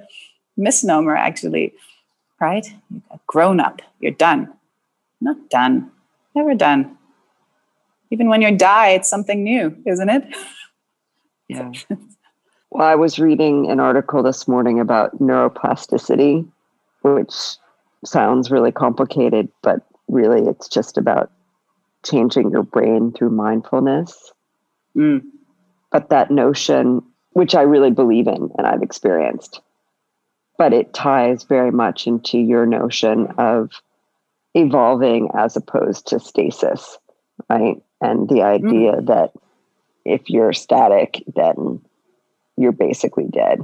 misnomer, 0.58 1.16
actually, 1.16 1.74
right? 2.40 2.66
You're 2.90 3.20
grown 3.28 3.60
up, 3.60 3.82
you're 4.00 4.12
done. 4.12 4.52
Not 5.22 5.50
done, 5.50 5.92
never 6.36 6.56
done. 6.56 6.98
Even 8.12 8.30
when 8.30 8.42
you 8.42 8.56
die, 8.56 8.90
it's 8.90 9.10
something 9.10 9.44
new, 9.44 9.76
isn't 9.86 10.10
it? 10.10 10.24
Yeah. 11.48 11.72
well, 12.72 12.88
I 12.88 12.96
was 12.96 13.20
reading 13.20 13.70
an 13.70 13.80
article 13.80 14.24
this 14.24 14.48
morning 14.48 14.80
about 14.80 15.20
neuroplasticity, 15.20 16.48
which 17.04 17.34
sounds 18.06 18.50
really 18.50 18.72
complicated, 18.72 19.50
but 19.62 19.82
really 20.10 20.48
it's 20.48 20.68
just 20.68 20.98
about 20.98 21.32
changing 22.04 22.52
your 22.52 22.64
brain 22.64 23.12
through 23.12 23.30
mindfulness. 23.30 24.32
Mm. 24.96 25.22
But 25.92 26.10
that 26.10 26.32
notion, 26.32 27.02
which 27.32 27.56
I 27.56 27.62
really 27.62 27.92
believe 27.92 28.28
in 28.28 28.50
and 28.58 28.68
I've 28.68 28.84
experienced, 28.84 29.62
but 30.58 30.74
it 30.74 30.94
ties 30.94 31.44
very 31.44 31.72
much 31.72 32.08
into 32.08 32.38
your 32.38 32.66
notion 32.66 33.28
of 33.38 33.72
evolving 34.54 35.30
as 35.34 35.56
opposed 35.56 36.08
to 36.08 36.20
stasis, 36.20 36.98
right? 37.50 37.82
And 38.02 38.28
the 38.30 38.44
idea 38.44 38.94
mm. 38.94 39.08
that 39.08 39.32
if 40.06 40.30
you're 40.30 40.54
static, 40.54 41.24
then 41.36 41.82
you're 42.58 42.72
basically 42.72 43.26
dead. 43.26 43.62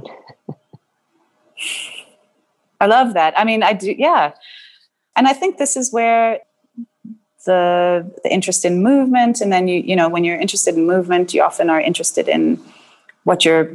I 2.80 2.86
love 2.86 3.14
that. 3.14 3.38
I 3.38 3.44
mean, 3.44 3.62
I 3.62 3.72
do, 3.72 3.94
yeah. 3.96 4.32
And 5.16 5.26
I 5.26 5.32
think 5.32 5.58
this 5.58 5.76
is 5.76 5.92
where 5.92 6.40
the, 7.46 8.12
the 8.22 8.32
interest 8.32 8.64
in 8.64 8.82
movement 8.82 9.40
and 9.40 9.52
then 9.52 9.68
you 9.68 9.80
you 9.80 9.96
know 9.96 10.08
when 10.08 10.24
you're 10.24 10.38
interested 10.38 10.74
in 10.74 10.84
movement 10.84 11.32
you 11.32 11.40
often 11.42 11.70
are 11.70 11.80
interested 11.80 12.28
in 12.28 12.60
what 13.22 13.44
your 13.44 13.70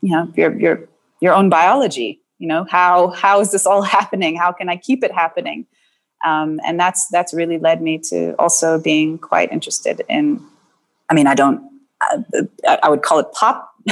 you 0.00 0.12
know 0.12 0.32
your 0.34 0.58
your 0.58 0.88
your 1.20 1.34
own 1.34 1.50
biology 1.50 2.22
you 2.38 2.48
know 2.48 2.66
how 2.68 3.08
how 3.10 3.40
is 3.40 3.52
this 3.52 3.66
all 3.66 3.82
happening? 3.96 4.36
How 4.36 4.52
can 4.52 4.68
i 4.68 4.76
keep 4.76 5.04
it 5.04 5.12
happening? 5.12 5.66
Um, 6.24 6.60
and 6.66 6.80
that's 6.80 7.06
that's 7.08 7.34
really 7.34 7.58
led 7.58 7.82
me 7.82 7.98
to 8.10 8.34
also 8.38 8.80
being 8.80 9.18
quite 9.18 9.52
interested 9.52 10.02
in 10.08 10.42
i 11.10 11.14
mean 11.14 11.26
i 11.26 11.34
don't 11.34 11.60
i, 12.00 12.78
I 12.82 12.88
would 12.88 13.02
call 13.02 13.18
it 13.18 13.26
pop 13.32 13.70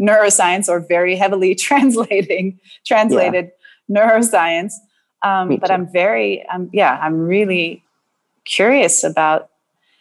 neuroscience 0.00 0.68
or 0.68 0.80
very 0.80 1.14
heavily 1.14 1.54
translating 1.68 2.58
translated 2.86 3.50
yeah. 3.88 4.00
neuroscience 4.00 4.72
um, 5.22 5.56
but 5.56 5.70
i'm 5.70 5.86
very 5.86 6.46
um, 6.48 6.68
yeah 6.72 6.98
i'm 7.02 7.26
really 7.26 7.82
curious 8.44 9.04
about 9.04 9.50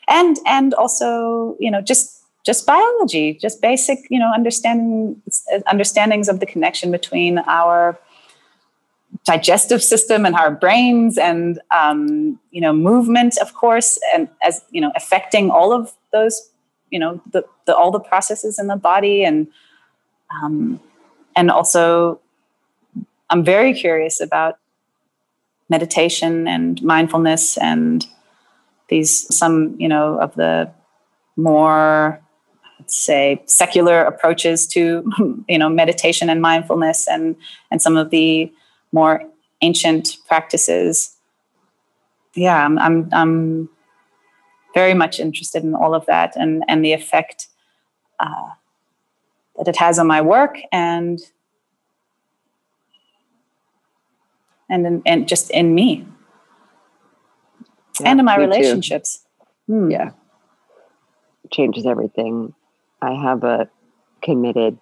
and 0.08 0.38
and 0.46 0.74
also 0.74 1.56
you 1.60 1.70
know 1.70 1.82
just 1.82 2.24
just 2.46 2.66
biology 2.66 3.34
just 3.36 3.62
basic 3.62 4.00
you 4.10 4.20
know 4.20 4.32
understanding 4.34 5.22
understandings 5.68 6.28
of 6.28 6.40
the 6.40 6.46
connection 6.46 6.92
between 6.92 7.38
our 7.40 8.00
digestive 9.26 9.84
system 9.84 10.26
and 10.26 10.36
our 10.36 10.52
brains 10.52 11.18
and 11.18 11.60
um, 11.72 12.40
you 12.52 12.62
know 12.62 12.74
movement 12.74 13.38
of 13.38 13.54
course 13.54 14.00
and 14.14 14.28
as 14.44 14.64
you 14.72 14.82
know 14.82 14.92
affecting 14.96 15.52
all 15.52 15.72
of 15.72 15.94
those 16.12 16.50
you 16.90 17.00
know 17.00 17.22
the, 17.32 17.44
the 17.66 17.76
all 17.76 17.92
the 17.92 18.00
processes 18.00 18.58
in 18.58 18.68
the 18.68 18.76
body 18.76 19.24
and 19.24 19.48
um, 20.42 20.80
and 21.36 21.52
also 21.52 22.20
i'm 23.30 23.44
very 23.44 23.74
curious 23.74 24.20
about 24.20 24.58
meditation 25.72 26.48
and 26.48 26.84
mindfulness 26.84 27.58
and 27.58 28.06
these 28.90 29.12
some 29.36 29.74
you 29.80 29.88
know 29.88 30.20
of 30.20 30.36
the 30.36 30.70
more 31.38 32.22
let's 32.78 32.96
say 32.96 33.42
secular 33.46 34.04
approaches 34.04 34.68
to 34.68 34.84
you 35.48 35.58
know 35.58 35.70
meditation 35.70 36.30
and 36.30 36.42
mindfulness 36.42 37.08
and 37.08 37.36
and 37.72 37.82
some 37.82 37.98
of 37.98 38.10
the 38.12 38.52
more 38.92 39.24
ancient 39.62 40.18
practices. 40.28 41.16
Yeah 42.36 42.66
i'm 42.66 42.78
i'm, 42.80 43.10
I'm 43.12 43.70
very 44.74 44.94
much 44.94 45.20
interested 45.20 45.64
in 45.64 45.74
all 45.74 45.94
of 45.94 46.06
that 46.06 46.36
and 46.36 46.64
and 46.68 46.84
the 46.86 46.94
effect 46.94 47.48
uh, 48.20 48.50
that 49.58 49.68
it 49.68 49.78
has 49.78 50.00
on 50.00 50.08
my 50.08 50.22
work 50.22 50.60
and 50.72 51.20
and 54.72 54.88
in, 54.88 55.02
and 55.06 55.28
just 55.28 55.52
in 55.52 55.76
me 55.76 56.08
yeah, 58.00 58.10
and 58.10 58.20
in 58.20 58.26
my 58.26 58.38
relationships. 58.38 59.24
Hmm. 59.68 59.92
Yeah, 59.92 60.12
changes 61.52 61.86
everything. 61.86 62.54
I 63.02 63.14
have 63.14 63.44
a 63.44 63.70
committed 64.24 64.80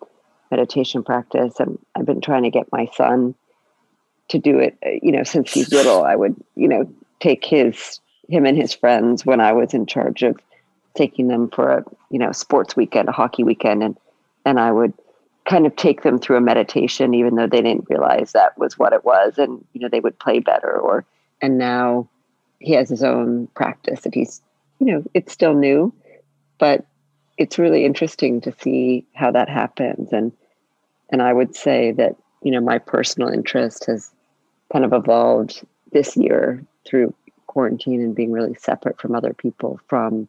meditation 0.51 1.03
practice, 1.03 1.59
and 1.59 1.77
I've 1.95 2.05
been 2.05 2.21
trying 2.21 2.43
to 2.43 2.49
get 2.49 2.71
my 2.71 2.87
son 2.93 3.35
to 4.29 4.37
do 4.37 4.59
it. 4.59 4.77
Uh, 4.85 4.91
you 5.01 5.11
know, 5.11 5.23
since 5.23 5.51
he's 5.51 5.73
little, 5.73 6.03
I 6.03 6.15
would 6.15 6.35
you 6.55 6.67
know 6.67 6.89
take 7.19 7.43
his 7.43 7.99
him 8.29 8.45
and 8.45 8.55
his 8.55 8.73
friends 8.73 9.25
when 9.25 9.41
I 9.41 9.51
was 9.51 9.73
in 9.73 9.85
charge 9.87 10.21
of 10.21 10.39
taking 10.95 11.27
them 11.27 11.49
for 11.49 11.69
a 11.69 11.83
you 12.11 12.19
know 12.19 12.31
sports 12.31 12.75
weekend, 12.75 13.09
a 13.09 13.13
hockey 13.13 13.43
weekend, 13.43 13.83
and 13.83 13.97
and 14.45 14.59
I 14.59 14.71
would 14.71 14.93
kind 15.49 15.65
of 15.65 15.75
take 15.75 16.03
them 16.03 16.19
through 16.19 16.37
a 16.37 16.41
meditation, 16.41 17.15
even 17.15 17.35
though 17.35 17.47
they 17.47 17.61
didn't 17.61 17.89
realize 17.89 18.31
that 18.31 18.55
was 18.57 18.77
what 18.77 18.93
it 18.93 19.03
was, 19.03 19.37
and 19.37 19.65
you 19.73 19.81
know 19.81 19.89
they 19.89 19.99
would 19.99 20.17
play 20.19 20.39
better. 20.39 20.79
Or 20.79 21.03
and 21.41 21.57
now 21.57 22.07
he 22.59 22.73
has 22.73 22.89
his 22.89 23.03
own 23.03 23.47
practice 23.55 24.01
that 24.01 24.13
he's 24.13 24.41
you 24.79 24.85
know 24.85 25.03
it's 25.13 25.33
still 25.33 25.55
new, 25.55 25.91
but 26.59 26.85
it's 27.37 27.57
really 27.57 27.83
interesting 27.83 28.39
to 28.41 28.53
see 28.61 29.05
how 29.15 29.31
that 29.31 29.49
happens. 29.49 30.13
And 30.13 30.31
and 31.09 31.21
I 31.21 31.33
would 31.33 31.55
say 31.55 31.91
that 31.93 32.15
you 32.43 32.51
know 32.51 32.61
my 32.61 32.77
personal 32.77 33.29
interest 33.29 33.85
has 33.87 34.11
kind 34.71 34.85
of 34.85 34.93
evolved 34.93 35.65
this 35.91 36.15
year 36.15 36.63
through 36.85 37.13
quarantine 37.47 38.01
and 38.01 38.15
being 38.15 38.31
really 38.31 38.53
separate 38.53 39.01
from 39.01 39.15
other 39.15 39.33
people 39.33 39.79
from 39.87 40.27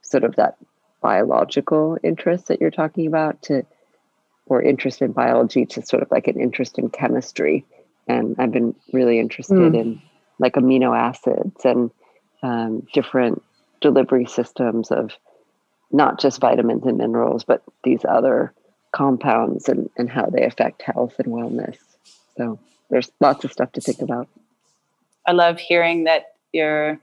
sort 0.00 0.24
of 0.24 0.36
that 0.36 0.56
biological 1.02 1.98
interest 2.02 2.46
that 2.46 2.62
you're 2.62 2.70
talking 2.70 3.06
about 3.06 3.42
to 3.42 3.62
or 4.46 4.62
interest 4.62 5.02
in 5.02 5.12
biology 5.12 5.64
to 5.66 5.82
sort 5.82 6.02
of 6.02 6.10
like 6.10 6.28
an 6.28 6.40
interest 6.40 6.78
in 6.78 6.90
chemistry. 6.90 7.64
And 8.06 8.36
i've 8.38 8.52
been 8.52 8.74
really 8.92 9.18
interested 9.18 9.56
mm. 9.56 9.80
in 9.80 10.02
like 10.38 10.54
amino 10.54 10.96
acids 10.96 11.64
and 11.64 11.90
um, 12.42 12.86
different 12.92 13.42
delivery 13.80 14.26
systems 14.26 14.90
of 14.90 15.12
not 15.90 16.20
just 16.20 16.40
vitamins 16.40 16.84
and 16.84 16.98
minerals 16.98 17.44
but 17.44 17.62
these 17.84 18.04
other 18.06 18.52
compounds 18.94 19.68
and, 19.68 19.90
and 19.96 20.08
how 20.08 20.26
they 20.26 20.44
affect 20.44 20.82
health 20.82 21.14
and 21.18 21.28
wellness. 21.28 21.76
So 22.36 22.58
there's 22.90 23.10
lots 23.20 23.44
of 23.44 23.52
stuff 23.52 23.72
to 23.72 23.80
think 23.80 24.00
about. 24.00 24.28
I 25.26 25.32
love 25.32 25.58
hearing 25.58 26.04
that 26.04 26.34
your 26.52 27.00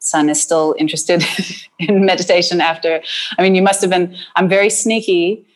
son 0.00 0.28
is 0.28 0.40
still 0.40 0.74
interested 0.78 1.24
in 1.78 2.06
meditation 2.06 2.60
after 2.60 3.02
i 3.38 3.42
mean 3.42 3.54
you 3.54 3.60
must 3.60 3.82
have 3.82 3.90
been 3.90 4.16
i'm 4.34 4.48
very 4.48 4.70
sneaky 4.70 5.46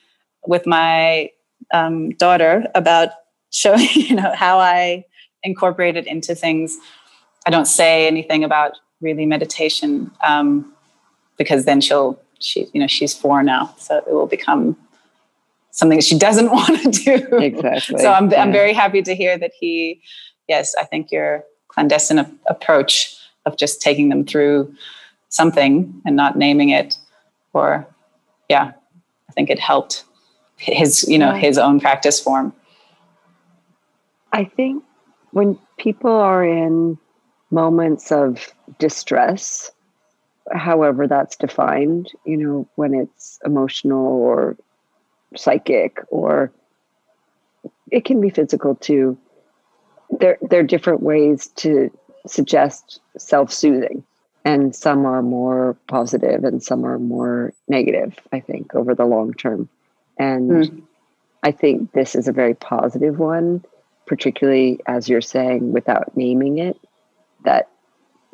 with 0.46 0.66
my 0.66 1.30
um, 1.72 2.10
daughter 2.10 2.66
about 2.74 3.10
showing 3.50 3.88
you 3.94 4.16
know 4.16 4.34
how 4.34 4.58
i 4.58 5.04
incorporate 5.44 5.96
it 5.96 6.06
into 6.06 6.34
things. 6.34 6.76
I 7.46 7.50
don't 7.50 7.66
say 7.66 8.06
anything 8.06 8.42
about 8.42 8.72
really 9.00 9.26
meditation 9.26 10.10
um, 10.26 10.72
because 11.36 11.66
then 11.66 11.80
she'll 11.80 12.18
she 12.40 12.66
you 12.72 12.80
know 12.80 12.86
she's 12.86 13.14
four 13.14 13.42
now 13.42 13.74
so 13.78 13.98
it 13.98 14.12
will 14.12 14.26
become 14.26 14.76
something 15.70 16.00
she 16.00 16.18
doesn't 16.18 16.50
want 16.50 16.82
to 16.82 16.90
do. 16.90 17.36
Exactly. 17.36 18.00
So 18.00 18.12
i'm, 18.12 18.30
yeah. 18.30 18.42
I'm 18.42 18.50
very 18.50 18.72
happy 18.72 19.02
to 19.02 19.14
hear 19.14 19.38
that 19.38 19.52
he 19.58 20.00
yes 20.48 20.74
i 20.80 20.84
think 20.84 21.12
your 21.12 21.44
clandestine 21.68 22.18
a- 22.18 22.30
approach 22.46 23.16
of 23.46 23.56
just 23.56 23.80
taking 23.80 24.08
them 24.08 24.24
through 24.24 24.74
something 25.28 26.02
and 26.04 26.16
not 26.16 26.36
naming 26.36 26.70
it 26.70 26.98
or 27.52 27.86
yeah 28.48 28.72
i 29.28 29.32
think 29.32 29.48
it 29.48 29.58
helped 29.58 30.04
his 30.56 31.06
you 31.08 31.18
know 31.18 31.32
yeah. 31.32 31.38
his 31.38 31.58
own 31.58 31.80
practice 31.80 32.20
form. 32.20 32.52
I 34.32 34.44
think 34.44 34.82
when 35.32 35.58
people 35.78 36.10
are 36.10 36.44
in 36.44 36.98
moments 37.50 38.10
of 38.10 38.52
distress 38.78 39.70
however 40.52 41.06
that's 41.06 41.36
defined 41.36 42.10
you 42.24 42.36
know 42.36 42.68
when 42.74 42.94
it's 42.94 43.38
emotional 43.44 44.06
or 44.06 44.56
psychic 45.36 45.98
or 46.10 46.52
it 47.90 48.04
can 48.04 48.20
be 48.20 48.30
physical 48.30 48.74
too 48.74 49.16
there 50.10 50.38
there 50.42 50.60
are 50.60 50.64
different 50.64 51.02
ways 51.02 51.48
to 51.56 51.90
suggest 52.26 53.00
self-soothing. 53.18 54.02
And 54.46 54.74
some 54.74 55.06
are 55.06 55.22
more 55.22 55.76
positive 55.86 56.44
and 56.44 56.62
some 56.62 56.84
are 56.84 56.98
more 56.98 57.54
negative 57.68 58.18
i 58.32 58.40
think 58.40 58.74
over 58.74 58.94
the 58.94 59.06
long 59.06 59.32
term 59.34 59.68
and 60.18 60.50
mm. 60.50 60.82
i 61.42 61.50
think 61.50 61.92
this 61.92 62.14
is 62.14 62.28
a 62.28 62.32
very 62.32 62.54
positive 62.54 63.18
one 63.18 63.64
particularly 64.06 64.78
as 64.86 65.08
you're 65.08 65.20
saying 65.20 65.72
without 65.72 66.16
naming 66.16 66.58
it 66.58 66.78
that 67.44 67.68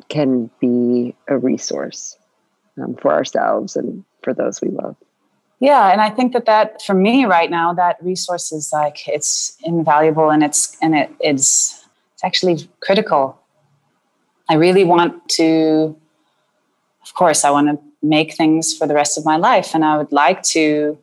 can 0.09 0.49
be 0.59 1.15
a 1.27 1.37
resource 1.37 2.17
um, 2.81 2.95
for 2.95 3.11
ourselves 3.11 3.75
and 3.75 4.03
for 4.23 4.33
those 4.33 4.61
we 4.61 4.69
love 4.69 4.95
yeah 5.59 5.91
and 5.91 6.01
i 6.01 6.09
think 6.09 6.33
that 6.33 6.45
that 6.45 6.81
for 6.81 6.93
me 6.93 7.25
right 7.25 7.49
now 7.49 7.73
that 7.73 7.97
resource 8.01 8.51
is 8.51 8.71
like 8.73 9.07
it's 9.07 9.57
invaluable 9.63 10.29
and 10.29 10.43
it's 10.43 10.77
and 10.81 10.95
it, 10.95 11.09
it's 11.19 11.85
it's 12.13 12.23
actually 12.23 12.69
critical 12.81 13.41
I 14.51 14.55
really 14.55 14.83
want 14.83 15.29
to, 15.39 15.95
of 17.03 17.13
course, 17.13 17.45
I 17.45 17.51
want 17.51 17.69
to 17.69 17.79
make 18.05 18.33
things 18.33 18.77
for 18.77 18.85
the 18.85 18.93
rest 18.93 19.17
of 19.17 19.23
my 19.23 19.37
life, 19.37 19.73
and 19.73 19.85
I 19.85 19.97
would 19.97 20.11
like 20.11 20.43
to 20.55 20.97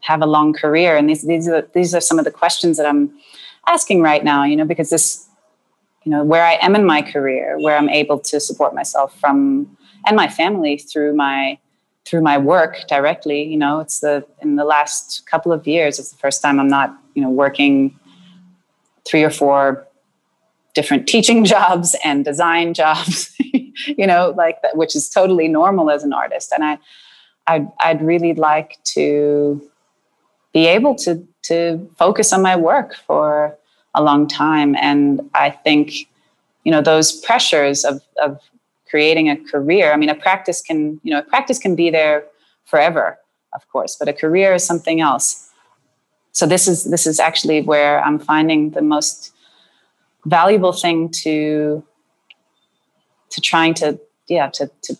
have 0.00 0.22
a 0.22 0.26
long 0.26 0.52
career. 0.52 0.96
And 0.96 1.08
these 1.08 1.22
these 1.26 1.48
are 1.48 1.62
these 1.74 1.94
are 1.94 2.00
some 2.00 2.18
of 2.18 2.24
the 2.24 2.30
questions 2.30 2.76
that 2.76 2.86
I'm 2.86 3.10
asking 3.66 4.02
right 4.02 4.24
now. 4.24 4.44
You 4.44 4.56
know, 4.56 4.64
because 4.64 4.90
this, 4.90 5.26
you 6.04 6.10
know, 6.10 6.24
where 6.24 6.44
I 6.44 6.58
am 6.60 6.74
in 6.74 6.84
my 6.84 7.02
career, 7.02 7.58
where 7.58 7.76
I'm 7.76 7.88
able 7.88 8.18
to 8.20 8.40
support 8.40 8.74
myself 8.74 9.18
from 9.18 9.76
and 10.06 10.16
my 10.16 10.28
family 10.28 10.78
through 10.78 11.14
my 11.14 11.58
through 12.04 12.22
my 12.22 12.38
work 12.38 12.86
directly. 12.88 13.42
You 13.42 13.58
know, 13.58 13.80
it's 13.80 14.00
the 14.00 14.26
in 14.40 14.56
the 14.56 14.64
last 14.64 15.26
couple 15.26 15.52
of 15.52 15.66
years, 15.66 15.98
it's 15.98 16.10
the 16.10 16.18
first 16.18 16.42
time 16.42 16.58
I'm 16.58 16.68
not 16.68 16.96
you 17.14 17.22
know 17.22 17.30
working 17.30 17.98
three 19.08 19.24
or 19.24 19.30
four 19.30 19.88
different 20.74 21.08
teaching 21.08 21.44
jobs 21.54 21.96
and 22.04 22.24
design 22.24 22.74
jobs, 22.74 23.34
you 23.38 24.06
know, 24.06 24.34
like 24.36 24.62
that, 24.62 24.76
which 24.76 24.94
is 24.94 25.08
totally 25.08 25.48
normal 25.48 25.90
as 25.90 26.04
an 26.04 26.12
artist. 26.12 26.52
And 26.52 26.64
I, 26.64 26.78
I'd, 27.46 27.68
I'd 27.80 28.02
really 28.02 28.34
like 28.34 28.78
to 28.94 29.60
be 30.58 30.66
able 30.66 30.94
to 31.04 31.12
to 31.50 31.56
focus 32.02 32.32
on 32.32 32.40
my 32.50 32.56
work 32.70 32.90
for 33.06 33.56
a 33.94 34.02
long 34.08 34.22
time. 34.26 34.70
And 34.90 35.04
I 35.34 35.48
think, 35.64 35.86
you 36.64 36.72
know, 36.72 36.82
those 36.92 37.08
pressures 37.28 37.78
of 37.90 37.96
of 38.26 38.30
creating 38.90 39.26
a 39.34 39.36
career. 39.52 39.86
I 39.94 39.96
mean, 40.00 40.12
a 40.18 40.20
practice 40.26 40.60
can, 40.68 40.78
you 41.04 41.10
know, 41.12 41.20
a 41.24 41.26
practice 41.34 41.58
can 41.64 41.74
be 41.82 41.88
there 41.98 42.18
forever, 42.70 43.06
of 43.56 43.62
course, 43.72 43.92
but 43.98 44.06
a 44.08 44.16
career 44.22 44.50
is 44.58 44.64
something 44.64 44.98
else. 45.10 45.28
So 46.38 46.46
this 46.46 46.64
is 46.72 46.78
this 46.94 47.04
is 47.06 47.16
actually 47.28 47.60
where 47.72 47.94
I'm 48.06 48.18
finding 48.32 48.60
the 48.78 48.82
most 48.94 49.32
valuable 50.24 50.74
thing 50.84 50.98
to 51.24 51.82
to 53.32 53.38
trying 53.50 53.74
to 53.74 53.86
yeah 54.36 54.48
to 54.56 54.62
to 54.84 54.90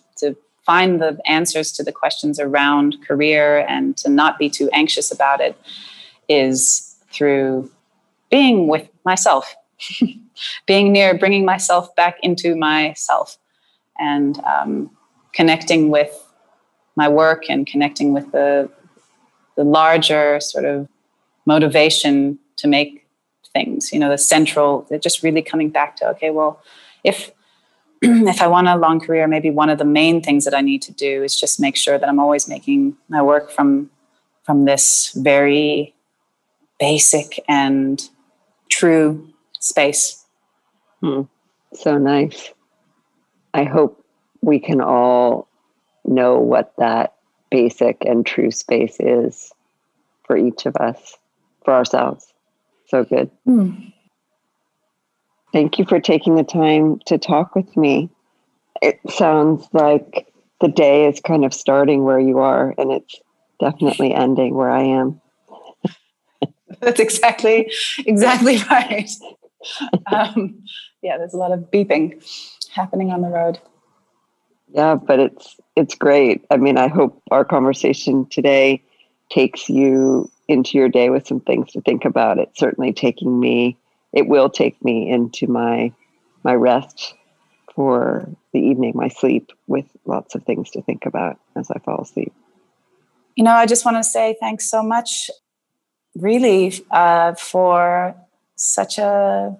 find 0.65 1.01
the 1.01 1.17
answers 1.25 1.71
to 1.73 1.83
the 1.83 1.91
questions 1.91 2.39
around 2.39 2.97
career 3.07 3.65
and 3.67 3.97
to 3.97 4.09
not 4.09 4.37
be 4.37 4.49
too 4.49 4.69
anxious 4.73 5.11
about 5.11 5.41
it 5.41 5.57
is 6.27 6.95
through 7.11 7.69
being 8.29 8.67
with 8.67 8.87
myself 9.05 9.55
being 10.65 10.91
near 10.91 11.17
bringing 11.17 11.45
myself 11.45 11.93
back 11.95 12.17
into 12.21 12.55
myself 12.55 13.37
and 13.99 14.39
um, 14.45 14.89
connecting 15.33 15.89
with 15.89 16.25
my 16.95 17.07
work 17.07 17.49
and 17.49 17.65
connecting 17.65 18.13
with 18.13 18.31
the 18.31 18.69
the 19.55 19.63
larger 19.63 20.39
sort 20.39 20.65
of 20.65 20.87
motivation 21.45 22.37
to 22.57 22.67
make 22.67 23.05
things 23.53 23.91
you 23.91 23.99
know 23.99 24.09
the 24.09 24.17
central 24.17 24.87
just 25.01 25.23
really 25.23 25.41
coming 25.41 25.69
back 25.69 25.95
to 25.95 26.07
okay 26.07 26.29
well 26.29 26.61
if 27.03 27.31
if 28.27 28.41
i 28.41 28.47
want 28.47 28.67
a 28.67 28.75
long 28.75 28.99
career 28.99 29.27
maybe 29.27 29.49
one 29.49 29.69
of 29.69 29.77
the 29.77 29.85
main 29.85 30.21
things 30.21 30.45
that 30.45 30.53
i 30.53 30.61
need 30.61 30.81
to 30.81 30.91
do 30.93 31.23
is 31.23 31.35
just 31.35 31.59
make 31.59 31.75
sure 31.75 31.97
that 31.97 32.09
i'm 32.09 32.19
always 32.19 32.47
making 32.47 32.95
my 33.09 33.21
work 33.21 33.51
from 33.51 33.89
from 34.43 34.65
this 34.65 35.11
very 35.15 35.93
basic 36.79 37.43
and 37.47 38.09
true 38.69 39.27
space 39.59 40.25
hmm. 41.01 41.21
so 41.73 41.97
nice 41.97 42.51
i 43.53 43.63
hope 43.63 44.03
we 44.41 44.59
can 44.59 44.81
all 44.81 45.47
know 46.05 46.39
what 46.39 46.73
that 46.77 47.15
basic 47.51 48.03
and 48.05 48.25
true 48.25 48.51
space 48.51 48.97
is 48.99 49.51
for 50.25 50.37
each 50.37 50.65
of 50.65 50.75
us 50.77 51.17
for 51.65 51.73
ourselves 51.73 52.33
so 52.89 53.03
good. 53.03 53.29
Mm. 53.47 53.93
Thank 55.51 55.79
you 55.79 55.85
for 55.85 55.99
taking 55.99 56.35
the 56.35 56.43
time 56.43 56.99
to 57.07 57.17
talk 57.17 57.55
with 57.55 57.75
me. 57.75 58.09
It 58.81 58.99
sounds 59.09 59.67
like 59.73 60.31
the 60.61 60.67
day 60.67 61.07
is 61.07 61.19
kind 61.19 61.43
of 61.43 61.53
starting 61.53 62.03
where 62.03 62.19
you 62.19 62.39
are, 62.39 62.73
and 62.77 62.91
it's 62.91 63.19
definitely 63.59 64.13
ending 64.13 64.53
where 64.53 64.69
I 64.69 64.83
am. 64.83 65.21
That's 66.81 66.99
exactly 66.99 67.71
exactly 68.05 68.57
right. 68.69 69.09
um, 70.11 70.61
yeah, 71.01 71.17
there's 71.17 71.33
a 71.33 71.37
lot 71.37 71.51
of 71.51 71.71
beeping 71.71 72.23
happening 72.71 73.11
on 73.11 73.21
the 73.21 73.29
road. 73.29 73.59
Yeah, 74.71 74.95
but 74.95 75.19
it's 75.19 75.57
it's 75.75 75.95
great. 75.95 76.45
I 76.51 76.57
mean, 76.57 76.77
I 76.77 76.87
hope 76.87 77.21
our 77.31 77.43
conversation 77.43 78.27
today 78.29 78.83
takes 79.29 79.67
you 79.67 80.29
into 80.47 80.77
your 80.77 80.89
day 80.89 81.09
with 81.09 81.27
some 81.27 81.39
things 81.39 81.71
to 81.71 81.81
think 81.81 82.05
about. 82.05 82.37
It's 82.37 82.59
certainly 82.59 82.93
taking 82.93 83.39
me. 83.39 83.77
It 84.13 84.27
will 84.27 84.49
take 84.49 84.83
me 84.83 85.09
into 85.09 85.47
my 85.47 85.93
my 86.43 86.53
rest 86.53 87.13
for 87.75 88.29
the 88.53 88.59
evening, 88.59 88.93
my 88.95 89.09
sleep, 89.09 89.51
with 89.67 89.85
lots 90.05 90.35
of 90.35 90.43
things 90.43 90.69
to 90.71 90.81
think 90.81 91.05
about 91.05 91.39
as 91.55 91.69
I 91.69 91.79
fall 91.79 92.01
asleep. 92.01 92.33
You 93.35 93.43
know, 93.43 93.51
I 93.51 93.65
just 93.65 93.85
want 93.85 93.97
to 93.97 94.03
say 94.03 94.35
thanks 94.39 94.69
so 94.69 94.81
much, 94.83 95.29
really, 96.15 96.73
uh, 96.91 97.35
for 97.35 98.15
such 98.55 98.97
a. 98.97 99.55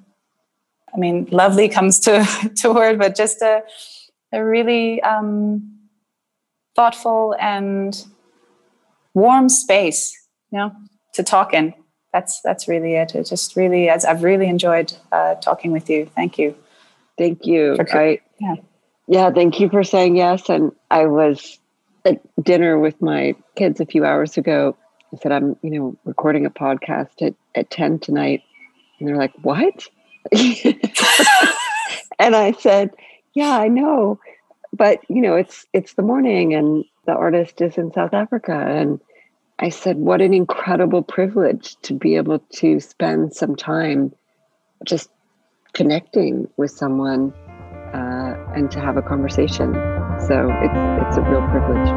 I 0.93 0.97
mean, 0.97 1.27
lovely 1.31 1.69
comes 1.69 1.99
to 2.01 2.25
to 2.57 2.73
word, 2.73 2.97
but 2.97 3.15
just 3.15 3.41
a 3.41 3.63
a 4.31 4.43
really 4.43 5.01
um, 5.01 5.79
thoughtful 6.75 7.35
and 7.39 8.05
warm 9.13 9.49
space, 9.49 10.15
you 10.51 10.57
know, 10.57 10.71
to 11.13 11.23
talk 11.23 11.53
in. 11.53 11.73
That's 12.14 12.41
that's 12.41 12.68
really 12.68 12.95
it. 12.95 13.14
It 13.16 13.26
just 13.26 13.55
really, 13.55 13.89
as 13.89 14.05
I've 14.05 14.24
really 14.24 14.47
enjoyed 14.47 14.93
uh, 15.12 15.36
talking 15.36 15.72
with 15.72 15.89
you. 15.89 16.10
Thank 16.16 16.38
you. 16.38 16.55
Thank 17.18 17.45
you. 17.45 17.76
For, 17.76 17.97
I, 17.97 18.20
yeah. 18.39 18.55
Yeah. 19.07 19.32
Thank 19.32 19.60
you 19.60 19.70
for 19.70 19.84
saying 19.84 20.16
yes. 20.16 20.49
And 20.49 20.72
I 20.89 21.05
was 21.05 21.60
at 22.05 22.22
dinner 22.43 22.80
with 22.80 23.01
my 23.01 23.36
kids 23.55 23.80
a 23.80 23.86
few 23.86 24.05
hours 24.05 24.38
ago. 24.38 24.76
I 25.14 25.18
said, 25.18 25.32
I'm, 25.32 25.57
you 25.62 25.72
know, 25.72 25.97
recording 26.05 26.45
a 26.45 26.49
podcast 26.49 27.22
at, 27.22 27.34
at 27.55 27.70
10 27.70 27.99
tonight. 27.99 28.43
And 28.99 29.07
they're 29.07 29.18
like, 29.18 29.34
what? 29.41 29.88
and 32.20 32.36
I 32.36 32.55
said, 32.60 32.91
yeah, 33.34 33.57
I 33.57 33.68
know. 33.68 34.20
But, 34.72 34.99
you 35.10 35.22
know, 35.22 35.36
it's, 35.36 35.66
it's 35.74 35.93
the 35.93 36.03
morning 36.03 36.53
and 36.53 36.86
the 37.05 37.14
artist 37.14 37.60
is 37.62 37.78
in 37.78 37.91
South 37.91 38.14
Africa. 38.14 38.53
And 38.53 38.99
I 39.62 39.68
said, 39.68 39.97
what 39.97 40.22
an 40.22 40.34
incredible 40.34 41.01
privilege 41.03 41.76
to 41.82 41.93
be 41.93 42.16
able 42.16 42.39
to 42.39 42.80
spend 42.80 43.34
some 43.34 43.57
time 43.57 44.14
just 44.86 45.10
connecting 45.74 46.47
with 46.55 46.72
someone 46.72 47.34
uh, 47.93 48.53
and 48.55 48.72
to 48.72 48.80
have 48.80 48.95
a 48.95 49.01
conversation. 49.01 49.74
So 50.28 50.49
it's, 50.62 51.07
it's 51.07 51.18
a 51.18 51.22
real 51.24 51.45
privilege. 51.49 51.89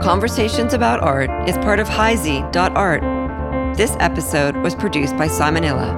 Conversations 0.00 0.74
about 0.74 1.00
Art 1.00 1.30
is 1.48 1.58
part 1.58 1.80
of 1.80 1.88
Heisey.art. 1.88 3.76
This 3.76 3.96
episode 3.98 4.56
was 4.58 4.76
produced 4.76 5.16
by 5.16 5.26
Simon 5.26 5.64
Illa. 5.64 5.90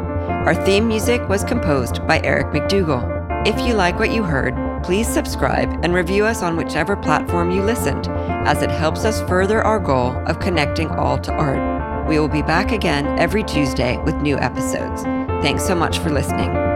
Our 0.46 0.54
theme 0.54 0.88
music 0.88 1.28
was 1.28 1.44
composed 1.44 2.06
by 2.06 2.22
Eric 2.24 2.46
McDougall. 2.46 3.46
If 3.46 3.60
you 3.60 3.74
like 3.74 3.98
what 3.98 4.10
you 4.10 4.22
heard, 4.22 4.69
please 4.82 5.08
subscribe 5.08 5.84
and 5.84 5.94
review 5.94 6.24
us 6.24 6.42
on 6.42 6.56
whichever 6.56 6.96
platform 6.96 7.50
you 7.50 7.62
listened, 7.62 8.08
as 8.46 8.62
it 8.62 8.70
helps 8.70 9.04
us 9.04 9.20
further 9.28 9.62
our 9.62 9.78
goal 9.78 10.16
of 10.26 10.40
connecting 10.40 10.88
all 10.88 11.18
to 11.18 11.32
art. 11.32 12.08
We 12.08 12.18
will 12.18 12.28
be 12.28 12.42
back 12.42 12.72
again 12.72 13.06
every 13.18 13.44
Tuesday 13.44 13.96
with 13.98 14.16
new 14.16 14.36
episodes. 14.38 15.02
Thanks 15.42 15.66
so 15.66 15.74
much 15.74 15.98
for 15.98 16.10
listening. 16.10 16.69